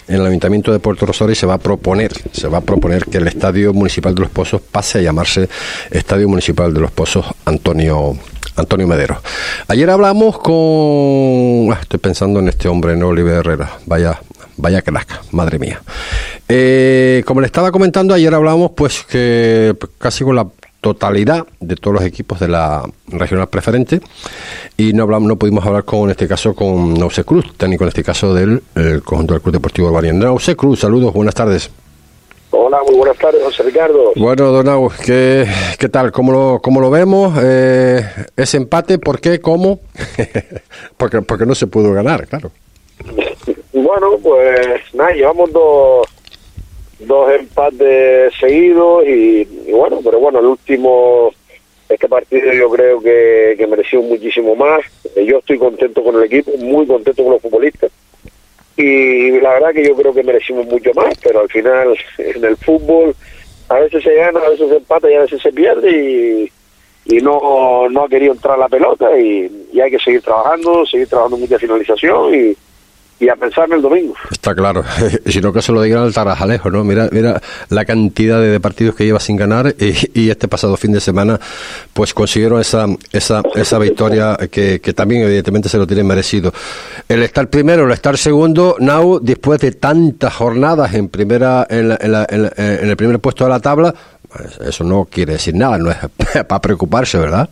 en 0.07 0.17
el 0.17 0.27
Ayuntamiento 0.27 0.71
de 0.71 0.77
Puerto 0.77 1.07
Rosario 1.07 1.33
se 1.33 1.47
va 1.47 1.55
a 1.55 1.57
proponer, 1.57 2.11
se 2.31 2.47
va 2.47 2.59
a 2.59 2.61
proponer 2.61 3.05
que 3.05 3.17
el 3.17 3.27
Estadio 3.27 3.73
Municipal 3.73 4.13
de 4.13 4.21
los 4.21 4.29
Pozos 4.29 4.61
pase 4.61 4.99
a 4.99 5.01
llamarse 5.01 5.49
Estadio 5.89 6.29
Municipal 6.29 6.71
de 6.71 6.81
los 6.81 6.91
Pozos 6.91 7.25
Antonio 7.45 8.15
Antonio 8.55 8.85
Medero. 8.87 9.19
Ayer 9.67 9.89
hablamos 9.89 10.37
con 10.37 11.73
ah, 11.73 11.79
estoy 11.81 11.99
pensando 11.99 12.39
en 12.41 12.49
este 12.49 12.67
hombre, 12.67 12.95
no 12.95 13.07
Oliver 13.07 13.37
Herrera. 13.37 13.79
Vaya 13.87 14.19
Vaya 14.57 14.81
crack, 14.81 15.31
madre 15.31 15.59
mía. 15.59 15.81
Eh, 16.47 17.23
como 17.25 17.41
le 17.41 17.47
estaba 17.47 17.71
comentando, 17.71 18.13
ayer 18.13 18.33
hablábamos 18.33 18.71
pues 18.71 19.03
que 19.03 19.75
casi 19.97 20.23
con 20.23 20.35
la 20.35 20.47
totalidad 20.81 21.47
de 21.61 21.75
todos 21.75 21.95
los 21.95 22.03
equipos 22.03 22.39
de 22.39 22.49
la 22.49 22.83
regional 23.07 23.47
preferente 23.47 24.01
y 24.75 24.91
no 24.91 25.03
hablamos, 25.03 25.29
no 25.29 25.37
pudimos 25.37 25.65
hablar 25.65 25.85
con 25.85 26.01
en 26.01 26.11
este 26.11 26.27
caso 26.27 26.53
con 26.53 26.93
Nause 26.93 27.23
Cruz, 27.23 27.53
técnico 27.57 27.85
en 27.85 27.87
este 27.87 28.03
caso 28.03 28.33
del 28.33 28.61
conjunto 29.03 29.33
del 29.33 29.41
Club 29.41 29.53
Deportivo 29.53 29.87
Urbanian. 29.87 30.19
Nause 30.19 30.55
Cruz, 30.55 30.81
saludos, 30.81 31.13
buenas 31.13 31.33
tardes. 31.33 31.71
Hola, 32.55 32.77
muy 32.85 32.97
buenas 32.97 33.17
tardes, 33.17 33.41
José 33.43 33.63
Ricardo. 33.63 34.11
Bueno, 34.15 34.51
don 34.51 34.65
Nau, 34.67 34.91
¿qué, 35.03 35.47
¿qué, 35.79 35.89
tal? 35.89 36.11
¿Cómo 36.11 36.31
lo, 36.31 36.59
cómo 36.61 36.81
lo 36.81 36.91
vemos? 36.91 37.33
Eh, 37.41 38.05
¿Ese 38.35 38.57
empate? 38.57 38.99
¿Por 38.99 39.19
qué? 39.19 39.41
¿Cómo? 39.41 39.79
porque, 40.97 41.23
porque 41.23 41.47
no 41.47 41.55
se 41.55 41.65
pudo 41.65 41.93
ganar, 41.93 42.27
claro. 42.27 42.51
Bueno, 43.93 44.17
pues 44.23 44.81
nada, 44.95 45.11
llevamos 45.11 45.51
dos, 45.51 46.07
dos 46.97 47.31
empates 47.31 48.33
seguidos 48.39 49.05
y, 49.05 49.43
bueno, 49.71 49.99
pero 50.03 50.19
bueno, 50.19 50.39
el 50.39 50.47
último, 50.47 51.31
este 51.87 52.09
partido 52.09 52.51
yo 52.53 52.71
creo 52.71 52.99
que, 52.99 53.53
que 53.55 53.67
mereció 53.67 54.01
muchísimo 54.01 54.55
más. 54.55 54.81
Yo 55.15 55.37
estoy 55.37 55.59
contento 55.59 56.03
con 56.03 56.15
el 56.15 56.23
equipo, 56.23 56.57
muy 56.57 56.87
contento 56.87 57.21
con 57.23 57.33
los 57.33 57.41
futbolistas 57.43 57.91
y 58.77 59.39
la 59.39 59.53
verdad 59.53 59.73
que 59.73 59.85
yo 59.87 59.95
creo 59.95 60.11
que 60.11 60.23
merecimos 60.23 60.65
mucho 60.65 60.89
más, 60.95 61.13
pero 61.21 61.41
al 61.41 61.49
final 61.49 61.95
en 62.17 62.43
el 62.43 62.57
fútbol 62.57 63.15
a 63.69 63.75
veces 63.75 64.03
se 64.03 64.15
gana, 64.15 64.39
a 64.39 64.49
veces 64.49 64.69
se 64.69 64.77
empata 64.77 65.11
y 65.11 65.13
a 65.13 65.21
veces 65.21 65.39
se 65.39 65.53
pierde 65.53 65.91
y, 65.91 66.51
y 67.15 67.21
no, 67.21 67.87
no 67.89 68.05
ha 68.05 68.09
querido 68.09 68.33
entrar 68.33 68.57
la 68.57 68.69
pelota 68.69 69.15
y, 69.19 69.67
y 69.71 69.79
hay 69.79 69.91
que 69.91 69.99
seguir 69.99 70.23
trabajando, 70.23 70.83
seguir 70.83 71.07
trabajando 71.07 71.37
mucha 71.37 71.59
finalización 71.59 72.33
y 72.33 72.57
y 73.23 73.29
a 73.29 73.35
pensar 73.35 73.67
en 73.67 73.75
el 73.75 73.81
domingo. 73.81 74.15
Está 74.31 74.53
claro, 74.53 74.83
si 75.25 75.39
no 75.39 75.53
que 75.53 75.61
se 75.61 75.71
lo 75.71 75.81
digan 75.81 76.03
al 76.03 76.13
Tarajalejo, 76.13 76.69
¿no? 76.69 76.83
Mira, 76.83 77.07
mira 77.11 77.41
la 77.69 77.85
cantidad 77.85 78.41
de, 78.41 78.59
partidos 78.59 78.95
que 78.95 79.05
lleva 79.05 79.19
sin 79.19 79.37
ganar 79.37 79.73
y, 79.79 80.29
este 80.29 80.47
pasado 80.47 80.77
fin 80.77 80.91
de 80.91 80.99
semana 80.99 81.39
pues 81.93 82.13
consiguieron 82.13 82.59
esa 82.59 82.85
esa, 83.11 83.43
esa 83.55 83.77
victoria 83.77 84.37
que, 84.49 84.81
que, 84.81 84.93
también 84.93 85.23
evidentemente 85.23 85.69
se 85.69 85.77
lo 85.77 85.85
tienen 85.87 86.07
merecido. 86.07 86.51
El 87.07 87.23
estar 87.23 87.49
primero, 87.49 87.85
el 87.85 87.91
estar 87.91 88.17
segundo, 88.17 88.75
Now, 88.79 89.19
después 89.21 89.59
de 89.59 89.71
tantas 89.71 90.33
jornadas 90.33 90.93
en 90.93 91.09
primera 91.09 91.67
en, 91.69 91.91
en 91.91 92.89
el 92.89 92.97
primer 92.97 93.19
puesto 93.19 93.43
de 93.43 93.49
la 93.49 93.59
tabla, 93.59 93.93
pues 94.27 94.57
eso 94.67 94.83
no 94.83 95.05
quiere 95.05 95.33
decir 95.33 95.55
nada, 95.55 95.77
no 95.77 95.91
es 95.91 95.97
para 96.47 96.61
preocuparse, 96.61 97.17
¿verdad? 97.17 97.49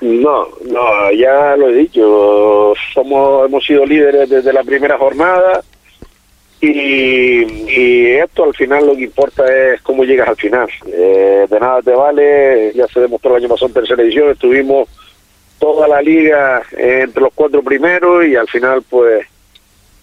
No, 0.00 0.48
no, 0.66 1.12
ya 1.12 1.56
lo 1.56 1.68
he 1.68 1.74
dicho, 1.74 2.74
somos, 2.92 3.46
hemos 3.46 3.64
sido 3.64 3.86
líderes 3.86 4.28
desde 4.28 4.52
la 4.52 4.62
primera 4.62 4.98
jornada 4.98 5.62
y, 6.60 7.42
y 7.70 8.06
esto 8.12 8.44
al 8.44 8.54
final 8.54 8.86
lo 8.86 8.94
que 8.94 9.04
importa 9.04 9.44
es 9.46 9.80
cómo 9.82 10.04
llegas 10.04 10.28
al 10.28 10.36
final. 10.36 10.68
Eh, 10.86 11.46
de 11.48 11.60
nada 11.60 11.80
te 11.82 11.92
vale, 11.92 12.72
ya 12.74 12.86
se 12.88 13.00
demostró 13.00 13.30
el 13.32 13.42
año 13.42 13.48
pasado 13.48 13.68
en 13.68 13.74
tercera 13.74 14.02
edición, 14.02 14.30
estuvimos 14.30 14.88
toda 15.58 15.88
la 15.88 16.02
liga 16.02 16.62
entre 16.76 17.22
los 17.22 17.32
cuatro 17.34 17.62
primeros 17.62 18.26
y 18.26 18.36
al 18.36 18.48
final 18.48 18.82
pues 18.88 19.26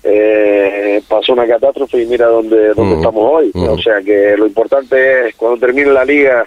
eh, 0.03 1.01
pasó 1.07 1.33
una 1.33 1.47
catástrofe 1.47 2.01
y 2.01 2.05
mira 2.07 2.27
dónde, 2.27 2.73
dónde 2.73 2.95
estamos 2.95 3.31
hoy. 3.31 3.51
O 3.53 3.77
sea 3.77 4.01
que 4.01 4.35
lo 4.37 4.47
importante 4.47 5.27
es 5.27 5.35
cuando 5.35 5.59
termine 5.59 5.91
la 5.91 6.05
liga 6.05 6.45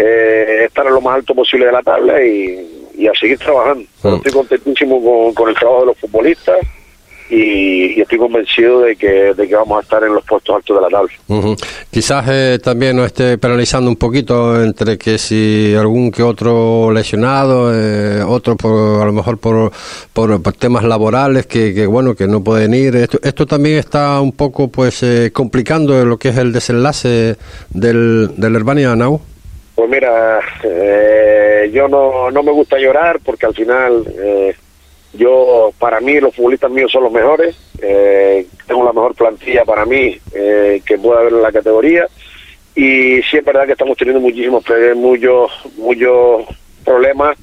eh, 0.00 0.64
estar 0.66 0.86
a 0.86 0.90
lo 0.90 1.00
más 1.00 1.16
alto 1.16 1.34
posible 1.34 1.66
de 1.66 1.72
la 1.72 1.82
tabla 1.82 2.22
y, 2.24 3.06
a 3.06 3.18
seguir 3.18 3.38
trabajando. 3.38 3.84
Mm. 4.02 4.14
Estoy 4.14 4.32
contentísimo 4.32 5.32
con, 5.34 5.48
el 5.48 5.54
trabajo 5.54 5.80
de 5.80 5.86
los 5.86 5.98
futbolistas 5.98 6.58
y, 7.30 8.00
estoy 8.00 8.18
convencido 8.18 8.80
de 8.80 8.96
que, 8.96 9.34
de 9.34 9.48
que 9.48 9.54
vamos 9.54 9.78
a 9.78 9.80
estar 9.82 10.02
en 10.04 10.14
los 10.14 10.24
puestos 10.24 10.54
altos 10.54 10.76
de 10.76 10.82
la 10.82 10.88
tabla. 10.88 11.56
Quizás 11.90 12.24
eh, 12.28 12.58
también 12.62 12.96
nos 12.96 13.06
esté 13.06 13.38
penalizando 13.38 13.90
un 13.90 13.96
poquito 13.96 14.62
entre 14.62 14.98
que 14.98 15.18
si 15.18 15.74
algún 15.76 16.10
que 16.10 16.22
otro 16.22 16.92
lesionado, 16.92 17.72
eh, 17.74 18.22
otro 18.22 18.56
por, 18.56 19.02
a 19.02 19.04
lo 19.04 19.12
mejor 19.12 19.38
por, 19.38 19.72
por, 20.12 20.40
temas 20.52 20.84
laborales 20.84 21.46
que, 21.46 21.74
que, 21.74 21.86
bueno 21.86 22.14
que 22.14 22.26
no 22.26 22.42
pueden 22.42 22.72
ir. 22.74 22.94
Esto, 22.96 23.18
esto 23.22 23.46
también 23.46 23.78
está 23.78 24.20
un 24.20 24.32
poco 24.32 24.68
pues 24.68 25.02
eh, 25.02 25.30
complicando 25.32 26.04
lo 26.04 26.18
que 26.18 26.28
es 26.28 26.36
el 26.36 26.52
desenlace 26.52 27.36
del, 27.70 28.30
del 28.36 28.56
Herbania 28.56 28.94
Nau. 28.94 29.20
Pues 29.78 29.88
mira, 29.90 30.40
eh, 30.64 31.70
yo 31.72 31.86
no, 31.86 32.32
no 32.32 32.42
me 32.42 32.50
gusta 32.50 32.78
llorar 32.78 33.20
porque 33.24 33.46
al 33.46 33.54
final 33.54 34.02
eh, 34.18 34.52
yo, 35.12 35.72
para 35.78 36.00
mí, 36.00 36.18
los 36.18 36.34
futbolistas 36.34 36.72
míos 36.72 36.90
son 36.90 37.04
los 37.04 37.12
mejores. 37.12 37.56
Eh, 37.80 38.44
tengo 38.66 38.84
la 38.84 38.92
mejor 38.92 39.14
plantilla 39.14 39.64
para 39.64 39.86
mí 39.86 40.18
que 40.32 40.98
pueda 41.00 41.20
haber 41.20 41.34
en 41.34 41.42
la 41.42 41.52
categoría. 41.52 42.08
Y 42.74 43.22
sí 43.22 43.36
es 43.36 43.44
verdad 43.44 43.66
que 43.66 43.72
estamos 43.74 43.96
teniendo 43.96 44.20
muchísimos 44.20 44.64
muchos, 44.96 45.52
muchos 45.76 46.42
problemas 46.84 47.38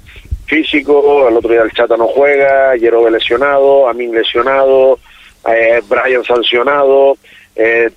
físicos. 0.45 1.31
El 1.31 1.37
otro 1.37 1.51
día 1.51 1.61
el 1.61 1.71
Chata 1.71 1.95
no 1.95 2.07
juega, 2.07 2.77
Jerome 2.77 3.11
lesionado, 3.11 3.87
Amin 3.87 4.13
lesionado, 4.13 4.99
Brian 5.87 6.25
sancionado. 6.25 7.15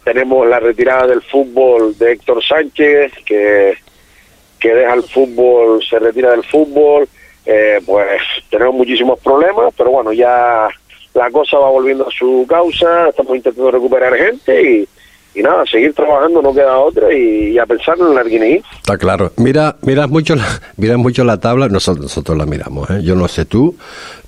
tenemos 0.05 0.47
la 0.47 0.61
retirada 0.61 1.09
del 1.09 1.23
fútbol 1.23 1.99
de 1.99 2.13
Héctor 2.13 2.41
Sánchez, 2.45 3.11
que 3.27 3.77
que 4.59 4.75
deja 4.75 4.95
el 4.95 5.03
fútbol, 5.03 5.83
se 5.83 5.99
retira 5.99 6.31
del 6.31 6.45
fútbol, 6.45 7.09
eh, 7.47 7.81
pues 7.87 8.21
tenemos 8.51 8.75
muchísimos 8.75 9.19
problemas, 9.21 9.73
pero 9.77 9.91
bueno, 9.91 10.13
ya 10.13 10.69
la 11.15 11.31
cosa 11.31 11.59
va 11.59 11.71
volviendo 11.71 12.07
a 12.07 12.11
su 12.11 12.47
causa, 12.49 13.09
estamos 13.09 13.37
intentando 13.37 13.71
recuperar 13.71 14.15
gente 14.15 14.63
y, 14.63 14.89
y 15.35 15.43
nada, 15.43 15.65
seguir 15.67 15.95
trabajando 15.95 16.43
no 16.43 16.53
queda 16.53 16.79
otra 16.79 17.13
y, 17.13 17.59
a 17.59 17.67
pensar 17.67 17.97
en 17.99 18.13
el 18.13 18.19
Arguineí. 18.19 18.63
Está 18.77 18.97
claro. 18.97 19.33
Mira, 19.37 19.77
miras 19.83 20.09
mucho 20.09 20.35
la, 20.35 20.47
miras 20.77 20.99
mucho 20.99 21.25
la 21.25 21.39
tabla, 21.39 21.69
nosotros, 21.69 22.05
nosotros 22.05 22.37
la 22.37 22.47
miramos, 22.47 22.89
¿eh? 22.91 23.01
yo 23.03 23.15
no 23.15 23.29
sé 23.29 23.45
tú, 23.45 23.77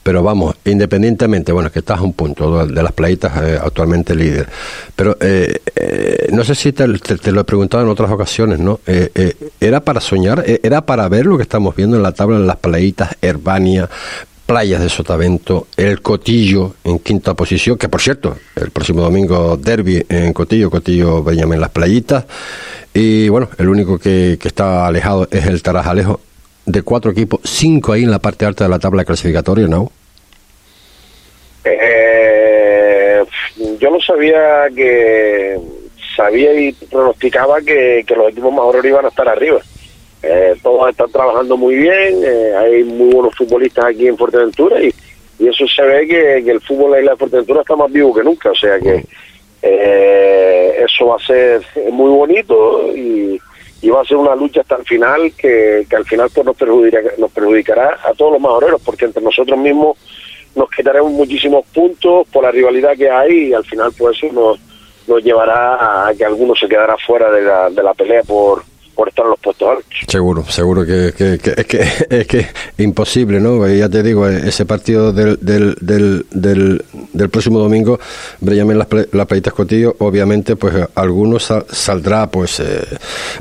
pero 0.02 0.22
vamos, 0.22 0.56
independientemente, 0.64 1.52
bueno, 1.52 1.70
que 1.70 1.80
estás 1.80 1.98
a 1.98 2.02
un 2.02 2.14
punto 2.14 2.66
de 2.66 2.82
las 2.82 2.92
playitas 2.92 3.32
eh, 3.42 3.58
actualmente 3.62 4.14
líder, 4.14 4.48
pero 4.96 5.16
eh, 5.20 5.60
eh, 5.76 6.28
no 6.32 6.42
sé 6.42 6.54
si 6.54 6.72
te, 6.72 6.86
lo 6.86 7.40
he 7.40 7.44
preguntado 7.44 7.82
en 7.82 7.90
otras 7.90 8.10
ocasiones, 8.10 8.58
¿no? 8.60 8.80
¿Era 9.60 9.80
para 9.80 10.00
soñar? 10.00 10.44
¿Era 10.46 10.86
para 10.86 11.08
ver 11.08 11.26
lo 11.26 11.36
que 11.36 11.42
estamos 11.42 11.76
viendo 11.76 11.96
en 11.96 12.02
la 12.02 12.12
tabla 12.12 12.36
en 12.36 12.46
las 12.46 12.56
playitas, 12.56 13.16
Herbania, 13.20 13.88
Playas 14.50 14.82
de 14.82 14.88
Sotavento, 14.88 15.68
el 15.76 16.02
Cotillo 16.02 16.74
en 16.82 16.98
quinta 16.98 17.34
posición, 17.34 17.78
que 17.78 17.88
por 17.88 18.00
cierto, 18.00 18.36
el 18.56 18.72
próximo 18.72 19.00
domingo 19.00 19.56
derby 19.56 20.04
en 20.08 20.32
Cotillo, 20.32 20.68
Cotillo 20.68 21.22
Benjamín 21.22 21.60
Las 21.60 21.70
Playitas, 21.70 22.24
y 22.92 23.28
bueno, 23.28 23.48
el 23.58 23.68
único 23.68 23.96
que, 23.96 24.36
está 24.42 24.88
alejado 24.88 25.28
es 25.30 25.46
el 25.46 25.62
Tarajalejo 25.62 26.18
de 26.66 26.82
cuatro 26.82 27.12
equipos, 27.12 27.38
cinco 27.44 27.92
ahí 27.92 28.02
en 28.02 28.10
la 28.10 28.18
parte 28.18 28.44
alta 28.44 28.64
de 28.64 28.70
la 28.70 28.80
tabla 28.80 29.04
clasificatoria, 29.04 29.68
¿no? 29.68 29.92
Eh, 31.62 33.22
yo 33.78 33.88
no 33.88 34.00
sabía 34.00 34.64
que 34.74 35.60
sabía 36.16 36.52
y 36.60 36.72
pronosticaba 36.72 37.60
que, 37.60 38.04
los 38.16 38.32
equipos 38.32 38.52
mejores 38.52 38.84
iban 38.84 39.04
a 39.04 39.10
estar 39.10 39.28
arriba. 39.28 39.60
Eh, 40.22 40.54
todos 40.62 40.90
están 40.90 41.10
trabajando 41.10 41.56
muy 41.56 41.76
bien, 41.76 42.20
eh, 42.22 42.54
hay 42.54 42.84
muy 42.84 43.14
buenos 43.14 43.34
futbolistas 43.34 43.86
aquí 43.86 44.06
en 44.06 44.18
Fuerteventura 44.18 44.82
y, 44.82 44.92
y 45.38 45.48
eso 45.48 45.66
se 45.66 45.82
ve 45.82 46.06
que, 46.06 46.50
el 46.50 46.60
fútbol 46.60 46.90
de 46.90 46.96
la 46.96 47.00
isla 47.00 47.12
de 47.12 47.18
Fuerteventura 47.18 47.60
está 47.62 47.74
más 47.74 47.90
vivo 47.90 48.14
que 48.14 48.22
nunca, 48.22 48.50
o 48.50 48.54
sea 48.54 48.78
que 48.78 49.02
eh, 49.62 50.84
eso 50.84 51.06
va 51.06 51.16
a 51.16 51.26
ser 51.26 51.62
muy 51.90 52.10
bonito 52.10 52.94
y, 52.94 53.40
y 53.80 53.88
va 53.88 54.02
a 54.02 54.04
ser 54.04 54.18
una 54.18 54.34
lucha 54.34 54.60
hasta 54.60 54.76
el 54.76 54.84
final 54.84 55.32
que, 55.38 55.86
que 55.88 55.96
al 55.96 56.04
final 56.04 56.28
pues 56.34 56.44
nos 56.44 56.56
perjudicará, 56.56 57.10
nos 57.16 57.30
perjudicará 57.32 57.98
a 58.04 58.12
todos 58.12 58.32
los 58.32 58.40
majoreros 58.42 58.82
porque 58.84 59.06
entre 59.06 59.22
nosotros 59.22 59.58
mismos 59.58 59.96
nos 60.54 60.68
quitaremos 60.68 61.12
muchísimos 61.12 61.64
puntos 61.72 62.28
por 62.28 62.42
la 62.44 62.50
rivalidad 62.50 62.94
que 62.94 63.08
hay 63.08 63.48
y 63.48 63.52
al 63.54 63.64
final 63.64 63.90
pues 63.96 64.18
eso 64.18 64.30
nos, 64.34 64.58
nos 65.08 65.24
llevará 65.24 66.08
a 66.08 66.14
que 66.14 66.26
alguno 66.26 66.54
se 66.54 66.68
quedará 66.68 66.96
fuera 66.98 67.30
de 67.30 67.42
la, 67.42 67.70
de 67.70 67.82
la 67.82 67.94
pelea 67.94 68.22
por, 68.22 68.62
los 69.04 69.38
puestos. 69.40 69.84
Seguro, 70.06 70.44
seguro 70.44 70.84
que, 70.84 71.12
que, 71.16 71.34
es 71.34 71.66
que 71.66 71.88
es 72.10 72.26
que 72.26 72.46
imposible, 72.78 73.40
¿no? 73.40 73.66
Ya 73.68 73.88
te 73.88 74.02
digo, 74.02 74.26
ese 74.28 74.66
partido 74.66 75.12
del, 75.12 75.38
del, 75.40 75.76
del, 75.80 76.24
del, 76.30 77.30
próximo 77.30 77.58
domingo, 77.58 77.98
Brellamen 78.40 78.78
las, 78.78 78.88
las 79.12 79.26
Playitas 79.26 79.52
Cotillo, 79.52 79.96
obviamente, 79.98 80.56
pues 80.56 80.74
algunos 80.94 81.52
saldrá, 81.70 82.28
pues, 82.28 82.60
eh, 82.60 82.84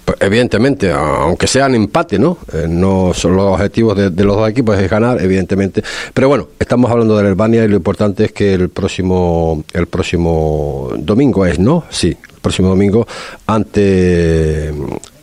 pues, 0.05 0.17
evidentemente, 0.19 0.91
aunque 0.91 1.47
sean 1.47 1.75
empate, 1.75 2.19
¿no? 2.19 2.37
Eh, 2.53 2.65
no 2.67 3.13
son 3.13 3.35
los 3.35 3.45
objetivos 3.45 3.97
de, 3.97 4.23
los 4.23 4.35
dos 4.35 4.49
equipos 4.49 4.77
es 4.77 4.89
ganar, 4.89 5.21
evidentemente. 5.21 5.83
Pero 6.13 6.27
bueno, 6.27 6.47
estamos 6.59 6.91
hablando 6.91 7.17
de 7.17 7.27
Albania 7.27 7.63
y 7.63 7.67
lo 7.67 7.77
importante 7.77 8.25
es 8.25 8.31
que 8.31 8.53
el 8.53 8.69
próximo, 8.69 9.63
el 9.73 9.87
próximo 9.87 10.89
domingo 10.97 11.45
es, 11.45 11.59
¿no? 11.59 11.85
Sí, 11.89 12.09
el 12.09 12.41
próximo 12.41 12.69
domingo 12.69 13.07
ante 13.47 14.73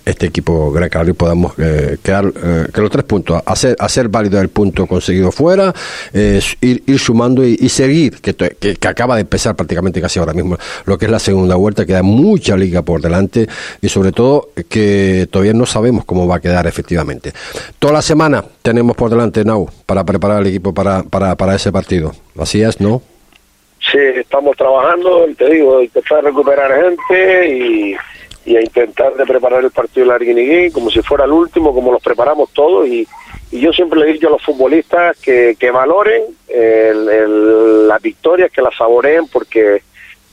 este 0.06 0.26
equipo 0.26 0.70
Gran 0.70 0.88
Canaria 0.88 1.14
podamos 1.14 1.52
eh, 1.58 1.98
quedar 2.02 2.26
eh, 2.26 2.68
que 2.72 2.80
los 2.80 2.90
tres 2.90 3.04
puntos, 3.04 3.42
hacer, 3.44 3.76
hacer 3.78 4.08
válido 4.08 4.40
el 4.40 4.48
punto 4.48 4.86
conseguido 4.86 5.32
fuera, 5.32 5.74
eh, 6.14 6.40
ir, 6.60 6.82
ir, 6.86 6.98
sumando 6.98 7.44
y, 7.44 7.68
seguir, 7.68 8.20
que, 8.20 8.34
que, 8.34 8.88
acaba 8.88 9.16
de 9.16 9.22
empezar 9.22 9.56
prácticamente 9.56 10.00
casi 10.00 10.20
ahora 10.20 10.32
mismo 10.32 10.56
lo 10.84 10.96
que 10.96 11.06
es 11.06 11.10
la 11.10 11.18
segunda 11.18 11.56
vuelta, 11.56 11.84
queda 11.84 12.04
mucha 12.04 12.56
liga 12.56 12.82
por 12.82 13.02
delante 13.02 13.48
y 13.82 13.88
sobre 13.88 14.12
todo 14.12 14.50
que 14.68 15.26
todavía 15.28 15.52
no 15.52 15.66
sabemos 15.66 16.04
cómo 16.04 16.28
va 16.28 16.36
a 16.36 16.40
quedar 16.40 16.68
efectivamente. 16.68 17.32
Toda 17.80 17.94
la 17.94 18.02
semana 18.02 18.44
tenemos 18.62 18.94
por 18.94 19.10
delante, 19.10 19.44
Nau, 19.44 19.68
para 19.86 20.04
preparar 20.04 20.40
el 20.42 20.46
equipo 20.46 20.72
para, 20.72 21.02
para, 21.02 21.34
para 21.34 21.56
ese 21.56 21.72
partido. 21.72 22.12
Así 22.38 22.62
es, 22.62 22.80
¿no? 22.80 23.02
Sí, 23.80 23.98
estamos 23.98 24.56
trabajando, 24.56 25.26
te 25.36 25.50
digo, 25.50 25.82
intentar 25.82 26.22
recuperar 26.22 26.72
gente 26.72 27.48
y 27.48 27.96
y 28.46 28.56
a 28.56 28.62
intentar 28.62 29.14
de 29.14 29.26
preparar 29.26 29.62
el 29.64 29.72
partido 29.72 30.06
de 30.06 30.12
Arguineguín 30.14 30.70
como 30.70 30.88
si 30.90 31.02
fuera 31.02 31.24
el 31.24 31.32
último, 31.32 31.74
como 31.74 31.92
los 31.92 32.02
preparamos 32.02 32.50
todos 32.52 32.86
y, 32.86 33.06
y 33.50 33.60
yo 33.60 33.72
siempre 33.72 33.98
le 33.98 34.08
he 34.08 34.12
dicho 34.12 34.28
a 34.28 34.30
los 34.30 34.42
futbolistas 34.42 35.18
que, 35.18 35.56
que 35.58 35.70
valoren 35.70 36.22
el, 36.48 37.88
las 37.88 38.00
victorias, 38.00 38.50
que 38.52 38.62
las 38.62 38.74
saboreen 38.76 39.26
porque 39.26 39.82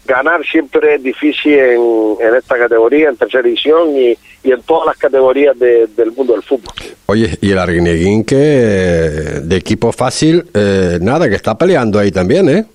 ganar 0.06 0.46
siempre 0.46 0.96
es 0.96 1.04
difícil 1.04 1.54
en, 1.54 1.82
en 2.20 2.36
esta 2.36 2.58
categoría, 2.58 3.10
en 3.10 3.18
tercera 3.18 3.48
edición 3.48 3.98
y, 3.98 4.18
y 4.44 4.52
en 4.52 4.62
todas 4.62 4.86
las 4.88 4.98
categorías 4.98 5.58
del 5.58 6.12
mundo 6.16 6.34
del 6.34 6.44
fútbol. 6.44 6.74
Oye, 7.08 7.38
y 7.42 7.52
el 7.52 7.58
Arguineguín 7.58 8.24
que 8.26 8.36
de 8.36 9.56
equipo 9.56 9.92
fácil, 9.92 10.46
eh, 10.54 11.00
nada, 11.02 11.28
que 11.30 11.36
está 11.36 11.58
peleando 11.58 12.00
ahí 12.00 12.12
también, 12.12 12.50
¿eh? 12.50 12.66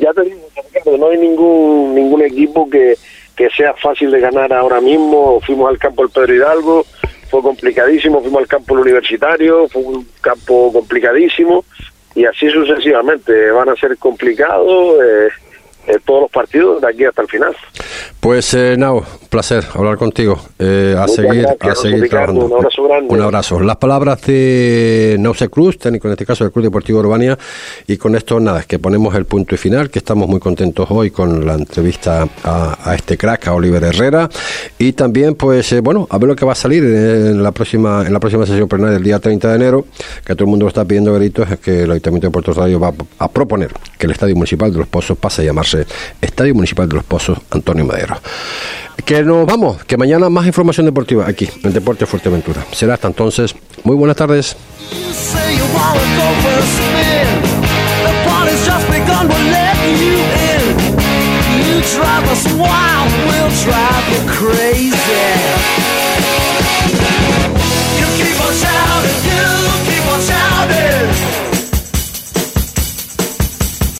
Ya 0.00 0.12
te 0.12 0.22
digo, 0.22 0.96
no 0.96 1.08
hay 1.08 1.18
ningún, 1.18 1.94
ningún 1.94 2.22
equipo 2.22 2.70
que 2.70 2.96
que 3.38 3.48
sea 3.50 3.72
fácil 3.74 4.10
de 4.10 4.18
ganar 4.18 4.52
ahora 4.52 4.80
mismo. 4.80 5.40
Fuimos 5.46 5.70
al 5.70 5.78
campo 5.78 6.02
del 6.02 6.10
Pedro 6.10 6.34
Hidalgo, 6.34 6.86
fue 7.30 7.40
complicadísimo, 7.40 8.20
fuimos 8.20 8.40
al 8.40 8.48
campo 8.48 8.74
del 8.74 8.82
Universitario, 8.82 9.68
fue 9.68 9.82
un 9.82 10.08
campo 10.20 10.72
complicadísimo 10.72 11.64
y 12.16 12.24
así 12.24 12.50
sucesivamente. 12.50 13.52
Van 13.52 13.68
a 13.68 13.76
ser 13.76 13.96
complicados. 13.96 14.96
Eh, 15.00 15.28
eh, 15.88 15.98
todos 16.04 16.22
los 16.22 16.30
partidos 16.30 16.80
de 16.82 16.88
aquí 16.88 17.04
hasta 17.04 17.22
el 17.22 17.28
final. 17.28 17.56
Pues, 18.20 18.52
eh, 18.52 18.76
Nao, 18.76 19.04
placer 19.30 19.64
hablar 19.74 19.96
contigo. 19.96 20.38
Eh, 20.58 20.94
a 20.98 21.08
seguir, 21.08 21.46
a 21.46 21.74
seguir 21.74 22.08
trabajando. 22.08 22.46
Un 22.46 22.52
abrazo 22.52 22.82
grande. 22.84 23.14
Un 23.14 23.20
abrazo. 23.22 23.60
Las 23.60 23.76
palabras 23.76 24.20
de 24.22 25.16
Nauce 25.18 25.48
Cruz, 25.48 25.78
técnico 25.78 26.08
en 26.08 26.12
este 26.12 26.26
caso 26.26 26.44
del 26.44 26.52
Club 26.52 26.64
Deportivo 26.64 26.98
Urbania, 26.98 27.38
y 27.86 27.96
con 27.96 28.16
esto 28.16 28.40
nada, 28.40 28.60
es 28.60 28.66
que 28.66 28.78
ponemos 28.78 29.14
el 29.14 29.24
punto 29.24 29.54
y 29.54 29.58
final, 29.58 29.88
que 29.88 29.98
estamos 29.98 30.28
muy 30.28 30.40
contentos 30.40 30.88
hoy 30.90 31.10
con 31.10 31.46
la 31.46 31.54
entrevista 31.54 32.28
a, 32.44 32.94
este 32.94 33.16
crack, 33.16 33.48
a 33.48 33.54
Oliver 33.54 33.82
Herrera, 33.84 34.28
y 34.78 34.92
también, 34.92 35.34
pues, 35.34 35.72
eh, 35.72 35.80
bueno, 35.80 36.06
a 36.10 36.18
ver 36.18 36.28
lo 36.28 36.36
que 36.36 36.44
va 36.44 36.52
a 36.52 36.56
salir 36.56 36.84
en 36.84 37.42
la 37.42 37.52
próxima 37.52 38.04
en 38.06 38.12
la 38.12 38.20
próxima 38.20 38.44
sesión 38.46 38.68
plenaria 38.68 38.94
del 38.94 39.04
día 39.04 39.18
30 39.18 39.48
de 39.48 39.56
enero, 39.56 39.86
que 40.24 40.34
todo 40.34 40.44
el 40.44 40.50
mundo 40.50 40.64
lo 40.64 40.68
está 40.68 40.84
pidiendo 40.84 41.14
gritos, 41.14 41.50
es 41.50 41.58
que 41.60 41.84
el 41.84 41.90
Ayuntamiento 41.90 42.26
de 42.26 42.30
Puerto 42.30 42.52
Radio 42.52 42.80
va 42.80 42.92
a 43.18 43.28
proponer 43.28 43.70
que 43.96 44.06
el 44.06 44.12
Estadio 44.12 44.34
Municipal 44.34 44.72
de 44.72 44.78
Los 44.78 44.88
Pozos 44.88 45.16
pase 45.16 45.42
a 45.42 45.44
llamarse 45.46 45.77
Estadio 46.20 46.54
Municipal 46.54 46.88
de 46.88 46.96
los 46.96 47.04
Pozos 47.04 47.38
Antonio 47.50 47.84
Madero. 47.84 48.20
Que 49.04 49.22
nos 49.22 49.46
vamos, 49.46 49.84
que 49.84 49.96
mañana 49.96 50.28
más 50.28 50.46
información 50.46 50.86
deportiva 50.86 51.26
aquí 51.26 51.48
en 51.62 51.72
Deporte 51.72 52.06
Fuerteventura. 52.06 52.64
Será 52.72 52.94
hasta 52.94 53.08
entonces. 53.08 53.54
Muy 53.84 53.96
buenas 53.96 54.16
tardes. 54.16 54.56